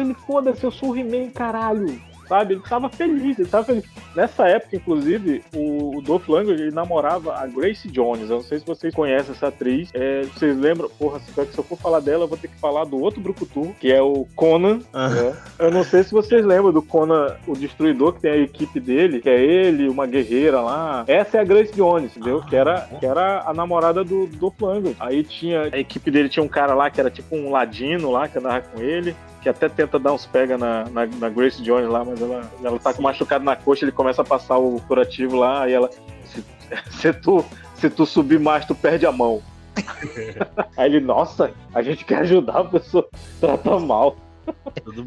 Ele, 0.00 0.12
foda-se, 0.26 0.62
eu 0.64 0.70
sou 0.70 0.90
o 0.90 0.96
He-Man, 0.96 1.30
caralho. 1.30 1.98
Sabe? 2.28 2.54
Ele 2.54 2.62
tava 2.62 2.88
feliz, 2.88 3.38
ele 3.38 3.48
tava 3.48 3.64
feliz. 3.64 3.84
Nessa 4.14 4.48
época, 4.48 4.76
inclusive, 4.76 5.44
o, 5.54 5.98
o 5.98 6.02
Dolph 6.02 6.28
Lundgren 6.28 6.58
ele 6.58 6.70
namorava 6.70 7.34
a 7.34 7.46
Grace 7.46 7.88
Jones. 7.88 8.30
Eu 8.30 8.36
não 8.36 8.42
sei 8.42 8.58
se 8.58 8.66
vocês 8.66 8.94
conhecem 8.94 9.32
essa 9.34 9.48
atriz. 9.48 9.90
É, 9.94 10.22
vocês 10.22 10.56
lembram? 10.56 10.88
Porra, 10.88 11.20
se 11.20 11.38
eu 11.38 11.64
for 11.64 11.78
falar 11.78 12.00
dela, 12.00 12.24
eu 12.24 12.28
vou 12.28 12.38
ter 12.38 12.48
que 12.48 12.58
falar 12.58 12.84
do 12.84 12.98
outro 12.98 13.20
Brucutu, 13.20 13.74
que 13.78 13.92
é 13.92 14.00
o 14.00 14.26
Conan. 14.34 14.80
Ah. 14.92 15.08
né? 15.08 15.36
Eu 15.58 15.70
não 15.70 15.84
sei 15.84 16.02
se 16.02 16.12
vocês 16.12 16.44
lembram 16.44 16.72
do 16.72 16.82
Conan, 16.82 17.36
o 17.46 17.54
Destruidor, 17.54 18.14
que 18.14 18.22
tem 18.22 18.30
a 18.32 18.36
equipe 18.38 18.80
dele, 18.80 19.20
que 19.20 19.28
é 19.28 19.40
ele, 19.40 19.88
uma 19.88 20.06
guerreira 20.06 20.60
lá. 20.60 21.04
Essa 21.06 21.38
é 21.38 21.40
a 21.40 21.44
Grace 21.44 21.72
Jones, 21.74 22.16
entendeu? 22.16 22.40
Que 22.42 22.56
era, 22.56 22.88
que 22.98 23.06
era 23.06 23.42
a 23.46 23.54
namorada 23.54 24.02
do, 24.02 24.26
do 24.26 24.36
Dolph 24.36 24.60
Lundgren. 24.60 24.96
Aí 24.98 25.22
tinha, 25.22 25.68
a 25.72 25.78
equipe 25.78 26.10
dele 26.10 26.28
tinha 26.28 26.42
um 26.42 26.48
cara 26.48 26.74
lá 26.74 26.90
que 26.90 27.00
era 27.00 27.10
tipo 27.10 27.36
um 27.36 27.50
ladino 27.50 28.10
lá, 28.10 28.26
que 28.28 28.38
andava 28.38 28.60
com 28.60 28.80
ele 28.80 29.14
que 29.46 29.50
até 29.50 29.68
tenta 29.68 29.96
dar 29.96 30.12
uns 30.12 30.26
pega 30.26 30.58
na, 30.58 30.86
na, 30.90 31.06
na 31.06 31.28
Grace 31.28 31.62
Jones 31.62 31.88
lá, 31.88 32.04
mas 32.04 32.20
ela, 32.20 32.50
ela 32.64 32.78
tá 32.80 32.92
com 32.92 33.00
machucado 33.00 33.44
na 33.44 33.54
coxa, 33.54 33.84
ele 33.84 33.92
começa 33.92 34.22
a 34.22 34.24
passar 34.24 34.58
o 34.58 34.80
curativo 34.88 35.36
lá, 35.36 35.68
e 35.68 35.72
ela. 35.72 35.88
Se, 36.24 36.44
se 36.90 37.12
tu, 37.12 37.44
se 37.76 37.88
tu 37.88 38.04
subir 38.04 38.40
mais, 38.40 38.64
tu 38.64 38.74
perde 38.74 39.06
a 39.06 39.12
mão. 39.12 39.40
Aí 40.76 40.86
ele, 40.86 40.98
nossa, 40.98 41.52
a 41.72 41.80
gente 41.80 42.04
quer 42.04 42.22
ajudar 42.22 42.58
a 42.58 42.64
pessoa, 42.64 43.08
trata 43.40 43.78
mal. 43.78 44.16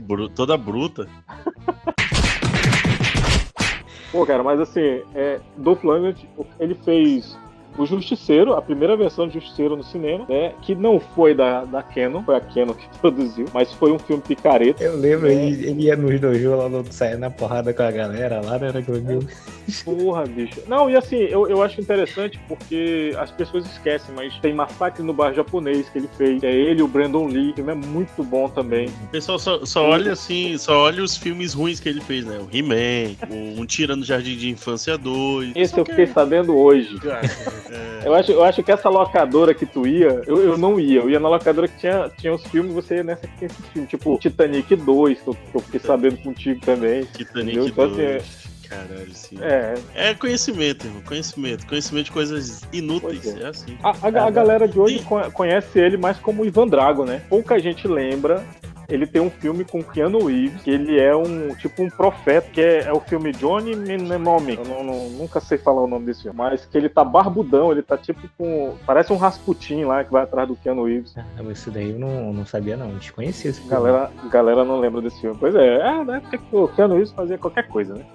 Bru- 0.08 0.30
toda 0.30 0.56
bruta. 0.56 1.06
Pô, 4.14 4.26
cara, 4.26 4.42
mas 4.42 4.62
assim, 4.62 5.04
é, 5.14 5.42
Dolph 5.58 5.84
Lundgren, 5.84 6.16
ele 6.62 6.76
fez 6.76 7.38
o 7.80 7.86
Justiceiro, 7.86 8.54
a 8.54 8.62
primeira 8.62 8.96
versão 8.98 9.28
de 9.28 9.36
Justiceiro 9.36 9.76
no 9.76 9.84
cinema, 9.84 10.26
né? 10.28 10.54
Que 10.62 10.76
não 10.76 11.00
foi 11.00 11.34
da, 11.34 11.64
da 11.66 11.82
Canon, 11.82 12.22
foi 12.24 12.36
a 12.36 12.42
Canon 12.42 12.74
que 12.74 12.86
produziu, 13.00 13.46
mas 13.54 13.72
foi 13.74 13.92
um 13.92 14.00
filme 14.00 14.22
picareta. 14.26 14.84
Eu 14.84 14.98
lembro, 14.98 15.28
É. 15.28 15.34
ele, 15.34 15.68
ele 15.70 15.82
ia 15.84 15.96
nos 15.96 16.20
dojo 16.20 16.56
lá, 16.56 16.68
no- 16.70 16.86
saia 16.92 17.18
na 17.18 17.30
porrada 17.30 17.74
com 17.74 17.84
a 17.84 17.92
galera 17.92 18.42
lá, 18.44 18.58
né? 18.60 18.68
Era 18.70 18.82
que 18.82 18.90
eu 18.90 18.96
vi. 18.96 19.28
Porra, 19.86 20.26
bicho. 20.26 20.62
Não, 20.68 20.90
e 20.90 20.96
assim, 20.96 21.18
eu, 21.18 21.48
eu 21.48 21.62
acho 21.62 21.80
interessante 21.80 22.40
porque 22.48 23.14
as 23.18 23.32
pessoas 23.32 23.66
esquecem, 23.66 24.14
mas 24.16 24.34
tem 24.40 24.54
Massacre 24.54 25.04
no 25.04 25.14
Bar 25.14 25.34
Japonês 25.34 25.88
que 25.90 26.00
ele 26.00 26.10
fez. 26.18 26.42
É 26.44 26.52
ele 26.52 26.80
e 26.80 26.84
o 26.84 26.88
Brandon 26.88 27.28
Lee, 27.28 27.52
o 27.52 27.56
filme 27.56 27.72
é 27.72 27.76
muito 27.76 28.24
bom 28.24 28.50
também. 28.50 28.88
O 29.04 29.08
pessoal 29.12 29.38
só, 29.40 29.66
só 29.66 29.88
olha 29.88 30.14
assim, 30.14 30.58
só 30.58 30.80
olha 30.84 31.04
os 31.04 31.16
filmes 31.16 31.54
ruins 31.54 31.80
que 31.80 31.88
ele 31.88 32.02
fez, 32.02 32.26
né? 32.26 32.40
O 32.40 32.48
He-Man, 32.56 33.16
o 33.30 33.62
Um 33.62 33.66
Tira 33.66 33.96
no 33.96 34.04
Jardim 34.04 34.36
de 34.36 34.50
Infância 34.50 34.98
2. 34.98 35.52
Esse 35.56 35.80
eu 35.80 35.86
fiquei 35.86 36.08
sabendo 36.08 36.58
hoje. 36.58 36.98
É, 37.72 38.08
Eu 38.08 38.14
acho, 38.14 38.32
eu 38.32 38.44
acho 38.44 38.64
que 38.64 38.72
essa 38.72 38.90
locadora 38.90 39.54
que 39.54 39.66
tu 39.66 39.86
ia, 39.88 40.22
eu, 40.26 40.38
eu 40.44 40.58
não 40.58 40.80
ia. 40.80 41.02
Eu 41.02 41.10
ia 41.10 41.20
na 41.20 41.30
locadora 41.30 41.68
que 41.68 41.78
tinha, 41.78 42.10
tinha 42.18 42.34
os 42.34 42.44
filmes, 42.48 42.74
você 42.74 42.96
ia 42.98 43.04
nessa 43.04 43.28
que 43.28 43.38
tem 43.38 43.46
esses 43.48 43.66
filmes. 43.68 43.90
Tipo 43.90 44.18
Titanic 44.18 44.76
2, 44.76 45.20
que 45.22 45.28
eu, 45.28 45.34
que 45.34 45.56
eu 45.56 45.62
fiquei 45.62 45.80
sabendo 45.80 46.18
contigo 46.18 46.60
também. 46.66 47.04
Titanic 47.16 47.58
Entendeu? 47.58 47.68
Então, 47.68 47.90
2. 47.90 48.50
Caralho, 48.70 49.14
sim. 49.14 49.36
É, 49.42 49.74
É 49.96 50.14
conhecimento, 50.14 50.86
irmão. 50.86 51.02
Conhecimento. 51.02 51.66
Conhecimento 51.66 52.06
de 52.06 52.12
coisas 52.12 52.62
inúteis. 52.72 53.22
Pois 53.24 53.42
É, 53.42 53.48
assim. 53.48 53.78
A, 53.82 53.90
a- 53.90 54.28
a 54.28 54.30
galera 54.30 54.68
de 54.68 54.80
hoje 54.80 55.00
co- 55.00 55.32
conhece 55.32 55.80
ele 55.80 55.98
mais 55.98 56.18
como 56.20 56.46
Ivan 56.46 56.68
Drago, 56.68 57.04
né? 57.04 57.24
Pouca 57.28 57.58
gente 57.60 57.88
lembra. 57.88 58.46
Ele 58.90 59.06
tem 59.06 59.22
um 59.22 59.30
filme 59.30 59.64
com 59.64 59.84
Keanu 59.84 60.26
Reeves, 60.26 60.62
que 60.64 60.72
ele 60.72 61.00
é 61.00 61.16
um 61.16 61.54
tipo 61.56 61.84
um 61.84 61.90
profeta, 61.90 62.50
que 62.52 62.60
é, 62.60 62.80
é 62.86 62.92
o 62.94 63.00
filme 63.00 63.32
Johnny 63.32 63.76
Mnemonic. 63.76 64.58
Eu 64.58 64.66
não- 64.66 64.84
não- 64.84 65.10
nunca 65.12 65.40
sei 65.40 65.58
falar 65.58 65.82
o 65.84 65.88
nome 65.88 66.06
desse 66.08 66.24
filme, 66.24 66.38
mas 66.38 66.66
que 66.66 66.78
ele 66.78 66.90
tá 66.90 67.04
barbudão, 67.04 67.72
ele 67.72 67.82
tá 67.84 67.98
tipo 67.98 68.28
com. 68.38 68.76
Parece 68.86 69.14
um 69.14 69.18
Rasputin 69.18 69.84
lá 69.86 70.04
que 70.04 70.12
vai 70.12 70.24
atrás 70.24 70.48
do 70.48 70.56
Keanu 70.56 70.86
Reeves. 70.86 71.14
Ah, 71.18 71.24
mas 71.44 71.60
isso 71.60 71.70
daí 71.72 71.92
eu 71.92 72.00
não, 72.00 72.34
não 72.34 72.46
sabia, 72.46 72.76
não. 72.76 72.90
Desconhecia 72.96 73.52
esse 73.52 73.60
filme. 73.60 73.72
Galera, 73.76 74.12
galera 74.32 74.64
não 74.66 74.80
lembra 74.80 75.02
desse 75.02 75.22
filme. 75.22 75.38
Pois 75.40 75.54
é, 75.56 75.78
é 75.80 76.04
na 76.04 76.18
época 76.18 76.38
que 76.38 76.56
o 76.56 76.68
Keanu 76.70 76.96
Reeves 76.96 77.12
fazia 77.12 77.38
qualquer 77.38 77.68
coisa, 77.68 77.94
né? 77.94 78.06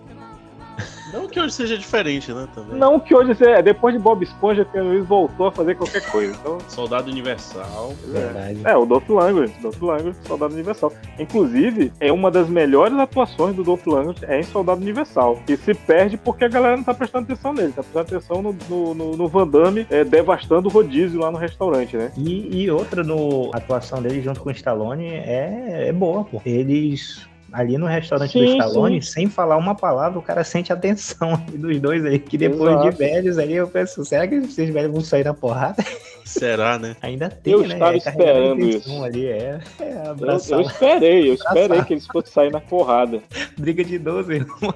Não 1.13 1.29
que 1.29 1.39
hoje 1.41 1.53
seja 1.55 1.79
diferente, 1.79 2.33
né? 2.33 2.49
Também. 2.55 2.77
Não 2.79 2.99
que 2.99 3.15
hoje, 3.15 3.35
você- 3.35 3.63
depois 3.63 3.95
de 3.95 4.01
Bob 4.01 4.23
Esponja, 4.25 4.67
o 4.75 4.77
Reeves 4.91 5.07
voltou 5.07 5.47
a 5.47 5.53
fazer 5.53 5.77
qualquer 5.77 6.03
coisa. 6.11 6.35
Então, 6.41 6.59
Soldado 6.69 7.11
Universal. 7.11 7.95
Verdade. 8.07 8.59
É, 8.65 8.77
o 8.77 8.85
Dolph 8.85 9.09
Lundgren, 9.09 9.53
Dolph 9.63 9.81
Lundgren, 9.81 10.15
Soldado 10.27 10.55
Universal. 10.55 10.93
Inclusive, 11.19 11.93
é 12.01 12.13
uma 12.13 12.31
das 12.31 12.49
melhores 12.49 12.99
atuações 12.99 13.55
do 13.55 13.63
Dolph 13.63 13.87
Lundgren 13.87 14.17
é 14.29 14.41
em 14.41 14.43
Soldado 14.43 14.81
Universal. 14.81 15.41
E 15.49 15.57
se 15.57 15.73
perde 15.75 16.17
porque 16.17 16.45
a 16.45 16.49
galera 16.49 16.77
não 16.77 16.85
tá 16.85 16.93
prestando 16.95 17.25
atenção 17.25 17.53
nele, 17.53 17.73
tá 17.73 17.83
prestando 17.83 18.17
atenção 18.17 18.43
no, 18.43 18.57
no, 18.69 18.95
no- 18.95 19.17
no 19.17 19.29
Van 19.29 19.47
Damme 19.47 19.87
é, 19.91 20.03
devastando 20.05 20.69
o 20.69 20.73
rodízio 20.73 21.21
lá 21.21 21.31
no 21.31 21.39
restaurante, 21.39 21.97
né? 21.97 22.11
E, 22.17 22.63
e 22.65 22.71
outra 22.71 23.03
no 23.05 23.51
a 23.55 23.59
atuação 23.59 24.03
dele 24.03 24.21
junto 24.21 24.41
com 24.41 24.49
o 24.49 24.53
Stallone 24.53 25.07
é, 25.07 25.87
é 25.89 25.93
boa, 25.93 26.25
pô. 26.25 26.41
Eles 26.45 27.27
ali 27.55 27.79
no 27.79 27.87
restaurante 27.87 28.39
do 28.39 28.45
Sim, 28.47 28.59
Stallone, 28.59 29.01
sem 29.03 29.29
falar 29.29 29.57
uma 29.57 29.75
palavra, 29.75 30.19
o 30.19 30.23
cara 30.23 30.43
sente 30.45 30.73
a 30.73 30.77
tensão 30.77 31.37
dos 31.55 31.81
dois 31.81 32.05
aí. 32.05 32.19
Que 32.19 32.37
depois 32.37 32.73
Exato. 32.73 32.91
de 32.91 32.97
velhos 32.97 33.39
ali, 33.39 33.55
eu 33.55 33.69
penso, 33.69 34.05
será 34.05 34.27
que 34.27 34.35
esses 34.35 34.71
velhos 34.71 34.91
vão 34.93 35.01
sair 35.01 35.25
na 35.25 35.33
porrada? 35.33 35.83
Será, 36.25 36.79
né? 36.79 36.97
Ainda 37.03 37.29
tem, 37.31 37.53
Eu 37.53 37.61
né? 37.67 37.75
estava 37.75 37.95
É 37.95 37.97
esperando 37.99 38.61
isso. 38.61 39.05
ali, 39.05 39.27
é. 39.27 39.61
É, 39.81 39.93
Eu, 40.05 40.11
abraçar, 40.11 40.59
eu 40.59 40.67
esperei, 40.67 41.31
eu 41.31 41.35
esperei 41.35 41.83
que 41.85 41.95
eles 41.95 42.07
fossem 42.07 42.33
sair 42.33 42.51
na 42.51 42.61
porrada. 42.61 43.21
briga 43.57 43.85
de 43.85 43.99
12, 43.99 44.33
irmão. 44.35 44.75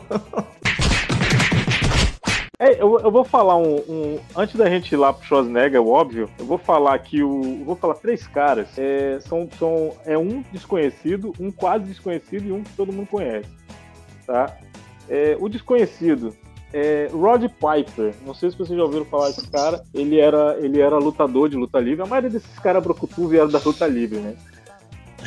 É, 2.61 2.83
eu, 2.83 2.99
eu 2.99 3.11
vou 3.11 3.23
falar 3.25 3.57
um, 3.57 3.77
um- 3.89 4.19
Antes 4.37 4.57
da 4.57 4.69
gente 4.69 4.91
ir 4.93 4.97
lá 4.97 5.13
pro 5.13 5.25
Schwarzenegger, 5.25 5.81
o 5.81 5.91
óbvio, 5.91 6.29
eu 6.39 6.45
vou 6.45 6.59
falar 6.59 6.99
que 6.99 7.23
o. 7.23 7.65
vou 7.65 7.77
falar 7.77 7.95
três 7.95 8.27
caras. 8.27 8.77
É, 8.77 9.21
são, 9.21 9.49
são, 9.59 9.93
é 10.05 10.19
um 10.19 10.43
desconhecido, 10.53 11.33
um 11.39 11.53
quase 11.53 11.85
desconhecido 11.85 12.47
e 12.49 12.53
um 12.53 12.65
que 12.65 12.73
todo 12.73 12.93
mundo 12.93 13.07
conhece. 13.09 13.49
Tá? 14.27 14.57
É, 15.09 15.37
o 15.39 15.49
desconhecido 15.49 16.35
é 16.73 17.09
Rod 17.13 17.45
Piper. 17.45 18.13
Não 18.27 18.35
sei 18.35 18.51
se 18.51 18.59
vocês 18.59 18.77
já 18.77 18.85
ouviram 18.85 19.05
falar 19.05 19.29
desse 19.29 19.49
cara. 19.49 19.81
Ele 19.95 20.19
era, 20.19 20.59
ele 20.61 20.81
era 20.81 20.99
lutador 20.99 21.49
de 21.49 21.57
luta 21.57 21.79
livre. 21.79 22.03
A 22.03 22.07
maioria 22.07 22.29
desses 22.31 22.59
caras 22.59 22.83
brocutu 22.83 23.29
vieram 23.29 23.49
da 23.49 23.61
luta 23.65 23.87
livre, 23.87 24.19
né? 24.19 24.35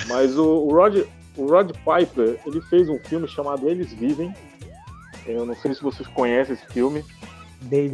Mas 0.10 0.38
o, 0.38 0.46
o 0.68 0.74
Rod, 0.74 0.98
o 1.38 1.46
Rod 1.48 1.72
Piper, 1.72 2.38
ele 2.46 2.60
fez 2.64 2.90
um 2.90 3.00
filme 3.00 3.26
chamado 3.28 3.70
Eles 3.70 3.94
Vivem. 3.94 4.34
Eu 5.26 5.46
não 5.46 5.56
sei 5.56 5.74
se 5.74 5.82
vocês 5.82 6.08
conhecem 6.10 6.56
esse 6.56 6.66
filme. 6.68 7.04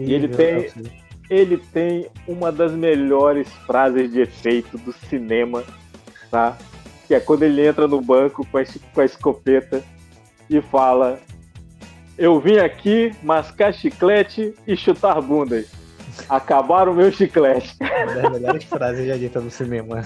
E 0.06 0.14
ele 0.14 0.28
tem- 0.38 0.56
Ele 1.30 1.58
tem 1.58 2.08
uma 2.26 2.54
das 2.54 2.72
melhores 2.72 3.50
frases 3.66 4.10
de 4.12 4.22
efeito 4.22 4.78
do 4.78 4.94
cinema, 4.94 5.62
tá? 6.32 6.58
Que 7.06 7.14
é 7.16 7.20
quando 7.20 7.44
ele 7.44 7.68
entra 7.68 7.86
no 7.86 8.00
banco 8.00 8.46
com 8.50 8.58
a, 8.58 8.64
com 8.94 9.02
a 9.02 9.06
escopeta 9.06 9.84
e 10.50 10.62
fala: 10.62 11.20
Eu 12.18 12.40
vim 12.40 12.58
aqui 12.60 13.12
mascar 13.22 13.74
chiclete 13.74 14.54
e 14.66 14.78
chutar 14.78 15.20
bundas. 15.22 15.68
Acabaram 16.30 16.92
o 16.92 16.96
meu 16.96 17.12
chiclete. 17.12 17.76
Uma 17.80 18.14
das 18.22 18.32
melhores 18.32 18.64
frases 18.66 19.08
já 19.08 19.16
ditas 19.18 19.44
no 19.44 19.52
cinema. 19.52 20.04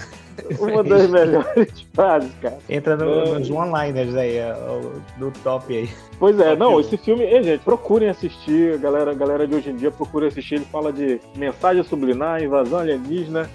Uma 0.58 0.82
das 0.84 1.08
melhores 1.10 1.86
frases, 1.94 2.30
cara. 2.40 2.58
Entra 2.68 2.96
no- 2.96 3.12
É. 3.34 3.38
nos 3.38 3.50
one-liners 3.50 4.14
aí, 4.14 4.38
ó, 4.40 4.72
o- 4.78 5.02
do 5.18 5.30
top 5.42 5.76
aí. 5.76 5.88
Pois 6.18 6.38
é, 6.38 6.54
não, 6.54 6.78
esse 6.80 6.96
filme, 6.96 7.24
ei, 7.24 7.42
gente, 7.42 7.60
procurem 7.62 8.08
assistir, 8.08 8.74
a 8.74 8.76
galera, 8.76 9.14
galera 9.14 9.46
de 9.48 9.54
hoje 9.54 9.70
em 9.70 9.76
dia 9.76 9.90
procurem 9.90 10.28
assistir, 10.28 10.56
ele 10.56 10.64
fala 10.66 10.92
de 10.92 11.20
mensagem 11.36 11.82
subliminar, 11.82 12.42
invasão 12.42 12.78
alienígena 12.80 13.48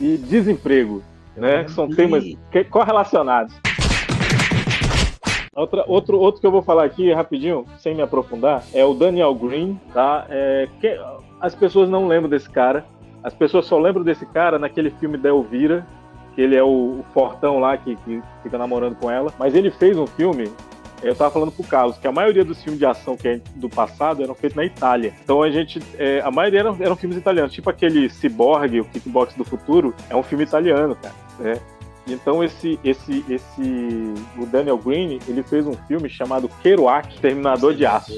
e 0.00 0.16
desemprego, 0.16 1.02
né? 1.36 1.64
Que 1.64 1.70
são 1.72 1.88
temas 1.88 2.24
que- 2.50 2.64
correlacionados. 2.64 3.54
Outra, 5.54 5.84
outro, 5.86 6.18
outro 6.18 6.40
que 6.40 6.46
eu 6.46 6.50
vou 6.50 6.62
falar 6.62 6.84
aqui 6.84 7.12
rapidinho, 7.12 7.66
sem 7.78 7.94
me 7.94 8.00
aprofundar, 8.00 8.64
é 8.72 8.82
o 8.86 8.94
Daniel 8.94 9.34
Green, 9.34 9.78
tá? 9.92 10.24
É, 10.30 10.66
que, 10.80 10.98
as 11.42 11.56
pessoas 11.56 11.90
não 11.90 12.06
lembram 12.06 12.30
desse 12.30 12.48
cara. 12.48 12.86
As 13.22 13.34
pessoas 13.34 13.66
só 13.66 13.78
lembram 13.78 14.04
desse 14.04 14.24
cara 14.24 14.58
naquele 14.58 14.90
filme 14.92 15.18
da 15.18 15.28
Elvira, 15.28 15.84
que 16.34 16.40
ele 16.40 16.56
é 16.56 16.62
o, 16.62 17.00
o 17.00 17.04
fortão 17.12 17.58
lá 17.58 17.76
que, 17.76 17.96
que 17.96 18.22
fica 18.44 18.56
namorando 18.56 18.94
com 18.94 19.10
ela. 19.10 19.32
Mas 19.38 19.54
ele 19.54 19.70
fez 19.70 19.98
um 19.98 20.06
filme 20.06 20.50
Eu 21.02 21.16
tava 21.16 21.32
falando 21.32 21.50
pro 21.50 21.64
Carlos 21.64 21.98
que 21.98 22.06
a 22.06 22.12
maioria 22.12 22.44
dos 22.44 22.62
filmes 22.62 22.78
de 22.78 22.86
ação 22.86 23.16
que 23.16 23.26
é 23.26 23.40
do 23.56 23.68
passado 23.68 24.22
eram 24.22 24.36
feitos 24.36 24.56
na 24.56 24.64
Itália. 24.64 25.12
Então 25.22 25.42
a 25.42 25.50
gente. 25.50 25.82
é, 25.98 26.20
a 26.20 26.30
maioria 26.30 26.60
eram, 26.60 26.76
eram 26.78 26.94
filmes 26.94 27.18
italianos. 27.18 27.52
Tipo 27.52 27.70
aquele 27.70 28.08
Cyborg, 28.08 28.80
o 28.80 28.84
Kickbox 28.84 29.34
do 29.34 29.44
Futuro, 29.44 29.92
é 30.08 30.14
um 30.14 30.22
filme 30.22 30.44
italiano, 30.44 30.96
cara. 30.96 31.14
Né? 31.40 31.60
Então 32.06 32.42
esse, 32.42 32.78
esse, 32.84 33.24
esse. 33.28 34.14
O 34.38 34.46
Daniel 34.46 34.78
Green, 34.78 35.18
ele 35.28 35.42
fez 35.42 35.66
um 35.66 35.74
filme 35.86 36.08
chamado 36.08 36.48
Kerouac, 36.62 37.20
Terminador 37.20 37.74
de 37.74 37.86
Aço. 37.86 38.12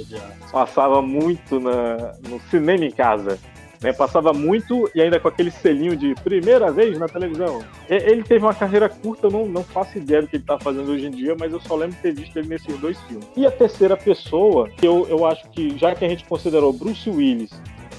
Passava 0.51 1.03
muito 1.03 1.61
na, 1.61 2.15
no 2.29 2.41
cinema 2.51 2.85
em 2.85 2.91
casa. 2.91 3.39
Né? 3.83 3.93
Passava 3.93 4.33
muito 4.33 4.91
e 4.95 5.03
ainda 5.03 5.21
com 5.21 5.29
aquele 5.29 5.51
selinho 5.51 5.95
de 5.95 6.15
primeira 6.15 6.73
vez 6.73 6.99
na 6.99 7.07
televisão. 7.07 7.63
E- 7.91 7.95
Ele 7.95 8.23
teve 8.23 8.43
uma 8.43 8.55
carreira 8.55 8.89
curta, 8.89 9.27
eu 9.27 9.31
não, 9.31 9.45
não 9.47 9.63
faço 9.63 9.99
ideia 9.99 10.23
do 10.23 10.29
que 10.29 10.37
ele 10.37 10.45
tá 10.45 10.59
fazendo 10.59 10.91
hoje 10.91 11.07
em 11.07 11.11
dia, 11.11 11.37
mas 11.39 11.53
eu 11.53 11.61
só 11.61 11.77
lembro 11.77 11.95
de 11.97 12.01
ter 12.01 12.13
visto 12.15 12.39
ele 12.39 12.49
nesses 12.49 12.79
dois 12.79 12.99
filmes. 13.03 13.27
E 13.37 13.45
a 13.47 13.51
terceira 13.51 13.95
pessoa, 13.99 14.71
que 14.71 14.87
eu, 14.87 15.07
eu 15.11 15.27
acho 15.27 15.47
que, 15.51 15.77
já 15.77 15.95
que 15.95 16.03
a 16.03 16.09
gente 16.09 16.25
considerou 16.25 16.73
Bruce 16.73 17.11
Willis 17.11 17.51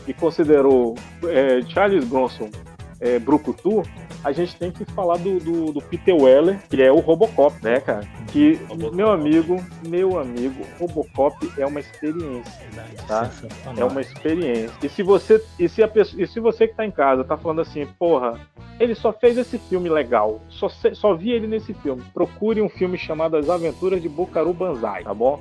e 0.07 0.13
considerou 0.13 0.95
é, 1.27 1.61
Charles 1.67 2.03
Bronson 2.05 2.49
é, 2.99 3.19
Brucutu, 3.19 3.83
a 4.25 4.31
gente 4.31 4.55
tem 4.55 4.71
que 4.71 4.83
falar 4.85 5.17
do, 5.17 5.39
do, 5.39 5.73
do 5.73 5.81
Peter 5.81 6.15
Weller, 6.15 6.59
que 6.67 6.81
é 6.81 6.91
o 6.91 6.97
Robocop, 6.97 7.55
né, 7.63 7.79
cara? 7.79 8.07
Que, 8.31 8.55
Robocop. 8.67 8.95
meu 8.95 9.11
amigo, 9.11 9.63
meu 9.87 10.19
amigo, 10.19 10.65
Robocop 10.79 11.47
é 11.59 11.65
uma 11.65 11.79
experiência. 11.79 12.65
Tá? 13.07 13.29
É 13.77 13.85
uma 13.85 14.01
experiência. 14.01 14.73
E 14.81 14.89
se 14.89 15.03
você, 15.03 15.39
e 15.59 15.69
se 15.69 15.83
a 15.83 15.87
pessoa, 15.87 16.23
e 16.23 16.25
se 16.25 16.39
você 16.39 16.67
que 16.67 16.73
tá 16.73 16.83
em 16.83 16.89
casa 16.89 17.23
tá 17.23 17.37
falando 17.37 17.61
assim, 17.61 17.85
porra, 17.99 18.39
ele 18.79 18.95
só 18.95 19.13
fez 19.13 19.37
esse 19.37 19.59
filme 19.59 19.89
legal, 19.89 20.41
só, 20.49 20.69
só 20.69 21.13
vi 21.13 21.29
ele 21.29 21.45
nesse 21.45 21.75
filme. 21.75 22.01
Procure 22.11 22.63
um 22.63 22.69
filme 22.69 22.97
chamado 22.97 23.37
As 23.37 23.47
Aventuras 23.47 24.01
de 24.01 24.09
Bukaru 24.09 24.55
Banzai, 24.55 25.03
tá 25.03 25.13
bom? 25.13 25.39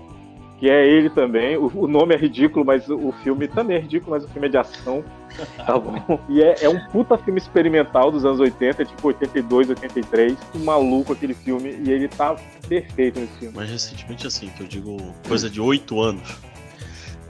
Que 0.59 0.70
é 0.70 0.86
ele 0.86 1.11
também. 1.11 1.57
O, 1.57 1.70
o 1.74 1.88
nome 1.88 2.14
é 2.14 2.18
ridículo, 2.18 2.64
mas 2.64 2.88
o, 2.88 3.09
o 3.09 3.12
filme 3.22 3.48
também 3.48 3.76
é 3.76 3.80
ridículo, 3.80 4.12
mas 4.12 4.24
o 4.24 4.28
filme 4.28 4.48
é 4.48 4.50
de 4.50 4.59
ação. 4.59 5.05
Tá 5.66 5.76
bom? 5.76 6.20
E 6.28 6.40
é, 6.40 6.62
é 6.62 6.68
um 6.68 6.78
puta 6.90 7.18
filme 7.18 7.40
experimental 7.40 8.12
dos 8.12 8.24
anos 8.24 8.38
80, 8.38 8.84
tipo 8.84 9.09
82, 9.09 9.68
83. 9.70 10.38
Que 10.52 10.59
maluco 10.59 11.12
aquele 11.12 11.34
filme. 11.34 11.76
E 11.84 11.90
ele 11.90 12.07
tá 12.07 12.36
perfeito 12.68 13.18
nesse 13.18 13.32
filme. 13.38 13.55
Mas 13.57 13.68
recentemente, 13.68 14.28
assim, 14.28 14.48
que 14.57 14.62
eu 14.62 14.66
digo 14.68 14.96
coisa 15.26 15.50
de 15.50 15.61
oito 15.61 16.00
anos. 16.00 16.38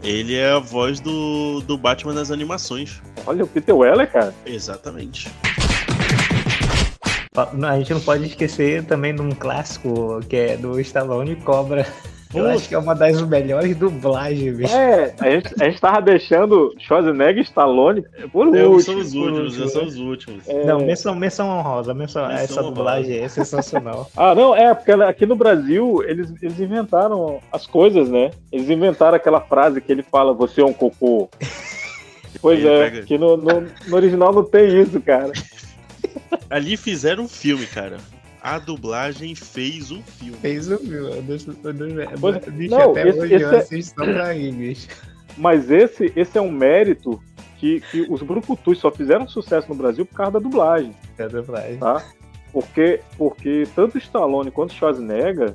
Ele 0.03 0.37
é 0.37 0.51
a 0.51 0.59
voz 0.59 1.01
do, 1.01 1.63
do 1.63 1.79
Batman 1.79 2.13
nas 2.13 2.31
animações. 2.31 3.01
Olha 3.27 3.43
o 3.43 3.47
Peter 3.47 3.75
Weller, 3.75 4.11
cara. 4.13 4.35
Exatamente. 4.45 5.31
Não, 7.55 7.69
A 7.69 7.79
gente 7.79 7.95
não 7.95 8.01
pode 8.01 8.27
esquecer 8.27 8.85
também 8.85 9.15
de 9.15 9.23
um 9.23 9.31
clássico 9.31 10.21
que 10.29 10.37
é 10.37 10.57
do 10.57 10.79
Stallone 10.79 11.37
Cobra. 11.37 11.87
Eu 12.35 12.47
acho 12.51 12.69
que 12.69 12.75
é 12.75 12.79
uma 12.79 12.95
das 12.95 13.21
melhores 13.23 13.77
dublagens, 13.77 14.57
bicho. 14.57 14.75
É, 14.75 15.15
a 15.21 15.31
gente, 15.31 15.55
a 15.63 15.65
gente 15.69 15.81
tava 15.81 16.03
deixando 16.03 16.75
Schwarzenegger 16.79 17.39
e 17.39 17.43
Stallone 17.43 18.05
por 18.33 18.55
É, 18.57 18.65
último. 18.65 18.81
são 18.83 18.97
os 18.99 19.15
últimos, 19.15 19.59
último, 19.59 19.69
são 19.69 19.83
né? 19.83 19.89
os 19.89 19.97
últimos. 19.97 20.49
É. 20.49 20.65
Não, 20.65 20.81
menção, 20.81 21.15
menção 21.15 21.49
honrosa, 21.49 21.95
menção, 21.95 22.23
Menção 22.27 22.39
essa 22.43 22.55
honrosa. 22.61 22.75
dublagem 22.75 23.19
é 23.19 23.29
sensacional. 23.29 24.11
Ah, 24.17 24.35
não, 24.35 24.55
é, 24.55 24.73
porque 24.75 24.93
aqui 24.93 25.27
no 25.27 25.37
Brasil 25.37 26.03
eles, 26.07 26.33
eles 26.43 26.59
inventaram 26.61 27.41
as 27.53 27.67
coisas, 27.67 28.09
né? 28.09 28.31
Eles 28.51 28.69
inventaram 28.71 29.17
aquela 29.17 29.41
frase 29.41 29.81
que 29.81 29.91
ele 29.93 30.03
fala, 30.03 30.33
você 30.33 30.61
é 30.61 30.65
um 30.65 30.73
cocô. 30.73 31.29
Pois 32.43 32.59
Ele 32.59 32.69
é, 32.69 32.91
pega- 32.91 33.03
que 33.07 33.17
no, 33.17 33.37
no, 33.37 33.67
no 33.87 33.97
original 33.97 34.33
não 34.33 34.43
tem 34.45 34.81
isso, 34.83 35.01
cara. 35.01 35.33
Ali 36.51 36.77
fizeram 36.77 37.25
um 37.25 37.29
filme, 37.29 37.65
cara. 37.65 37.97
A 38.45 38.59
dublagem 38.59 39.35
fez 39.35 39.91
um 39.91 40.03
filme. 40.03 40.37
Fez 40.37 40.69
o 40.71 40.79
meu, 40.85 41.09
eu 41.09 41.23
deixo- 41.23 41.57
eu 41.65 41.73
deixo- 41.73 42.11
Pois- 42.21 42.45
bicho, 42.45 42.71
não, 42.75 42.91
até 42.91 43.09
esse- 43.09 43.19
hoje 43.21 43.35
esse 43.35 43.45
eu 43.45 43.51
é- 43.53 43.57
assisto 43.57 43.95
pra 43.95 44.33
rir, 44.35 44.53
bicho. 44.53 44.89
Mas 45.39 45.71
esse, 45.71 46.13
esse 46.15 46.37
é 46.37 46.41
um 46.43 46.51
mérito 46.51 47.19
que, 47.59 47.81
que 47.91 48.03
os 48.11 48.21
Brucutus 48.21 48.79
só 48.79 48.91
fizeram 48.93 49.27
sucesso 49.27 49.67
no 49.71 49.75
Brasil 49.75 50.05
por 50.05 50.15
causa 50.15 50.33
da 50.33 50.39
dublagem. 50.41 50.95
É 51.17 51.27
dublagem. 51.27 51.79
tá? 51.79 52.05
Porque, 52.53 53.01
porque 53.17 53.67
tanto 53.75 53.97
Stallone 53.97 54.51
quanto 54.51 54.75
Schwarzenegger, 54.75 55.55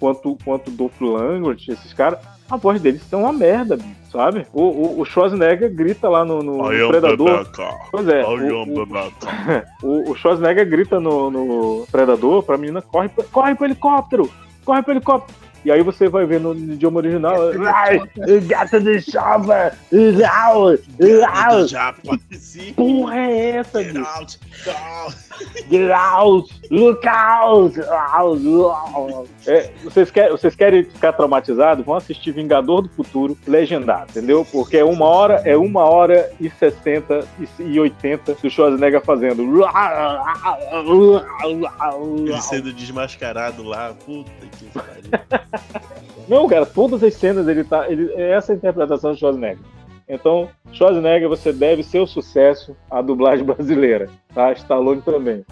quanto, 0.00 0.36
quanto 0.42 0.70
Dolph 0.70 0.98
Lundgren, 1.02 1.54
esses 1.68 1.92
caras, 1.92 2.18
a 2.50 2.56
voz 2.56 2.80
deles 2.80 3.02
são 3.10 3.20
uma 3.24 3.32
merda, 3.32 3.76
bicho, 3.76 3.94
sabe? 4.12 4.46
O, 4.52 4.62
o, 4.62 5.00
o 5.00 5.04
Schwarzenegger 5.04 5.74
grita 5.74 6.08
lá 6.08 6.24
no, 6.24 6.42
no 6.42 6.66
am 6.66 6.88
Predador. 6.88 7.46
Pois 7.90 8.06
é, 8.06 8.22
o, 8.22 8.36
o, 9.82 10.10
o, 10.10 10.14
Schwarzenegger 10.14 10.68
grita 10.68 11.00
no, 11.00 11.30
no 11.30 11.86
Predador 11.90 12.42
pra 12.42 12.58
menina, 12.58 12.82
corre, 12.82 13.08
corre 13.32 13.54
pro 13.54 13.64
helicóptero, 13.64 14.30
corre 14.64 14.82
pro 14.82 14.92
helicóptero. 14.92 15.42
E 15.64 15.70
aí 15.70 15.80
você 15.80 16.08
vai 16.08 16.26
ver 16.26 16.40
no, 16.40 16.54
no 16.54 16.74
idioma 16.74 16.98
original, 16.98 17.36
ai, 17.72 18.00
gata 18.46 18.80
de 18.80 19.00
chava, 19.00 19.72
au. 20.28 20.76
Já 21.68 21.88
apareci. 21.88 22.72
porra 22.72 23.16
é 23.16 23.50
essa, 23.50 23.78
bicho? 23.80 24.38
Get 25.70 25.90
out! 25.90 26.48
Look 26.70 27.06
out! 27.06 27.78
Out, 27.80 28.46
out. 28.46 29.30
É, 29.46 29.70
vocês, 29.82 30.10
querem, 30.10 30.30
vocês 30.30 30.54
querem 30.54 30.84
ficar 30.84 31.12
traumatizados? 31.12 31.84
Vão 31.84 31.94
assistir 31.94 32.32
Vingador 32.32 32.82
do 32.82 32.88
Futuro 32.88 33.36
legendado, 33.46 34.10
entendeu? 34.10 34.46
Porque 34.50 34.78
é 34.78 34.84
uma 34.84 35.06
hora, 35.06 35.42
é 35.44 35.56
uma 35.56 35.84
hora 35.84 36.30
e 36.40 36.48
60 36.48 37.26
e, 37.58 37.80
80 37.80 38.34
do 38.34 38.50
Schwarzenegger 38.50 39.02
fazendo. 39.02 39.42
Ele 39.42 39.52
sendo 42.40 42.72
desmascarado 42.72 43.62
lá. 43.62 43.94
Puta 44.04 44.30
que 44.58 44.66
pariu. 44.66 45.02
Não, 46.28 46.48
cara, 46.48 46.64
todas 46.64 47.02
as 47.02 47.14
cenas 47.14 47.48
ele 47.48 47.64
tá. 47.64 47.90
Ele, 47.90 48.12
é 48.14 48.32
essa 48.32 48.52
a 48.52 48.56
interpretação 48.56 49.12
do 49.12 49.18
Schwarzenegger. 49.18 49.58
Então, 50.14 50.50
Schwarzenegger, 50.72 51.26
você 51.26 51.54
deve 51.54 51.82
seu 51.82 52.06
sucesso 52.06 52.76
à 52.90 53.00
dublagem 53.00 53.42
brasileira, 53.46 54.10
tá? 54.34 54.52
Stallone 54.52 55.00
também. 55.00 55.42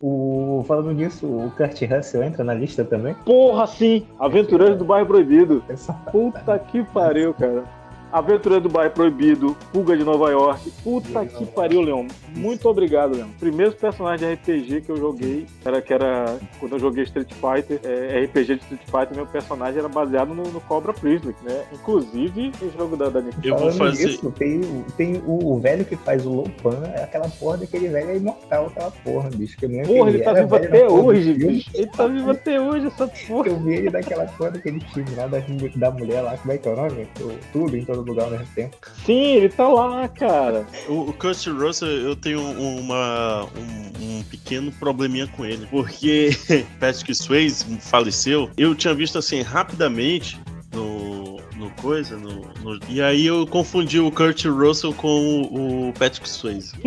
O, 0.00 0.64
falando 0.66 0.92
nisso, 0.92 1.26
o 1.26 1.52
Kurt 1.56 1.80
Russell 1.82 2.22
entra 2.22 2.44
na 2.44 2.54
lista 2.54 2.84
também? 2.84 3.14
Porra, 3.24 3.66
sim! 3.66 4.06
Aventureiros 4.18 4.76
do 4.78 4.84
Bairro 4.84 5.06
Proibido. 5.08 5.62
Essa- 5.68 5.92
Puta 5.92 6.56
que 6.56 6.84
pariu, 6.84 7.34
cara. 7.34 7.64
Aventura 8.12 8.60
do 8.60 8.68
Bairro 8.68 8.92
Proibido, 8.92 9.56
Fuga 9.72 9.96
de 9.96 10.04
Nova 10.04 10.30
York. 10.30 10.70
Puta 10.84 11.24
que 11.24 11.44
pariu, 11.46 11.80
Leon. 11.80 12.06
Muito 12.36 12.68
obrigado, 12.68 13.16
Leon. 13.16 13.28
Primeiro 13.40 13.72
personagem 13.72 14.28
de 14.28 14.34
RPG 14.34 14.80
que 14.82 14.90
eu 14.90 14.96
joguei, 14.96 15.46
era 15.64 15.80
que 15.80 15.92
era 15.94 16.36
quando 16.60 16.72
eu 16.72 16.78
joguei 16.78 17.04
Street 17.04 17.32
Fighter, 17.32 17.80
é, 17.84 18.20
RPG 18.24 18.56
de 18.56 18.60
Street 18.62 18.82
Fighter, 18.84 19.16
meu 19.16 19.26
personagem 19.26 19.78
era 19.78 19.88
baseado 19.88 20.34
no, 20.34 20.42
no 20.44 20.60
Cobra 20.60 20.92
Priestly, 20.92 21.34
né? 21.42 21.64
Inclusive, 21.72 22.52
o 22.60 22.70
jogo 22.78 22.96
da, 22.96 23.08
da 23.08 23.20
Nintendo. 23.20 23.48
Eu 23.48 23.56
vou 23.58 23.72
Falando 23.72 23.90
fazer. 23.96 24.06
nisso, 24.06 24.30
tem, 24.38 24.60
o- 24.60 24.84
tem 24.96 25.16
o, 25.26 25.52
o 25.54 25.58
velho 25.60 25.84
que 25.84 25.96
faz 25.96 26.26
o 26.26 26.30
Lopan, 26.32 26.82
é 26.94 27.02
aquela 27.04 27.28
porra 27.28 27.58
daquele 27.58 27.88
velho 27.88 28.10
é 28.10 28.16
imortal, 28.16 28.66
aquela 28.66 28.90
porra, 28.90 29.30
bicho. 29.34 29.56
Que 29.56 29.64
eu 29.64 29.68
nem 29.70 29.82
Porra, 29.84 30.10
ele 30.10 30.18
tá 30.22 30.32
vivo 30.34 30.54
até 30.56 30.86
hoje, 30.88 31.32
bicho. 31.34 31.70
Ele 31.74 31.86
tá 31.86 32.06
vivo 32.06 32.30
até 32.30 32.60
hoje, 32.60 32.86
essa 32.88 33.06
porra. 33.08 33.48
Eu 33.48 33.56
vi 33.60 33.74
ele 33.74 33.90
daquela 33.90 34.24
porra 34.26 34.50
daquele 34.52 34.80
filme 34.92 35.10
lá 35.16 35.26
da, 35.26 35.38
da 35.76 35.90
mulher 35.90 36.20
lá, 36.22 36.36
como 36.36 36.52
é 36.52 36.58
que 36.58 36.68
é 36.68 36.72
o 36.72 36.76
nome? 36.76 37.08
O- 37.20 37.32
Tudo 37.52 37.76
em 37.76 37.84
todo 37.84 38.01
lugar 38.08 38.24
ao 38.24 38.30
mesmo 38.30 38.46
tempo. 38.54 38.76
Sim, 39.04 39.36
ele 39.36 39.48
tá 39.48 39.66
lá, 39.68 40.08
cara. 40.08 40.66
O, 40.88 41.10
o 41.10 41.12
Kurt 41.12 41.46
Russell, 41.46 41.88
eu 41.88 42.16
tenho 42.16 42.40
uma, 42.40 43.44
um, 43.56 44.18
um 44.18 44.22
pequeno 44.24 44.70
probleminha 44.72 45.26
com 45.28 45.44
ele. 45.44 45.66
Porque 45.66 46.30
Patrick 46.80 47.14
Swayze 47.14 47.64
faleceu. 47.80 48.50
Eu 48.56 48.74
tinha 48.74 48.94
visto 48.94 49.18
assim 49.18 49.42
rapidamente 49.42 50.40
no, 50.72 51.40
no 51.56 51.70
coisa. 51.80 52.16
No, 52.16 52.42
no- 52.62 52.80
e 52.88 53.00
aí 53.02 53.26
eu 53.26 53.46
confundi 53.46 53.98
o 54.00 54.10
Kurt 54.10 54.44
Russell 54.46 54.92
com 54.94 55.08
o, 55.42 55.88
o 55.88 55.92
Patrick 55.94 56.28
Swayze. 56.28 56.72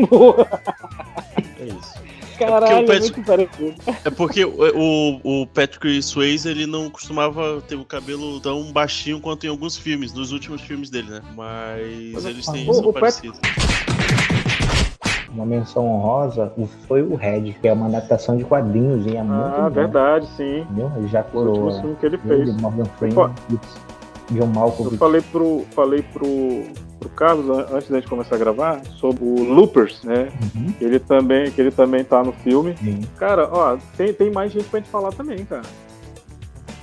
É 1.58 1.66
isso. 1.68 1.94
Caralho, 2.38 2.78
é 2.78 2.84
Pet- 2.86 3.02
muito 3.02 3.24
parecido. 3.24 3.76
É 4.04 4.10
porque 4.10 4.44
o, 4.46 4.54
o, 5.24 5.42
o 5.42 5.48
Patrick 5.48 6.02
Swayze 6.02 6.48
ele 6.50 6.66
não 6.66 6.90
costumava 6.90 7.62
ter 7.68 7.76
o 7.76 7.86
cabelo 7.86 8.40
tão 8.40 8.72
baixinho 8.72 9.20
quanto 9.20 9.46
em 9.46 9.50
alguns 9.50 9.78
filmes, 9.78 10.14
nos 10.14 10.32
últimos 10.32 10.62
filmes 10.62 10.90
dele, 10.90 11.10
né? 11.10 11.22
Mas 11.36 12.26
eles 12.26 12.46
têm 12.48 12.70
o- 12.70 12.74
são 12.74 12.84
o 12.90 12.94
Pat- 12.94 13.00
parecidos. 13.02 13.40
Uma 15.34 15.46
menção 15.46 15.86
honrosa 15.86 16.52
o- 16.58 16.66
foi 16.88 17.02
o 17.02 17.16
Red, 17.16 17.54
que 17.62 17.68
é 17.68 17.74
uma 17.74 17.88
adaptação 17.88 18.38
de 18.38 18.46
quadrinhos 18.46 19.06
e 19.06 19.18
é 19.18 19.22
muito 19.22 19.44
Ah, 19.44 19.64
bom. 19.70 19.76
verdade, 19.76 20.28
sim. 20.38 20.60
Entendeu? 20.62 20.92
Ele 20.96 21.08
já 21.10 21.22
O 21.34 21.38
último 21.38 21.54
curou 21.56 21.82
filme 21.82 21.96
que 22.00 22.06
ele 22.06 22.20
ele, 22.26 22.46
fez. 22.46 22.62
Morgan. 22.62 22.86
Freeman, 22.98 23.34
John 24.32 24.38
Eu 24.40 24.48
Malkovich. 24.48 24.98
falei 24.98 25.22
pro, 25.22 25.66
falei 25.72 26.02
pro, 26.02 26.64
pro 27.00 27.10
Carlos 27.10 27.50
an- 27.50 27.68
antes 27.76 27.90
da 27.90 28.00
gente 28.00 28.10
começar 28.10 28.36
a 28.36 28.40
gravar 28.40 28.84
sobre 28.98 29.24
o 29.24 29.44
Loopers, 29.54 30.04
né? 30.04 30.30
Uhum. 30.56 30.72
Que 30.74 30.84
ele 30.84 31.00
também, 31.00 31.52
que 31.52 31.62
ele 31.62 31.72
também 31.72 32.04
tá 32.04 32.24
no 32.24 32.32
filme. 32.32 32.76
Sim. 32.78 33.02
Cara, 33.18 33.48
ó, 33.52 33.78
tem, 33.96 34.14
tem 34.14 34.32
mais 34.32 34.52
gente 34.52 34.66
pra 34.70 34.80
gente 34.80 34.90
falar 34.90 35.12
também, 35.12 35.46
cara. 35.46 35.62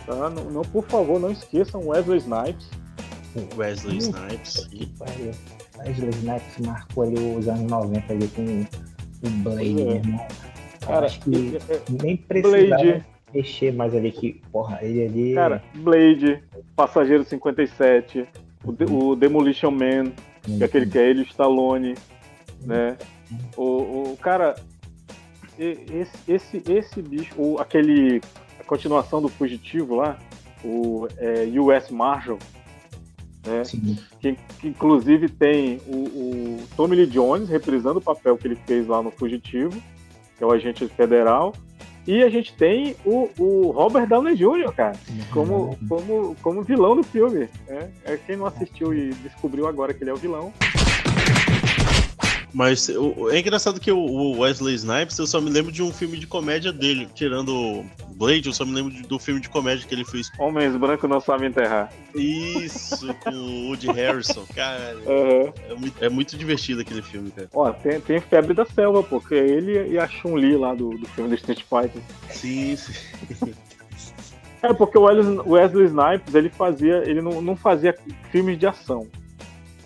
Tá? 0.06 0.30
Não, 0.30 0.44
não, 0.50 0.62
por 0.62 0.84
favor, 0.86 1.18
não 1.20 1.30
esqueçam 1.30 1.86
Wesley 1.88 2.18
Snipes. 2.18 2.68
Wesley. 3.56 3.98
Snipes. 3.98 4.68
Wesley 5.78 6.10
Snipes 6.10 6.58
marcou 6.66 7.04
ali 7.04 7.36
os 7.36 7.48
anos 7.48 7.70
90 7.70 8.12
ali 8.12 8.28
com 8.28 8.66
o 9.26 9.30
Blade, 9.42 9.82
é. 9.82 9.96
Eu 10.82 10.86
Cara, 10.88 11.06
acho 11.06 11.20
que 11.20 11.56
é- 11.68 11.74
é- 11.74 11.82
nem 12.02 12.16
precisava. 12.16 12.82
Blade, 12.82 13.04
mexer 13.34 13.72
mais 13.72 13.94
ali 13.94 14.12
que, 14.12 14.40
porra, 14.50 14.78
ele 14.82 15.04
ali. 15.04 15.34
Cara, 15.34 15.62
Blade, 15.74 16.42
Passageiro 16.76 17.24
57, 17.24 18.26
o, 18.64 18.72
De- 18.72 18.84
o 18.84 19.14
Demolition 19.16 19.70
Man, 19.70 20.12
que 20.42 20.62
é 20.62 20.66
aquele 20.66 20.86
que 20.86 20.98
é 20.98 21.08
ele, 21.10 21.22
o 21.22 21.26
Stallone, 21.26 21.94
né? 22.64 22.96
O, 23.56 24.12
o 24.12 24.18
cara, 24.20 24.54
esse, 25.58 26.12
esse, 26.28 26.62
esse 26.70 27.02
bicho, 27.02 27.34
o, 27.36 27.58
aquele, 27.58 28.20
a 28.60 28.64
continuação 28.64 29.22
do 29.22 29.28
Fugitivo 29.28 29.94
lá, 29.96 30.18
o 30.64 31.08
é, 31.18 31.44
US 31.58 31.90
Marshal, 31.90 32.38
né? 33.46 33.62
Que, 34.20 34.36
que 34.60 34.68
inclusive 34.68 35.28
tem 35.28 35.80
o, 35.86 35.96
o 35.96 36.60
Tommy 36.76 36.96
Lee 36.96 37.06
Jones 37.06 37.48
reprisando 37.48 37.98
o 37.98 38.02
papel 38.02 38.36
que 38.36 38.46
ele 38.46 38.56
fez 38.66 38.86
lá 38.86 39.02
no 39.02 39.10
Fugitivo, 39.10 39.72
que 40.36 40.44
é 40.44 40.46
o 40.46 40.52
agente 40.52 40.86
federal. 40.88 41.52
E 42.06 42.22
a 42.22 42.28
gente 42.28 42.52
tem 42.54 42.96
o, 43.04 43.28
o 43.38 43.70
Robert 43.70 44.06
Downey 44.08 44.34
Jr., 44.34 44.72
cara, 44.74 44.96
como, 45.32 45.78
como, 45.88 46.36
como 46.42 46.62
vilão 46.62 46.96
do 46.96 47.02
filme. 47.02 47.48
né? 47.68 47.90
É, 48.04 48.16
quem 48.16 48.36
não 48.36 48.46
assistiu 48.46 48.92
e 48.92 49.10
descobriu 49.14 49.68
agora 49.68 49.94
que 49.94 50.02
ele 50.02 50.10
é 50.10 50.14
o 50.14 50.16
vilão. 50.16 50.52
Mas 52.54 52.88
o- 52.90 53.30
é 53.30 53.38
engraçado 53.38 53.80
que 53.80 53.90
o- 53.90 54.38
Wesley 54.38 54.74
Snipes, 54.74 55.18
eu 55.18 55.26
só 55.26 55.40
me 55.40 55.48
lembro 55.48 55.72
de 55.72 55.82
um 55.82 55.90
filme 55.92 56.18
de 56.18 56.26
comédia 56.26 56.70
dele. 56.72 57.08
Tirando 57.14 57.84
Blade, 58.14 58.46
eu 58.46 58.52
só 58.52 58.64
me 58.66 58.72
lembro 58.74 58.92
do 59.08 59.18
filme 59.18 59.40
de 59.40 59.48
comédia 59.48 59.86
que 59.88 59.94
ele 59.94 60.04
fez. 60.04 60.30
Homens 60.38 60.76
brancos 60.76 61.08
não 61.08 61.18
sabem 61.20 61.48
enterrar. 61.48 61.90
Isso, 62.14 63.12
com 63.24 63.30
o 63.30 63.68
Woody 63.68 63.90
Harrison. 63.90 64.44
Cara, 64.54 64.94
Aham. 65.06 65.52
é 65.70 65.74
muito, 65.74 66.04
é 66.04 66.08
muito 66.10 66.36
divertido 66.36 66.82
aquele 66.82 67.00
filme, 67.02 67.30
cara. 67.30 67.48
Ó, 67.54 67.72
tem, 67.72 68.00
tem 68.00 68.20
Febre 68.20 68.52
da 68.52 68.66
Selva, 68.66 69.02
pô, 69.02 69.18
que 69.20 69.34
é 69.34 69.46
ele 69.46 69.90
e 69.92 69.98
a 69.98 70.06
Chun-Li 70.06 70.56
lá 70.56 70.74
do, 70.74 70.90
do 70.90 71.06
filme 71.08 71.30
do 71.30 71.34
Street 71.36 71.62
Fighter. 71.62 72.02
Sim, 72.30 72.76
sim. 72.76 73.54
É 74.64 74.72
porque 74.72 74.96
o 74.96 75.02
Wesley, 75.02 75.40
Wesley 75.44 75.86
Snipes 75.86 76.34
ele 76.36 76.48
fazia, 76.48 76.98
ele 76.98 77.20
não, 77.20 77.42
não 77.42 77.56
fazia 77.56 77.96
filmes 78.30 78.56
de 78.56 78.64
ação. 78.64 79.08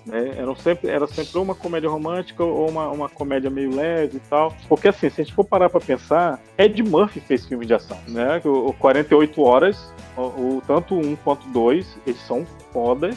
Né? 0.07 0.35
Era, 0.37 0.55
sempre, 0.55 0.89
era 0.89 1.07
sempre 1.09 1.37
uma 1.39 1.55
comédia 1.55 1.91
romântica 1.91 2.45
ou 2.45 2.71
uma, 2.71 2.89
uma 2.91 3.09
comédia 3.09 3.51
meio 3.51 3.75
leve 3.75 4.19
e 4.19 4.21
tal. 4.31 4.55
Porque 4.69 4.89
assim, 4.89 5.11
se 5.11 5.21
a 5.21 5.25
gente 5.25 5.35
for 5.35 5.45
parar 5.45 5.69
pra 5.69 5.81
pensar, 5.81 6.41
Ed 6.57 6.81
Murphy 6.83 7.19
fez 7.21 7.45
filme 7.45 7.67
de 7.67 7.75
ação. 7.75 7.99
Né? 8.09 8.41
O, 8.45 8.69
o 8.69 8.73
48 8.73 9.43
Horas, 9.43 9.93
o, 10.17 10.21
o- 10.23 10.63
tanto 10.67 10.95
um 10.95 11.17
quanto 11.17 11.49
dois, 11.49 11.97
eles 12.07 12.21
são 12.21 12.47
fodas. 12.73 13.17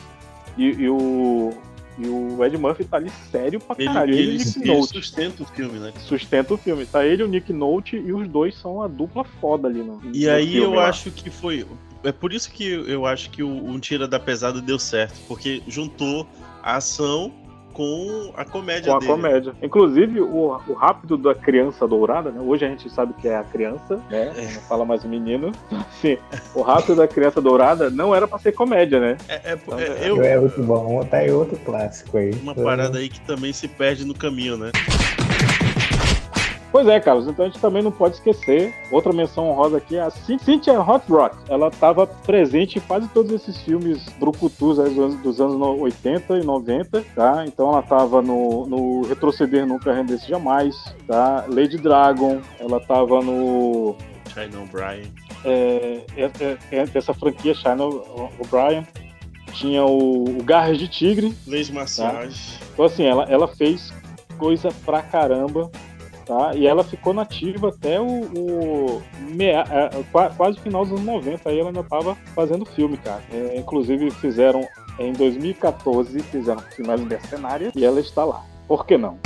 E, 0.58 0.66
e 0.72 0.90
o, 0.90 1.52
e 1.98 2.08
o 2.08 2.44
Ed 2.44 2.58
Murphy 2.58 2.84
tá 2.84 2.98
ali 2.98 3.12
sério 3.32 3.60
pra 3.60 3.76
Ele, 3.78 3.86
caralho. 3.88 4.14
Ele, 4.14 4.22
ele, 4.22 4.36
o 4.36 4.38
Nick 4.46 4.60
ele 4.62 4.74
Note 4.80 4.88
sustenta 4.94 5.44
o 5.44 5.46
filme, 5.46 5.80
né? 5.80 5.94
sustenta 6.00 6.54
o 6.54 6.58
filme. 6.58 6.86
Tá 6.88 7.06
ele, 7.06 7.22
o 7.24 7.28
Nick 7.28 7.54
Note 7.54 7.96
e 7.98 8.12
os 8.12 8.28
dois 8.28 8.58
são 8.58 8.82
a 8.82 8.88
dupla 8.88 9.24
foda 9.40 9.68
ali. 9.68 9.84
No, 9.84 10.02
E 10.12 10.26
no 10.26 10.32
aí 10.32 10.48
filme 10.54 10.66
eu 10.66 10.74
lá. 10.74 10.90
acho 10.90 11.12
que 11.12 11.30
foi. 11.30 11.66
É 12.04 12.12
por 12.12 12.32
isso 12.34 12.50
que 12.52 12.64
eu 12.66 13.06
acho 13.06 13.30
que 13.30 13.44
o 13.44 13.50
Um 13.50 13.78
Tira 13.80 14.08
da 14.08 14.20
Pesada 14.20 14.60
deu 14.62 14.80
certo. 14.80 15.20
Porque 15.28 15.62
juntou 15.68 16.26
a 16.64 16.76
ação 16.78 17.32
com 17.74 18.34
a 18.36 18.44
comédia 18.44 18.92
com 18.92 18.98
a 18.98 19.00
dele. 19.00 19.12
comédia. 19.12 19.54
Inclusive, 19.62 20.20
o, 20.20 20.60
o 20.68 20.74
rápido 20.74 21.18
da 21.18 21.34
criança 21.34 21.88
dourada, 21.88 22.30
né? 22.32 22.42
Hoje 22.42 22.66
a 22.66 22.68
gente 22.68 22.90
sabe 22.90 23.14
que 23.14 23.28
é 23.28 23.38
a 23.38 23.44
criança, 23.44 23.96
né? 24.10 24.34
É. 24.36 24.42
Não 24.54 24.62
fala 24.62 24.84
mais 24.84 25.04
o 25.06 25.08
menino. 25.08 25.52
Sim, 26.02 26.18
o 26.56 26.62
rápido 26.62 26.96
da 26.96 27.08
criança 27.08 27.40
dourada 27.40 27.90
não 27.90 28.14
era 28.14 28.28
pra 28.28 28.40
ser 28.40 28.52
comédia, 28.54 29.00
né? 29.00 29.18
É, 29.30 29.52
é- 29.52 29.54
Então, 29.54 29.80
é- 29.80 30.10
eu, 30.10 30.22
É 30.22 30.38
muito 30.40 30.62
bom, 30.64 31.04
tá 31.06 31.18
aí 31.18 31.32
outro 31.32 31.58
clássico 31.60 32.18
aí. 32.18 32.32
uma 32.42 32.56
parada 32.56 32.98
aí 32.98 33.08
que 33.08 33.22
também 33.22 33.54
se 33.54 33.68
perde 33.68 34.04
no 34.04 34.14
caminho, 34.16 34.58
né? 34.58 34.72
Pois 36.72 36.88
é, 36.88 37.00
Carlos, 37.00 37.28
então 37.28 37.46
a 37.46 37.48
gente 37.48 37.60
também 37.60 37.82
não 37.82 37.92
pode 37.92 38.16
esquecer. 38.16 38.74
Outra 38.92 39.12
menção 39.12 39.50
honrosa 39.50 39.78
aqui 39.78 39.96
é 39.96 40.02
a 40.02 40.12
Cyn- 40.12 40.38
Cynthia 40.38 40.80
Hot 40.80 41.04
Rock. 41.10 41.36
Ela 41.50 41.70
estava 41.70 42.06
presente 42.06 42.78
em 42.78 42.82
quase 42.82 43.08
todos 43.08 43.32
esses 43.32 43.58
filmes 43.62 44.08
brucutus 44.20 44.78
dos 44.78 44.80
anos, 44.80 45.16
dos 45.16 45.42
anos 45.42 45.56
no- 45.58 45.80
80 45.82 46.38
e 46.38 46.44
90, 46.44 47.04
tá? 47.16 47.44
Então 47.48 47.70
ela 47.70 47.80
estava 47.80 48.22
no, 48.22 48.68
no 48.68 49.02
Retroceder 49.02 49.66
Nunca 49.66 49.92
Rendesse 49.92 50.30
Jamais, 50.30 50.76
tá? 51.08 51.44
Lady 51.48 51.78
Dragon, 51.78 52.40
ela 52.60 52.78
estava 52.78 53.20
no 53.20 53.96
China 54.32 54.60
O'Brien. 54.62 55.12
é, 55.44 56.02
é, 56.16 56.32
é, 56.40 56.58
é 56.72 56.86
dessa 56.86 57.16
franquia 57.16 57.56
China 57.56 57.86
O'Brien. 57.86 58.86
Tinha 59.54 59.84
o, 59.84 60.24
o 60.38 60.44
Garras 60.44 60.78
de 60.78 60.88
Tigre. 60.88 61.36
Leis 61.48 61.72
Massage. 61.72 62.60
Então, 62.72 62.86
assim, 62.86 63.04
ela, 63.06 63.24
ela 63.24 63.48
fez 63.48 63.92
coisa 64.38 64.70
pra 64.86 65.02
caramba. 65.02 65.72
Tá? 66.30 66.52
E 66.54 66.68
ela 66.68 66.84
ficou 66.84 67.12
nativa 67.12 67.70
até 67.70 68.00
o, 68.00 68.06
o 68.06 69.02
mea- 69.32 69.64
é, 69.68 70.04
qua- 70.12 70.30
quase 70.30 70.60
o 70.60 70.62
final 70.62 70.84
dos 70.84 70.92
anos 70.94 71.04
90. 71.04 71.50
Aí 71.50 71.58
ela 71.60 71.70
ainda 71.70 71.84
tava 71.84 72.16
fazendo 72.36 72.66
filme, 72.66 72.98
cara. 72.98 73.20
É, 73.34 73.58
inclusive 73.58 74.12
fizeram 74.12 74.62
em 75.00 75.12
2014, 75.12 76.20
fizeram 76.22 76.60
filmagem 76.76 77.08
mercenária 77.08 77.72
e 77.76 77.84
ela 77.84 78.00
está 78.00 78.24
lá. 78.24 78.46
Por 78.68 78.86
que 78.86 78.96
não? 78.96 79.18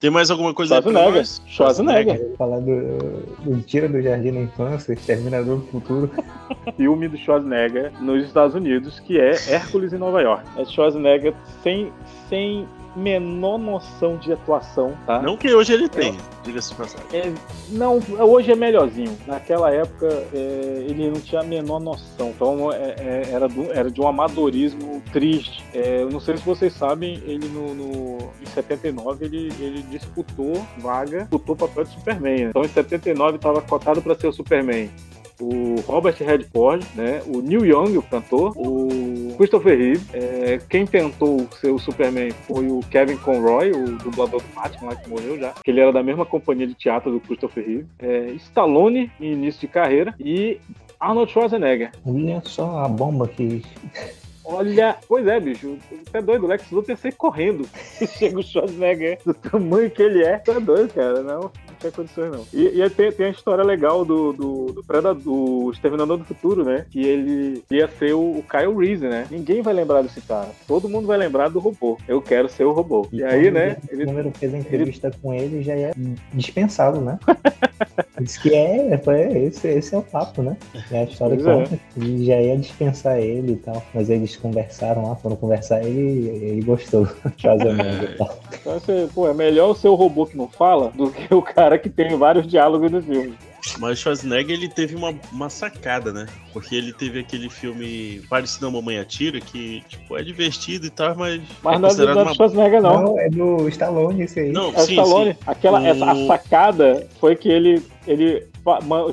Tem 0.00 0.10
mais 0.10 0.30
alguma 0.32 0.52
coisa 0.52 0.74
aí 0.74 0.82
Schwarzenegger. 0.82 1.14
nós? 1.14 1.42
Schwarzenegger. 1.46 2.18
Vou 2.18 2.36
falar 2.36 2.58
do, 2.58 3.20
do 3.44 3.62
Tira 3.62 3.88
do 3.88 4.02
Jardim 4.02 4.32
da 4.32 4.40
Infância, 4.40 4.92
Exterminador 4.92 5.58
do 5.60 5.66
Futuro. 5.68 6.10
filme 6.76 7.06
do 7.08 7.16
Schwarzenegger 7.16 7.92
nos 8.02 8.24
Estados 8.26 8.54
Unidos, 8.54 8.98
que 9.00 9.18
é 9.18 9.30
Hércules 9.48 9.92
em 9.92 9.98
Nova 9.98 10.20
York. 10.20 10.42
É 10.58 10.64
Schwarzenegger 10.64 11.32
sem, 11.62 11.90
sem 12.28 12.66
menor 12.96 13.58
noção 13.58 14.16
de 14.16 14.32
atuação, 14.32 14.94
tá? 15.06 15.20
Não 15.20 15.36
que 15.36 15.52
hoje 15.54 15.72
ele 15.72 15.88
tem, 15.88 16.16
diga-se 16.44 16.70
de 16.70 16.74
passagem. 16.76 17.06
É, 17.12 17.32
não, 17.70 17.98
hoje 18.20 18.52
é 18.52 18.54
melhorzinho. 18.56 19.16
Naquela 19.26 19.70
época 19.72 20.06
é, 20.32 20.84
ele 20.88 21.10
não 21.10 21.20
tinha 21.20 21.40
a 21.40 21.44
menor 21.44 21.80
noção. 21.80 22.30
Então 22.30 22.72
é, 22.72 22.94
é, 22.98 23.22
era, 23.32 23.48
do- 23.48 23.72
era 23.72 23.90
de 23.90 24.00
um 24.00 24.06
amadorismo 24.08 25.02
triste. 25.12 25.64
É, 25.74 26.02
eu 26.02 26.10
não 26.10 26.20
sei 26.20 26.36
se 26.36 26.44
vocês 26.44 26.72
sabem, 26.72 27.14
ele 27.26 27.48
no, 27.48 27.74
no- 27.74 28.18
em 28.42 28.46
79 28.46 29.24
ele, 29.24 29.52
ele 29.60 29.82
disputou 29.90 30.64
vaga, 30.78 31.20
disputou 31.20 31.54
o 31.54 31.58
papel 31.58 31.84
de 31.84 31.90
Superman. 31.90 32.44
né? 32.44 32.50
Então 32.50 32.62
em 32.62 32.68
79 32.68 33.36
estava 33.36 33.60
cotado 33.60 34.00
para 34.02 34.14
ser 34.14 34.28
o 34.28 34.32
Superman. 34.32 34.90
O 35.40 35.80
Robert 35.88 36.14
Redford, 36.16 36.86
né? 36.94 37.20
O 37.26 37.40
Neil 37.42 37.66
Young, 37.66 37.98
o 37.98 38.02
cantor, 38.02 38.52
o 38.56 38.88
Christopher 39.36 39.78
Reeve. 39.78 40.04
é, 40.12 40.58
quem 40.68 40.86
tentou 40.86 41.46
ser 41.60 41.70
o 41.70 41.78
Superman 41.78 42.30
foi 42.46 42.68
o 42.68 42.80
Kevin 42.90 43.16
Conroy, 43.16 43.70
o 43.72 43.96
dublador 43.98 44.42
do 44.42 44.54
Batman 44.54 44.90
lá 44.90 44.96
que 44.96 45.08
morreu 45.08 45.38
já. 45.38 45.52
Que 45.64 45.70
ele 45.70 45.80
era 45.80 45.92
da 45.92 46.02
mesma 46.02 46.24
companhia 46.24 46.66
de 46.66 46.74
teatro 46.74 47.10
do 47.10 47.20
Christopher 47.20 47.64
Reeve. 47.66 47.86
É, 47.98 48.26
Stallone, 48.36 49.10
em 49.20 49.32
início 49.32 49.60
de 49.60 49.68
carreira. 49.68 50.14
E 50.18 50.60
Arnold 50.98 51.30
Schwarzenegger. 51.30 51.92
Olha 52.06 52.42
só 52.44 52.78
a 52.78 52.88
bomba 52.88 53.28
que. 53.28 53.62
Olha, 54.44 54.96
pois 55.08 55.26
é, 55.26 55.40
bicho. 55.40 55.78
Você 55.90 56.18
é 56.18 56.22
doido, 56.22 56.44
o 56.44 56.48
Lex 56.48 56.70
Luthor 56.70 56.96
sai 56.96 57.12
correndo. 57.12 57.66
Chega 58.18 58.38
o 58.38 58.42
Schwarzenegger 58.42 59.18
do 59.24 59.34
tamanho 59.34 59.90
que 59.90 60.02
ele 60.02 60.22
é. 60.22 60.38
Você 60.38 60.50
é 60.50 60.60
doido, 60.60 60.92
cara. 60.92 61.22
Não, 61.22 61.50
condições, 61.92 62.30
não. 62.32 62.46
E, 62.52 62.76
e 62.76 62.82
aí 62.82 62.90
tem, 62.90 63.12
tem 63.12 63.26
a 63.26 63.30
história 63.30 63.64
legal 63.64 64.04
do, 64.04 64.32
do, 64.32 64.66
do, 64.72 64.84
Predador, 64.84 65.22
do 65.22 65.70
Exterminador 65.72 66.18
do 66.18 66.24
Futuro, 66.24 66.64
né? 66.64 66.86
Que 66.90 67.00
ele 67.00 67.64
ia 67.70 67.88
ser 67.88 68.14
o, 68.14 68.38
o 68.38 68.42
Kyle 68.42 68.76
Reese, 68.76 69.06
né? 69.06 69.26
Ninguém 69.30 69.62
vai 69.62 69.74
lembrar 69.74 70.02
desse 70.02 70.20
cara. 70.20 70.48
Todo 70.66 70.88
mundo 70.88 71.06
vai 71.06 71.18
lembrar 71.18 71.48
do 71.48 71.58
robô. 71.58 71.98
Eu 72.06 72.20
quero 72.20 72.48
ser 72.48 72.64
o 72.64 72.72
robô. 72.72 73.06
E 73.12 73.22
aí, 73.22 73.44
quando 73.44 73.54
né? 73.54 73.76
O 73.90 73.94
Ele, 73.94 74.06
número 74.06 74.32
fez 74.32 74.54
a 74.54 74.58
entrevista 74.58 75.10
com 75.22 75.32
ele 75.32 75.62
já 75.62 75.74
é 75.74 75.92
dispensado, 76.32 77.00
né? 77.00 77.18
Diz 78.20 78.38
que 78.38 78.54
é, 78.54 78.96
foi, 78.98 79.20
esse, 79.44 79.68
esse 79.68 79.94
é 79.94 79.98
o 79.98 80.02
papo, 80.02 80.42
né? 80.42 80.56
É 80.90 81.00
a 81.00 81.04
história 81.04 81.36
Pois 81.36 81.46
é. 81.46 81.54
conta. 81.54 81.80
E 81.96 82.24
já 82.24 82.40
ia 82.40 82.56
dispensar 82.56 83.18
ele 83.18 83.52
e 83.52 83.56
tal. 83.56 83.82
Mas 83.92 84.08
eles 84.08 84.36
conversaram 84.36 85.08
lá, 85.08 85.16
foram 85.16 85.36
conversar 85.36 85.82
e 85.82 85.88
ele, 85.88 86.28
ele 86.28 86.62
gostou. 86.62 87.08
Schwarzenegger 87.36 88.12
e 88.12 88.16
tal. 88.16 88.38
então, 88.60 88.72
você, 88.78 89.08
pô, 89.12 89.28
é 89.28 89.34
melhor 89.34 89.74
ser 89.74 89.88
o 89.88 89.94
robô 89.94 90.26
que 90.26 90.36
não 90.36 90.48
fala 90.48 90.90
do 90.90 91.10
que 91.10 91.34
o 91.34 91.42
cara 91.42 91.73
que 91.78 91.88
tem 91.90 92.16
vários 92.16 92.46
diálogos 92.46 92.90
no 92.90 93.02
filme. 93.02 93.34
Mas 93.78 93.98
Schwarzenegger 93.98 94.54
ele 94.58 94.68
teve 94.68 94.94
uma, 94.94 95.14
uma 95.32 95.48
sacada, 95.48 96.12
né? 96.12 96.26
Porque 96.52 96.74
ele 96.74 96.92
teve 96.92 97.20
aquele 97.20 97.48
filme 97.48 98.20
Parecido 98.28 98.66
a 98.66 98.70
Mamãe 98.70 98.98
Atira, 98.98 99.40
que 99.40 99.82
tipo, 99.88 100.18
é 100.18 100.22
divertido 100.22 100.86
e 100.86 100.90
tal, 100.90 101.16
mas, 101.16 101.40
Mas 101.62 101.76
é 101.76 101.78
não 101.78 101.88
é 101.88 102.14
do, 102.14 102.22
uma... 102.22 102.34
Schwarzenegger, 102.34 102.82
não. 102.82 103.02
Não, 103.02 103.18
é 103.20 103.30
do 103.30 103.66
Stallone 103.70 104.22
esse 104.24 104.40
aí. 104.40 104.52
Não, 104.52 104.66
É 104.74 104.76
o 104.76 104.80
sim, 104.80 104.92
Stallone. 104.92 105.32
sim. 105.32 105.38
Aquela, 105.46 105.80
O- 105.80 105.86
essa, 105.86 106.04
a 106.10 106.26
sacada 106.26 107.06
foi 107.18 107.34
que 107.36 107.48
ele, 107.48 107.82
ele 108.06 108.46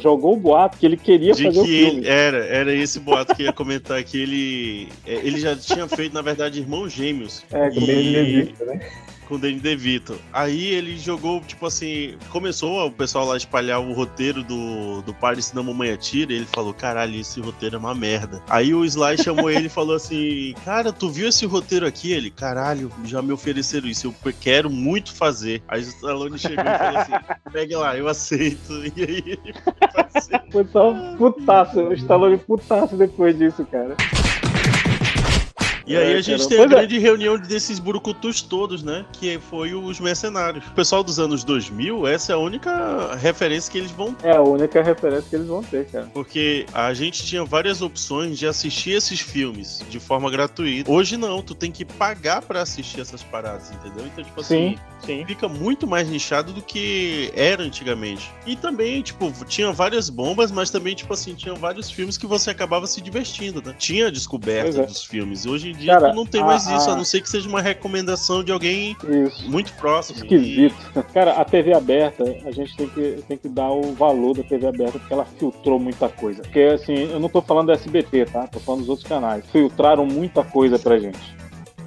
jogou 0.01 0.33
o 0.33 0.37
boato 0.37 0.77
que 0.77 0.85
ele 0.85 0.97
queria 0.97 1.31
De 1.33 1.43
fazer 1.45 1.59
o 1.59 1.63
que 1.63 1.69
filme. 1.85 1.99
ele, 1.99 2.09
era, 2.09 2.37
era 2.45 2.73
esse 2.73 2.99
boato 2.99 3.33
que 3.33 3.43
eu 3.43 3.47
ia 3.47 3.53
comentar, 3.53 4.03
que 4.03 4.21
ele, 4.21 4.89
é, 5.07 5.13
ele 5.13 5.39
já 5.39 5.55
tinha 5.55 5.87
feito, 5.87 6.13
na 6.13 6.21
verdade, 6.21 6.59
Irmãos 6.59 6.91
Gêmeos. 6.91 7.41
É, 7.53 7.67
O 7.67 7.71
que 7.71 7.79
E- 7.79 8.55
né? 8.65 8.81
Com 9.31 9.35
o 9.35 9.39
Danny 9.39 9.61
DeVito. 9.61 10.19
Aí 10.33 10.65
ele 10.65 10.97
jogou, 10.97 11.39
tipo 11.39 11.65
assim, 11.65 12.17
começou 12.29 12.85
o 12.85 12.91
pessoal 12.91 13.25
lá 13.25 13.37
espalhar 13.37 13.79
o 13.79 13.93
roteiro 13.93 14.43
do, 14.43 15.01
do 15.03 15.13
Paris 15.13 15.51
da 15.51 15.63
Mamãe 15.63 15.89
Atira, 15.89 16.33
e 16.33 16.35
ele 16.35 16.45
falou, 16.45 16.73
caralho, 16.73 17.15
esse 17.17 17.39
roteiro 17.39 17.77
é 17.77 17.79
uma 17.79 17.95
merda. 17.95 18.43
Aí 18.49 18.73
o 18.73 18.83
Sly 18.83 19.17
chamou 19.23 19.49
ele 19.49 19.67
e 19.67 19.69
falou 19.69 19.95
assim, 19.95 20.53
cara, 20.65 20.91
tu 20.91 21.09
viu 21.09 21.29
esse 21.29 21.45
roteiro 21.45 21.87
aqui? 21.87 22.11
Ele, 22.11 22.29
caralho, 22.29 22.91
já 23.05 23.21
me 23.21 23.31
ofereceram 23.31 23.87
isso, 23.87 24.13
eu 24.25 24.33
quero 24.33 24.69
muito 24.69 25.13
fazer. 25.13 25.63
Aí 25.65 25.79
o 25.79 25.83
Stallone 25.83 26.37
chegou 26.37 26.65
e 26.65 26.77
falou 26.77 26.97
assim, 26.97 27.13
pega 27.53 27.79
lá, 27.79 27.97
eu 27.97 28.09
aceito. 28.09 28.81
E 28.93 29.03
aí 29.03 29.23
ele 29.25 29.53
foi 29.63 30.01
fazer. 30.11 30.41
Foi 30.51 30.83
um 30.83 31.15
putaço, 31.15 31.79
o 31.79 31.93
Stallone 31.93 32.37
putaço 32.37 32.97
depois 32.97 33.37
disso, 33.37 33.65
cara. 33.71 33.95
E 35.85 35.95
aí 35.95 36.13
É, 36.13 36.17
a 36.17 36.21
gente 36.21 36.47
tem 36.47 36.59
a 36.59 36.63
é. 36.63 36.67
grande 36.67 36.97
reunião 36.99 37.37
desses 37.37 37.79
burucutus 37.79 38.41
todos, 38.41 38.83
né? 38.83 39.05
Que 39.13 39.39
foi 39.39 39.73
os 39.73 39.99
mercenários. 39.99 40.65
O 40.67 40.71
pessoal 40.71 41.03
dos 41.03 41.19
anos 41.19 41.43
2000, 41.43 42.07
essa 42.07 42.31
é 42.31 42.35
a 42.35 42.37
única 42.37 43.15
referência 43.15 43.71
que 43.71 43.77
eles 43.77 43.91
vão 43.91 44.15
É 44.23 44.31
a 44.35 44.41
única 44.41 44.81
referência 44.81 45.25
que 45.29 45.35
eles 45.35 45.47
vão 45.47 45.63
ter, 45.63 45.85
cara. 45.87 46.07
porque 46.13 46.65
a 46.73 46.93
gente 46.93 47.23
tinha 47.25 47.43
várias 47.43 47.81
opções 47.81 48.37
de 48.37 48.47
assistir 48.47 48.91
esses 48.91 49.19
filmes 49.19 49.83
de 49.89 49.99
forma 49.99 50.29
gratuita. 50.29 50.89
Hoje 50.91 51.17
não, 51.17 51.41
tu 51.41 51.55
tem 51.55 51.71
que 51.71 51.83
pagar 51.85 52.41
pra 52.41 52.61
assistir 52.61 53.01
essas 53.01 53.23
paradas, 53.23 53.71
entendeu? 53.71 54.05
Então, 54.05 54.23
tipo 54.23 54.41
assim, 54.41 54.77
Sim. 55.05 55.25
fica 55.25 55.47
muito 55.47 55.87
mais 55.87 56.07
nichado 56.07 56.53
do 56.53 56.61
que 56.61 57.31
era 57.35 57.63
antigamente. 57.63 58.29
E 58.45 58.55
também, 58.55 59.01
tipo, 59.01 59.31
tinha 59.45 59.71
várias 59.71 60.09
bombas, 60.09 60.51
mas 60.51 60.69
também, 60.69 60.95
tipo 60.95 61.13
assim, 61.13 61.33
tinha 61.33 61.53
vários 61.55 61.89
filmes 61.89 62.17
que 62.17 62.25
você 62.25 62.49
acabava 62.49 62.85
se 62.87 63.01
divertindo, 63.01 63.61
né? 63.61 63.75
Tinha 63.77 64.07
a 64.07 64.11
descoberta 64.11 64.81
é. 64.81 64.85
dos 64.85 65.03
filmes. 65.03 65.45
Hoje 65.45 65.70
em 65.71 65.75
dia 65.75 65.93
Cara, 65.99 66.13
não 66.13 66.25
tem 66.25 66.41
a- 66.41 66.45
mais 66.45 66.63
isso, 66.67 66.89
a 66.89 66.93
a- 66.93 66.95
não 66.95 67.03
ser 67.03 67.21
que 67.21 67.29
seja 67.29 67.47
uma 67.49 67.61
recomendação 67.61 68.43
de 68.43 68.51
alguém 68.51 68.95
Isso. 69.27 69.49
muito 69.49 69.73
próximo. 69.73 70.17
Esquisito. 70.19 70.75
Cara, 71.13 71.33
a 71.33 71.45
TV 71.45 71.73
aberta, 71.73 72.23
a 72.45 72.51
gente 72.51 72.75
tem 72.75 72.87
que, 72.87 73.23
tem 73.27 73.37
que 73.37 73.49
dar 73.49 73.69
o 73.71 73.93
valor 73.93 74.35
da 74.37 74.43
TV 74.43 74.67
aberta, 74.67 74.99
porque 74.99 75.13
ela 75.13 75.25
filtrou 75.25 75.79
muita 75.79 76.07
coisa. 76.09 76.41
Porque, 76.43 76.59
assim, 76.59 77.11
eu 77.11 77.19
não 77.19 77.29
tô 77.29 77.41
falando 77.41 77.67
do 77.67 77.71
SBT, 77.73 78.25
tá? 78.25 78.47
Tô 78.47 78.59
falando 78.59 78.81
dos 78.81 78.89
outros 78.89 79.07
canais. 79.07 79.43
Filtraram 79.51 80.05
muita 80.05 80.43
coisa 80.43 80.77
pra 80.77 80.99
gente. 80.99 81.35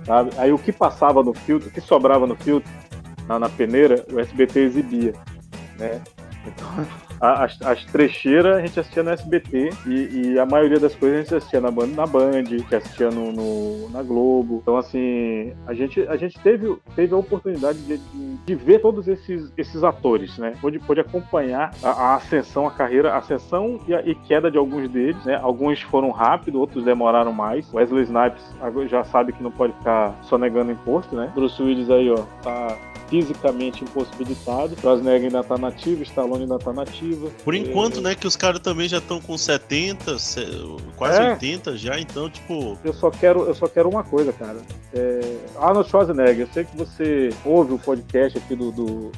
Sabe? 0.06 0.30
Aí 0.36 0.52
o 0.52 0.58
que 0.58 0.70
passava 0.72 1.22
no 1.22 1.32
filtro, 1.32 1.68
o 1.68 1.72
que 1.72 1.80
sobrava 1.80 2.26
no 2.26 2.36
filtro, 2.36 2.70
na, 3.26 3.38
na 3.38 3.48
peneira, 3.48 4.04
o 4.12 4.20
SBT 4.20 4.60
exibia. 4.60 5.14
Né? 5.78 6.00
Então, 6.46 6.86
as, 7.32 7.60
as 7.62 7.84
trecheiras 7.86 8.56
a 8.56 8.60
gente 8.60 8.78
assistia 8.78 9.02
no 9.02 9.10
SBT 9.10 9.70
e, 9.86 9.90
e 10.32 10.38
a 10.38 10.46
maioria 10.46 10.78
das 10.78 10.94
coisas 10.94 11.18
a 11.18 11.22
gente 11.22 11.34
assistia 11.34 11.60
na 11.60 11.70
Band, 11.70 11.86
na 11.88 12.06
Band 12.06 12.44
que 12.68 12.74
assistia 12.74 13.10
no, 13.10 13.32
no- 13.32 13.88
na 13.90 14.02
Globo. 14.02 14.60
Então, 14.62 14.76
assim, 14.76 15.52
a 15.66 15.74
gente, 15.74 16.00
a 16.08 16.16
gente 16.16 16.38
teve, 16.40 16.76
teve 16.96 17.14
a 17.14 17.16
oportunidade 17.16 17.78
de, 17.80 17.98
de- 18.46 18.54
ver 18.54 18.80
todos 18.80 19.06
esses, 19.08 19.52
esses 19.56 19.82
atores, 19.84 20.36
né? 20.38 20.54
Pôde, 20.60 20.78
pôde 20.78 21.00
acompanhar 21.00 21.72
a, 21.82 21.90
a 21.90 22.14
ascensão, 22.16 22.66
a 22.66 22.70
carreira, 22.70 23.12
a 23.12 23.18
ascensão 23.18 23.80
e, 23.86 23.94
a- 23.94 24.02
e 24.02 24.14
queda 24.14 24.50
de 24.50 24.58
alguns 24.58 24.88
deles, 24.88 25.22
né? 25.24 25.38
Alguns 25.42 25.80
foram 25.82 26.10
rápido, 26.10 26.58
outros 26.60 26.84
demoraram 26.84 27.32
mais. 27.32 27.72
Wesley 27.72 28.04
Snipes 28.04 28.44
já 28.88 29.04
sabe 29.04 29.32
que 29.32 29.42
não 29.42 29.50
pode 29.50 29.72
ficar 29.74 30.14
sonegando 30.22 30.72
imposto, 30.72 31.14
né? 31.14 31.30
Bruce 31.34 31.62
Willis 31.62 31.90
aí, 31.90 32.10
ó, 32.10 32.16
tá 32.42 32.76
fisicamente 33.08 33.82
impossibilitado. 33.84 34.76
Schwarzenegger 34.80 35.26
ainda 35.26 35.42
tá 35.44 35.56
nativo, 35.58 36.02
Stallone 36.02 36.42
ainda 36.42 36.58
tá 36.58 36.72
nativa. 36.72 37.30
Por 37.44 37.54
enquanto, 37.54 37.98
É, 37.98 38.02
né, 38.02 38.14
que 38.14 38.26
os 38.26 38.36
caras 38.36 38.60
também 38.60 38.88
já 38.88 38.98
estão 38.98 39.20
com 39.20 39.36
70, 39.36 40.18
se- 40.18 40.46
quase 40.96 41.20
É. 41.20 41.30
80 41.32 41.76
já, 41.76 41.98
então, 41.98 42.28
tipo, 42.30 42.78
Eu 42.84 42.92
só 42.92 43.10
quero, 43.10 43.44
eu 43.44 43.54
só 43.54 43.66
quero 43.68 43.88
uma 43.88 44.02
coisa, 44.04 44.32
cara. 44.32 44.58
É... 44.92 45.20
Arnold 45.58 45.88
Schwarzenegger, 45.88 46.40
eu 46.40 46.48
sei 46.52 46.64
que 46.64 46.76
você 46.76 47.30
ouve 47.44 47.74
o 47.74 47.78
podcast 47.78 48.38
aqui 48.38 48.54
do, 48.54 48.70
do, 48.72 49.12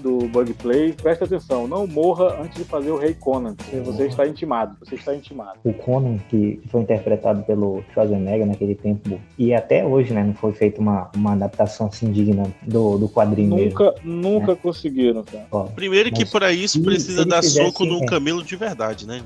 do, 0.00 0.28
Bug 0.28 0.52
Play. 0.54 0.92
Presta 0.92 1.24
atenção, 1.24 1.66
não 1.66 1.86
morra 1.86 2.40
antes 2.40 2.58
de 2.58 2.64
fazer 2.64 2.90
o 2.90 2.98
Rei 2.98 3.14
Conan. 3.14 3.54
porque 3.54 3.76
Você 3.80 4.06
está 4.06 4.26
intimado, 4.26 4.76
você 4.80 4.94
está 4.94 5.14
intimado. 5.14 5.58
O 5.64 5.72
Conan, 5.72 6.18
que 6.28 6.60
foi 6.70 6.82
interpretado 6.82 7.42
pelo 7.44 7.82
Schwarzenegger 7.92 8.46
naquele 8.46 8.74
tempo, 8.74 9.20
e 9.38 9.54
até 9.54 9.84
hoje, 9.84 10.12
né, 10.12 10.22
não 10.22 10.34
foi 10.34 10.52
feita 10.52 10.80
uma, 10.80 11.10
uma 11.14 11.32
adaptação 11.32 11.86
assim 11.88 12.10
digna 12.12 12.44
do, 12.62 12.98
do 12.98 13.08
quadrinho 13.08 13.54
mesmo. 13.54 13.70
Nunca, 13.70 13.94
nunca 14.04 14.56
conseguiram, 14.56 15.22
cara. 15.22 15.46
Ó, 15.50 15.64
primeiro 15.64 16.10
que 16.12 16.24
para 16.24 16.52
isso 16.52 16.82
precisa 16.82 17.24
dar 17.24 17.42
soco 17.42 17.84
num 17.84 18.02
é. 18.02 18.06
camelo 18.06 18.42
de 18.42 18.56
verdade, 18.56 19.06
né? 19.06 19.22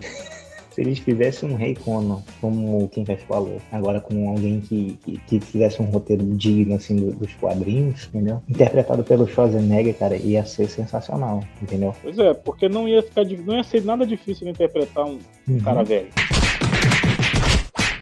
Se 0.71 0.81
eles 0.81 0.99
fizessem 0.99 1.51
um 1.51 1.55
Rei 1.57 1.75
Conan, 1.75 2.23
como 2.41 2.85
o 2.85 2.89
Quincas 2.89 3.21
falou, 3.23 3.59
agora 3.73 4.01
com 4.01 4.29
alguém 4.29 4.61
que, 4.61 4.99
que, 5.05 5.19
que 5.27 5.41
fizesse 5.41 5.83
um 5.83 5.87
roteiro 5.87 6.25
digno 6.37 6.75
assim 6.77 6.97
do- 6.97 7.13
dos 7.13 7.33
quadrinhos, 7.35 8.09
entendeu? 8.13 8.41
Interpretado 8.49 9.03
pelo 9.03 9.27
Schwarzenegger, 9.27 9.95
cara, 9.97 10.17
ia 10.17 10.45
ser 10.45 10.69
sensacional, 10.69 11.43
entendeu? 11.61 11.95
Pois 12.03 12.19
é, 12.19 12.33
porque 12.35 12.69
não 12.69 12.89
ia 12.89 13.03
ficar, 13.03 13.25
não 13.25 13.57
ia 13.57 13.65
ser 13.65 13.85
nada 13.85 14.07
difícil 14.07 14.45
de 14.45 14.51
interpretar 14.53 15.05
um 15.07 15.19
Uhum. 15.49 15.59
cara 15.59 15.83
velho. 15.83 16.07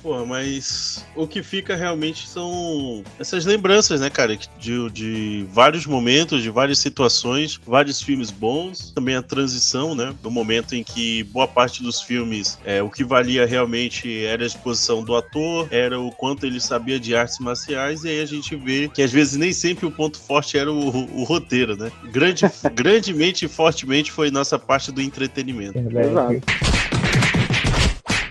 Pô, 0.09 0.25
mas 0.25 1.05
o 1.15 1.27
que 1.27 1.43
fica 1.43 1.77
realmente 1.77 2.27
são 2.27 3.05
essas 3.19 3.45
lembranças, 3.45 4.01
né, 4.01 4.09
cara? 4.09 4.39
De, 4.59 4.89
de 4.89 5.47
vários 5.53 5.85
momentos, 5.85 6.43
de 6.43 6.49
várias 6.49 6.79
situações, 6.79 7.61
vários 7.67 8.01
filmes 8.01 8.31
bons. 8.31 8.91
Também 8.95 9.17
a 9.17 9.21
transição, 9.21 9.95
né? 9.95 10.15
Do 10.23 10.31
momento 10.31 10.75
em 10.75 10.83
que 10.83 11.25
boa 11.25 11.47
parte 11.47 11.83
dos 11.83 12.01
filmes, 12.01 12.59
é, 12.65 12.83
o 12.83 12.89
que 12.89 13.05
valia 13.05 13.45
realmente 13.45 14.25
era 14.25 14.45
a 14.45 14.47
exposição 14.47 15.05
do 15.05 15.15
ator, 15.15 15.69
era 15.71 16.01
o 16.01 16.11
quanto 16.11 16.47
ele 16.47 16.59
sabia 16.59 16.99
de 16.99 17.15
artes 17.15 17.39
marciais, 17.39 18.03
e 18.05 18.09
aí 18.09 18.23
a 18.23 18.27
gente 18.27 18.57
vê 18.57 18.89
que 18.89 19.03
às 19.03 19.13
vezes 19.13 19.37
nem 19.37 19.53
sempre 19.53 19.85
o 19.85 19.91
ponto 19.91 20.19
forte 20.19 20.57
era 20.57 20.73
o, 20.73 21.21
o 21.21 21.25
roteiro, 21.25 21.77
né? 21.77 21.93
Grande, 22.05 22.47
grandemente 22.73 23.45
e 23.45 23.49
fortemente 23.49 24.11
foi 24.11 24.31
nossa 24.31 24.59
parte 24.59 24.91
do 24.91 25.03
entretenimento. 25.03 25.79
Exato. 25.79 26.41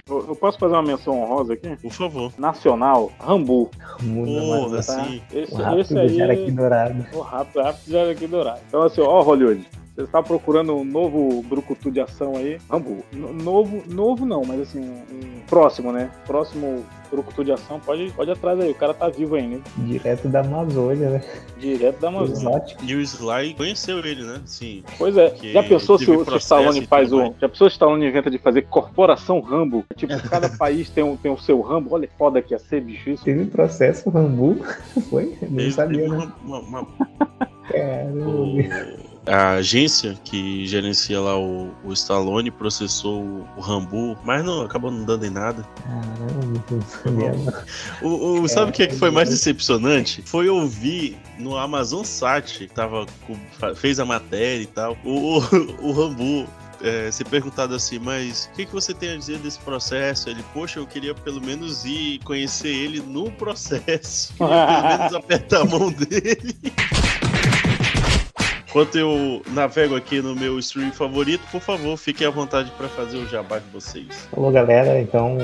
Eu, 0.10 0.26
eu 0.30 0.36
posso 0.36 0.58
fazer 0.58 0.74
uma 0.74 0.84
menção 0.84 1.22
honrosa 1.22 1.54
aqui? 1.54 1.76
Por 1.82 1.92
favor. 1.92 2.32
Nacional, 2.38 3.12
Rambo. 3.20 3.70
Muda 4.02 4.42
Porra, 4.42 4.70
tá? 4.72 4.80
assim. 4.80 5.22
Esse, 5.34 5.54
O 5.54 5.58
rápido 5.58 5.82
esse 5.82 6.00
aí 6.00 6.10
já 6.10 6.24
era 6.24 6.34
aqui 6.34 6.52
dourado. 6.52 7.06
O 7.14 7.22
rápido, 7.22 7.62
rápido 7.62 7.92
já 7.92 8.00
era 8.00 8.12
aqui 8.12 8.28
dourado. 8.28 8.60
Então, 8.68 8.84
assim, 8.84 9.02
ó, 9.02 9.22
Hollywood. 9.22 9.68
Você 9.98 10.04
está 10.04 10.22
procurando 10.22 10.76
um 10.76 10.84
novo 10.86 11.42
brucutu 11.42 11.90
de 11.90 12.00
ação 12.00 12.36
aí? 12.38 12.60
Rambo. 12.70 13.04
No- 13.12 13.34
Novo, 13.34 13.82
novo 13.88 14.26
não, 14.28 14.44
mas 14.46 14.62
assim, 14.62 14.80
um 14.80 15.40
próximo, 15.50 15.92
né? 15.92 16.12
Próximo 16.28 16.86
brucutu 17.10 17.44
de 17.44 17.52
ação, 17.52 17.80
pode, 17.80 18.12
pode 18.12 18.30
ir 18.30 18.34
atrás 18.34 18.60
aí. 18.60 18.70
O 18.70 18.76
cara 18.76 18.94
tá 18.94 19.10
vivo 19.10 19.34
ainda? 19.34 19.60
Direto 19.78 20.28
da 20.28 20.42
Amazônia, 20.42 21.10
né? 21.10 21.24
Direto 21.58 22.00
da 22.00 22.10
Amazônia. 22.10 22.64
E 22.84 22.94
o 22.94 23.02
Sly 23.02 23.56
conheceu 23.56 23.98
ele, 24.06 24.24
né? 24.24 24.40
Sim. 24.46 24.84
Pois 25.00 25.18
é, 25.18 25.34
já 25.52 25.64
pensou 25.64 25.98
se 25.98 26.12
o, 26.12 26.24
se 26.24 26.30
o 26.32 26.38
Stallone 26.38 26.86
faz 26.86 27.12
um. 27.12 27.18
mais. 27.18 27.36
Já 27.42 27.50
pensou 27.50 27.68
se 27.68 27.74
o 27.74 27.74
Stallone 27.74 28.06
inventa 28.08 28.30
de 28.30 28.38
fazer 28.38 28.64
corporação 28.68 29.40
Rambo? 29.40 29.84
Tipo, 29.96 30.14
cada 30.30 30.48
país 30.48 30.92
tem, 30.92 31.04
um, 31.04 31.18
tem 31.18 31.32
o 31.32 31.40
seu 31.40 31.60
Rambo. 31.62 31.96
Olha 31.96 32.06
que 32.06 32.16
foda 32.16 32.40
que 32.40 32.54
ia 32.54 32.60
ser, 32.60 32.82
bicho, 32.82 33.10
isso. 33.10 33.24
Teve 33.24 33.46
processo 33.46 34.12
Rambu, 34.12 34.58
foi? 35.10 35.36
Não 35.50 35.60
Ele 35.60 35.72
sabia, 35.72 36.02
teve 36.04 36.12
né? 36.12 36.32
uma- 36.44 36.60
uma- 36.60 36.82
uma- 36.82 36.88
Caramba. 37.72 38.30
o- 38.30 39.07
a 39.28 39.52
agência 39.52 40.18
que 40.24 40.66
gerencia 40.66 41.20
lá 41.20 41.38
o, 41.38 41.72
o 41.84 41.94
Stallone 41.94 42.50
processou 42.50 43.22
o, 43.56 43.60
Rambo, 43.62 44.18
mas 44.24 44.44
não 44.44 44.62
acabou 44.62 44.90
não 44.90 45.04
dando 45.04 45.26
em 45.26 45.30
nada. 45.30 45.66
Caramba. 47.04 47.66
O, 48.02 48.42
o- 48.42 48.48
sabe 48.48 48.72
o 48.72 48.74
que, 48.74 48.84
é 48.84 48.88
que 48.88 48.96
foi 48.96 49.10
É. 49.10 49.12
mais 49.12 49.30
decepcionante? 49.30 50.22
Foi 50.26 50.48
ouvir 50.50 51.18
no 51.38 51.58
Amazon 51.58 52.04
Sat, 52.04 52.58
que 52.58 52.68
tava, 52.68 53.06
fez 53.76 54.00
a 54.00 54.06
matéria 54.06 54.64
e 54.64 54.68
tal, 54.68 54.98
o, 55.04 55.38
o, 55.40 55.90
o 55.90 55.92
Rambo. 55.92 56.48
É, 56.80 57.10
ser 57.10 57.24
perguntado 57.26 57.74
assim, 57.74 57.98
mas 57.98 58.48
o 58.54 58.56
que, 58.56 58.64
que 58.68 58.72
você 58.72 58.94
tem 58.94 59.10
a 59.14 59.18
dizer 59.18 59.40
desse 59.40 59.58
processo? 59.58 60.30
Ele, 60.30 60.44
poxa, 60.54 60.78
eu 60.80 60.86
queria 60.86 61.16
pelo 61.16 61.42
menos 61.42 61.84
ir 61.86 62.20
conhecer 62.24 62.68
ele 62.68 63.00
no 63.02 63.32
processo. 63.32 64.32
Queria 64.38 64.68
pelo 64.84 64.98
menos 65.00 65.14
apertar 65.16 65.62
a 65.62 65.66
mão 65.66 65.92
dele. 65.92 66.56
Enquanto 68.68 68.98
eu 68.98 69.42
navego 69.54 69.96
aqui 69.96 70.22
no 70.22 70.36
meu 70.36 70.60
stream 70.60 70.92
favorito, 70.92 71.42
por 71.50 71.62
favor, 71.62 71.98
fiquem 71.98 72.28
à 72.28 72.30
vontade 72.30 72.70
para 72.78 72.90
fazer 72.90 73.18
o 73.18 73.28
jabá 73.28 73.60
de 73.60 73.70
vocês. 73.70 74.28
Falou, 74.30 74.52
galera. 74.52 75.00
Então, 75.00 75.38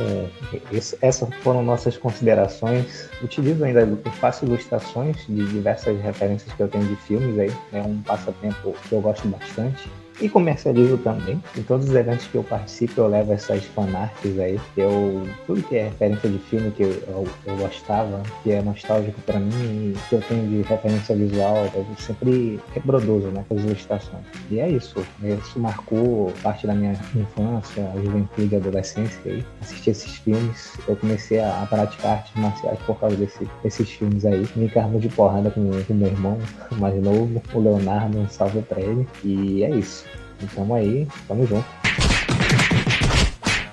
essas 1.02 1.34
foram 1.36 1.64
nossas 1.64 1.98
considerações. 1.98 3.10
Utilizo 3.22 3.64
ainda, 3.64 3.88
faço 4.20 4.44
ilustrações 4.46 5.26
de 5.26 5.46
diversas 5.48 6.00
referências 6.02 6.52
que 6.54 6.62
eu 6.62 6.68
tenho 6.68 6.86
de 6.86 6.96
filmes 6.98 7.40
aí. 7.40 7.52
É 7.72 7.82
um 7.82 8.02
passatempo 8.02 8.76
que 8.88 8.94
eu 8.94 9.00
gosto 9.00 9.26
bastante. 9.30 9.90
E 10.22 10.30
comercializo 10.30 10.98
também. 10.98 11.42
Em 11.58 11.64
todos 11.64 11.90
os 11.90 11.96
eventos 11.96 12.28
que 12.28 12.36
eu 12.36 12.44
participo, 12.44 13.02
eu 13.02 13.08
levo 13.08 13.34
essas 13.34 13.64
fanarts 13.66 14.40
aí. 14.40 14.60
Eu, 14.78 15.28
tudo 15.46 15.62
que 15.64 15.76
é 15.76 15.86
referência 15.86 16.30
de 16.30 16.38
filme 16.40 16.72
que 16.72 16.84
eu, 16.84 17.28
eu, 17.46 17.58
gostava, 17.58 18.22
que 18.44 18.52
é 18.52 18.62
nostálgico 18.62 19.20
pra 19.22 19.40
mim, 19.40 19.94
que 20.10 20.16
eu 20.16 20.22
tenho 20.22 20.48
de 20.48 20.62
referência 20.62 21.16
visual, 21.16 21.70
eu 21.74 21.86
sempre 21.98 22.60
reproduzo, 22.74 23.28
né? 23.28 23.44
As 23.50 23.62
ilustrações. 23.62 24.24
E 24.50 24.60
é 24.60 24.70
isso. 24.70 25.04
Isso 25.24 25.60
marcou 25.60 26.32
parte 26.42 26.68
da 26.68 26.74
minha 26.74 26.94
infância, 27.16 27.92
juventude, 28.04 28.56
adolescência 28.56 29.20
aí. 29.26 29.44
Assistir 29.62 29.92
esses 29.92 30.16
filmes, 30.18 30.74
eu 30.88 30.96
comecei 30.96 31.40
a, 31.40 31.64
a 31.64 31.66
praticar 31.66 32.18
artes 32.18 32.34
marciais 32.36 32.80
por 32.86 33.00
causa 33.00 33.16
desse, 33.16 33.48
desses 33.64 33.90
filmes 33.90 34.26
aí. 34.26 34.48
Me 34.56 34.66
encarno 34.66 35.00
de 35.00 35.10
porrada 35.10 35.50
com 35.50 35.60
meu 35.62 36.08
irmão 36.08 36.38
mais 36.78 37.02
novo, 37.02 37.42
o 37.54 37.60
Leonardo, 37.60 38.20
um 38.20 38.30
salve 38.30 38.62
pra 38.62 38.80
ele. 38.80 39.08
E 39.24 39.64
é 39.64 39.70
isso. 39.72 40.06
Então 40.44 40.74
aí, 40.74 41.08
tamo 41.28 41.46
junto. 41.48 41.83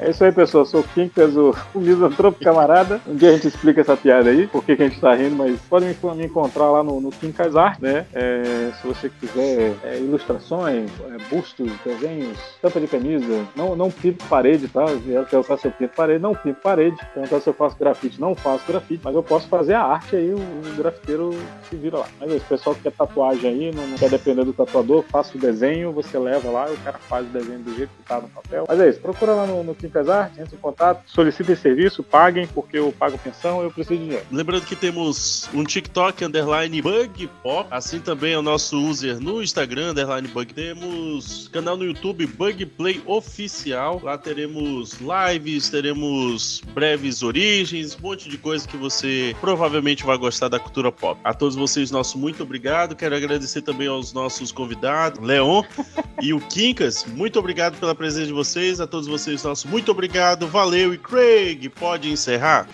É 0.00 0.08
isso 0.08 0.24
aí, 0.24 0.32
pessoal. 0.32 0.64
Sou 0.64 0.80
o 0.80 0.84
Quincas, 0.84 1.36
o, 1.36 1.54
o 1.74 1.78
misantropo 1.78 2.42
camarada. 2.42 3.00
Um 3.06 3.14
dia 3.14 3.28
a 3.28 3.32
gente 3.32 3.48
explica 3.48 3.82
essa 3.82 3.96
piada 3.96 4.30
aí, 4.30 4.46
por 4.46 4.64
que 4.64 4.72
a 4.72 4.76
gente 4.76 4.98
tá 4.98 5.14
rindo, 5.14 5.36
mas 5.36 5.60
podem 5.68 5.90
me, 5.90 6.14
me 6.14 6.24
encontrar 6.24 6.70
lá 6.70 6.82
no, 6.82 7.00
no 7.00 7.10
Quincas 7.10 7.52
né? 7.80 8.06
É, 8.14 8.72
se 8.80 8.86
você 8.86 9.10
quiser 9.10 9.74
é, 9.84 9.98
ilustrações, 9.98 10.90
é, 11.00 11.34
bustos, 11.34 11.70
desenhos, 11.84 12.38
tampa 12.62 12.80
de 12.80 12.86
camisa, 12.86 13.46
não, 13.54 13.76
não 13.76 13.90
pinto 13.90 14.24
parede, 14.26 14.68
tá? 14.68 14.86
Eu 15.06 15.24
perguntar 15.26 15.58
se 15.58 15.66
eu 15.66 15.72
pinto 15.72 15.94
parede, 15.94 16.22
não 16.22 16.34
pinto 16.34 16.60
parede. 16.62 16.96
Perguntar 17.12 17.40
se 17.40 17.50
eu 17.50 17.54
faço 17.54 17.76
grafite, 17.78 18.20
não 18.20 18.34
faço 18.34 18.64
grafite, 18.66 19.02
mas 19.04 19.14
eu 19.14 19.22
posso 19.22 19.48
fazer 19.48 19.74
a 19.74 19.82
arte 19.82 20.16
aí, 20.16 20.32
o, 20.32 20.38
o 20.38 20.76
grafiteiro 20.78 21.30
se 21.68 21.76
vira 21.76 21.98
lá. 21.98 22.06
Mas 22.18 22.32
é 22.32 22.36
isso, 22.36 22.46
pessoal 22.46 22.74
que 22.74 22.82
quer 22.82 22.92
tatuagem 22.92 23.50
aí, 23.50 23.74
não, 23.74 23.86
não 23.86 23.98
quer 23.98 24.08
depender 24.08 24.44
do 24.44 24.52
tatuador, 24.54 25.04
faça 25.10 25.36
o 25.36 25.40
desenho, 25.40 25.92
você 25.92 26.18
leva 26.18 26.50
lá 26.50 26.70
e 26.70 26.74
o 26.74 26.78
cara 26.78 26.98
faz 26.98 27.26
o 27.26 27.30
desenho 27.30 27.58
do 27.58 27.74
jeito 27.74 27.90
que 27.90 28.08
tá 28.08 28.20
no 28.20 28.28
papel. 28.28 28.64
Mas 28.66 28.80
é 28.80 28.88
isso, 28.88 29.00
procura 29.00 29.32
lá 29.32 29.46
no, 29.46 29.62
no 29.62 29.74
Quincas 29.74 29.89
Art, 29.96 30.32
entre 30.38 30.56
em 30.56 30.58
contato, 30.58 31.02
solicitem 31.06 31.56
serviço, 31.56 32.02
paguem, 32.02 32.46
porque 32.46 32.78
eu 32.78 32.92
pago 32.92 33.18
pensão 33.18 33.62
eu 33.62 33.70
preciso 33.70 33.98
de 33.98 34.04
dinheiro. 34.04 34.26
Lembrando 34.30 34.66
que 34.66 34.76
temos 34.76 35.48
um 35.52 35.64
TikTok, 35.64 36.24
underline 36.24 36.82
Bug 36.82 37.28
Pop, 37.42 37.68
assim 37.70 38.00
também 38.00 38.32
é 38.32 38.38
o 38.38 38.42
nosso 38.42 38.78
user 38.78 39.20
no 39.20 39.42
Instagram, 39.42 39.90
underline 39.90 40.28
Bug. 40.28 40.52
Temos 40.52 41.48
canal 41.48 41.76
no 41.76 41.84
YouTube 41.84 42.26
Bug 42.26 42.66
Play 42.66 43.02
Oficial, 43.06 44.00
lá 44.02 44.16
teremos 44.18 44.98
lives, 45.00 45.70
teremos 45.70 46.62
breves 46.74 47.22
origens, 47.22 47.96
um 47.96 48.02
monte 48.02 48.28
de 48.28 48.38
coisa 48.38 48.66
que 48.66 48.76
você 48.76 49.34
provavelmente 49.40 50.04
vai 50.04 50.16
gostar 50.16 50.48
da 50.48 50.58
cultura 50.58 50.90
pop. 50.92 51.20
A 51.24 51.32
todos 51.32 51.56
vocês, 51.56 51.90
nosso 51.90 52.18
muito 52.18 52.42
obrigado. 52.42 52.94
Quero 52.94 53.14
agradecer 53.16 53.62
também 53.62 53.88
aos 53.88 54.12
nossos 54.12 54.52
convidados, 54.52 55.20
Leon 55.20 55.62
e 56.20 56.32
o 56.32 56.40
Quincas. 56.40 57.04
Muito 57.06 57.38
obrigado 57.38 57.78
pela 57.78 57.94
presença 57.94 58.26
de 58.26 58.32
vocês. 58.32 58.80
A 58.80 58.86
todos 58.86 59.06
vocês, 59.06 59.42
nosso 59.42 59.68
muito 59.68 59.79
obrigado. 59.88 60.48
Valeu. 60.48 60.92
E 60.92 60.98
Craig, 60.98 61.68
pode 61.68 62.10
encerrar? 62.10 62.66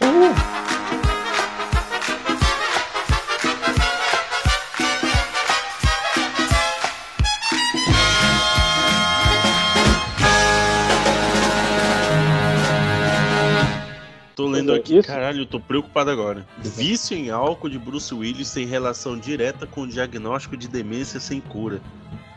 Tô 14.35 14.47
lendo 14.47 14.75
aqui, 14.75 14.99
Isso. 14.99 15.09
caralho, 15.09 15.41
eu 15.41 15.47
tô 15.47 15.59
preocupado 15.59 16.11
agora. 16.11 16.47
Vício 16.59 17.17
em 17.17 17.31
álcool 17.31 17.71
de 17.71 17.79
Bruce 17.79 18.15
Willis 18.15 18.53
tem 18.53 18.67
relação 18.67 19.19
direta 19.19 19.67
com 19.67 19.83
o 19.83 19.89
diagnóstico 19.89 20.57
de 20.57 20.69
demência 20.69 21.19
sem 21.19 21.41
cura. 21.41 21.81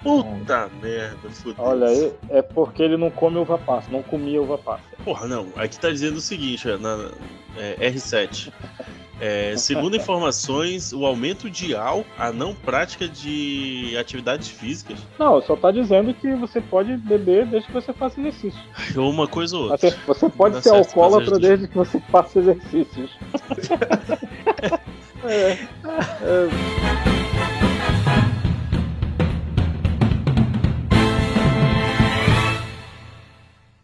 Puta 0.04 0.70
merda, 0.82 1.30
fudeu. 1.30 1.64
Olha 1.64 1.88
aí, 1.88 2.14
é 2.30 2.42
porque 2.42 2.82
ele 2.82 2.98
não 2.98 3.10
come 3.12 3.38
uva 3.38 3.58
passa, 3.58 3.92
não 3.92 4.02
comia 4.02 4.42
uva 4.42 4.58
passa. 4.58 4.84
Porra, 5.04 5.28
não. 5.28 5.48
Aqui 5.56 5.80
tá 5.80 5.90
dizendo 5.90 6.18
o 6.18 6.22
seguinte, 6.22 6.68
na 6.78 7.12
é, 7.58 7.92
R7. 7.92 8.52
É, 9.22 9.54
segundo 9.58 9.98
informações, 9.98 10.94
o 10.94 11.06
aumento 11.06 11.50
de 11.50 11.76
álcool, 11.76 12.06
a 12.18 12.32
não 12.32 12.56
prática 12.56 13.06
de 13.06 13.94
atividades 14.00 14.48
físicas, 14.48 14.98
Não, 15.20 15.42
só 15.42 15.58
tá 15.58 15.72
dizendo 15.72 16.14
que 16.14 16.34
você 16.36 16.62
pode 16.62 16.96
beber 16.96 17.46
desde 17.46 17.68
que 17.68 17.74
você 17.74 17.92
faça 17.92 18.18
exercício. 18.18 18.62
ou 18.96 19.10
uma 19.10 19.28
coisa 19.28 19.58
ou 19.58 19.64
outra. 19.64 19.90
Você, 19.90 19.98
você 20.08 20.30
pode 20.30 20.56
Dá 20.56 20.62
ser 20.62 20.70
alcoólatra 20.70 21.38
desde 21.38 21.68
que 21.68 21.76
você 21.76 22.00
faça 22.10 22.40
exercícios. 22.40 23.12
é, 25.26 25.52
é, 26.24 27.19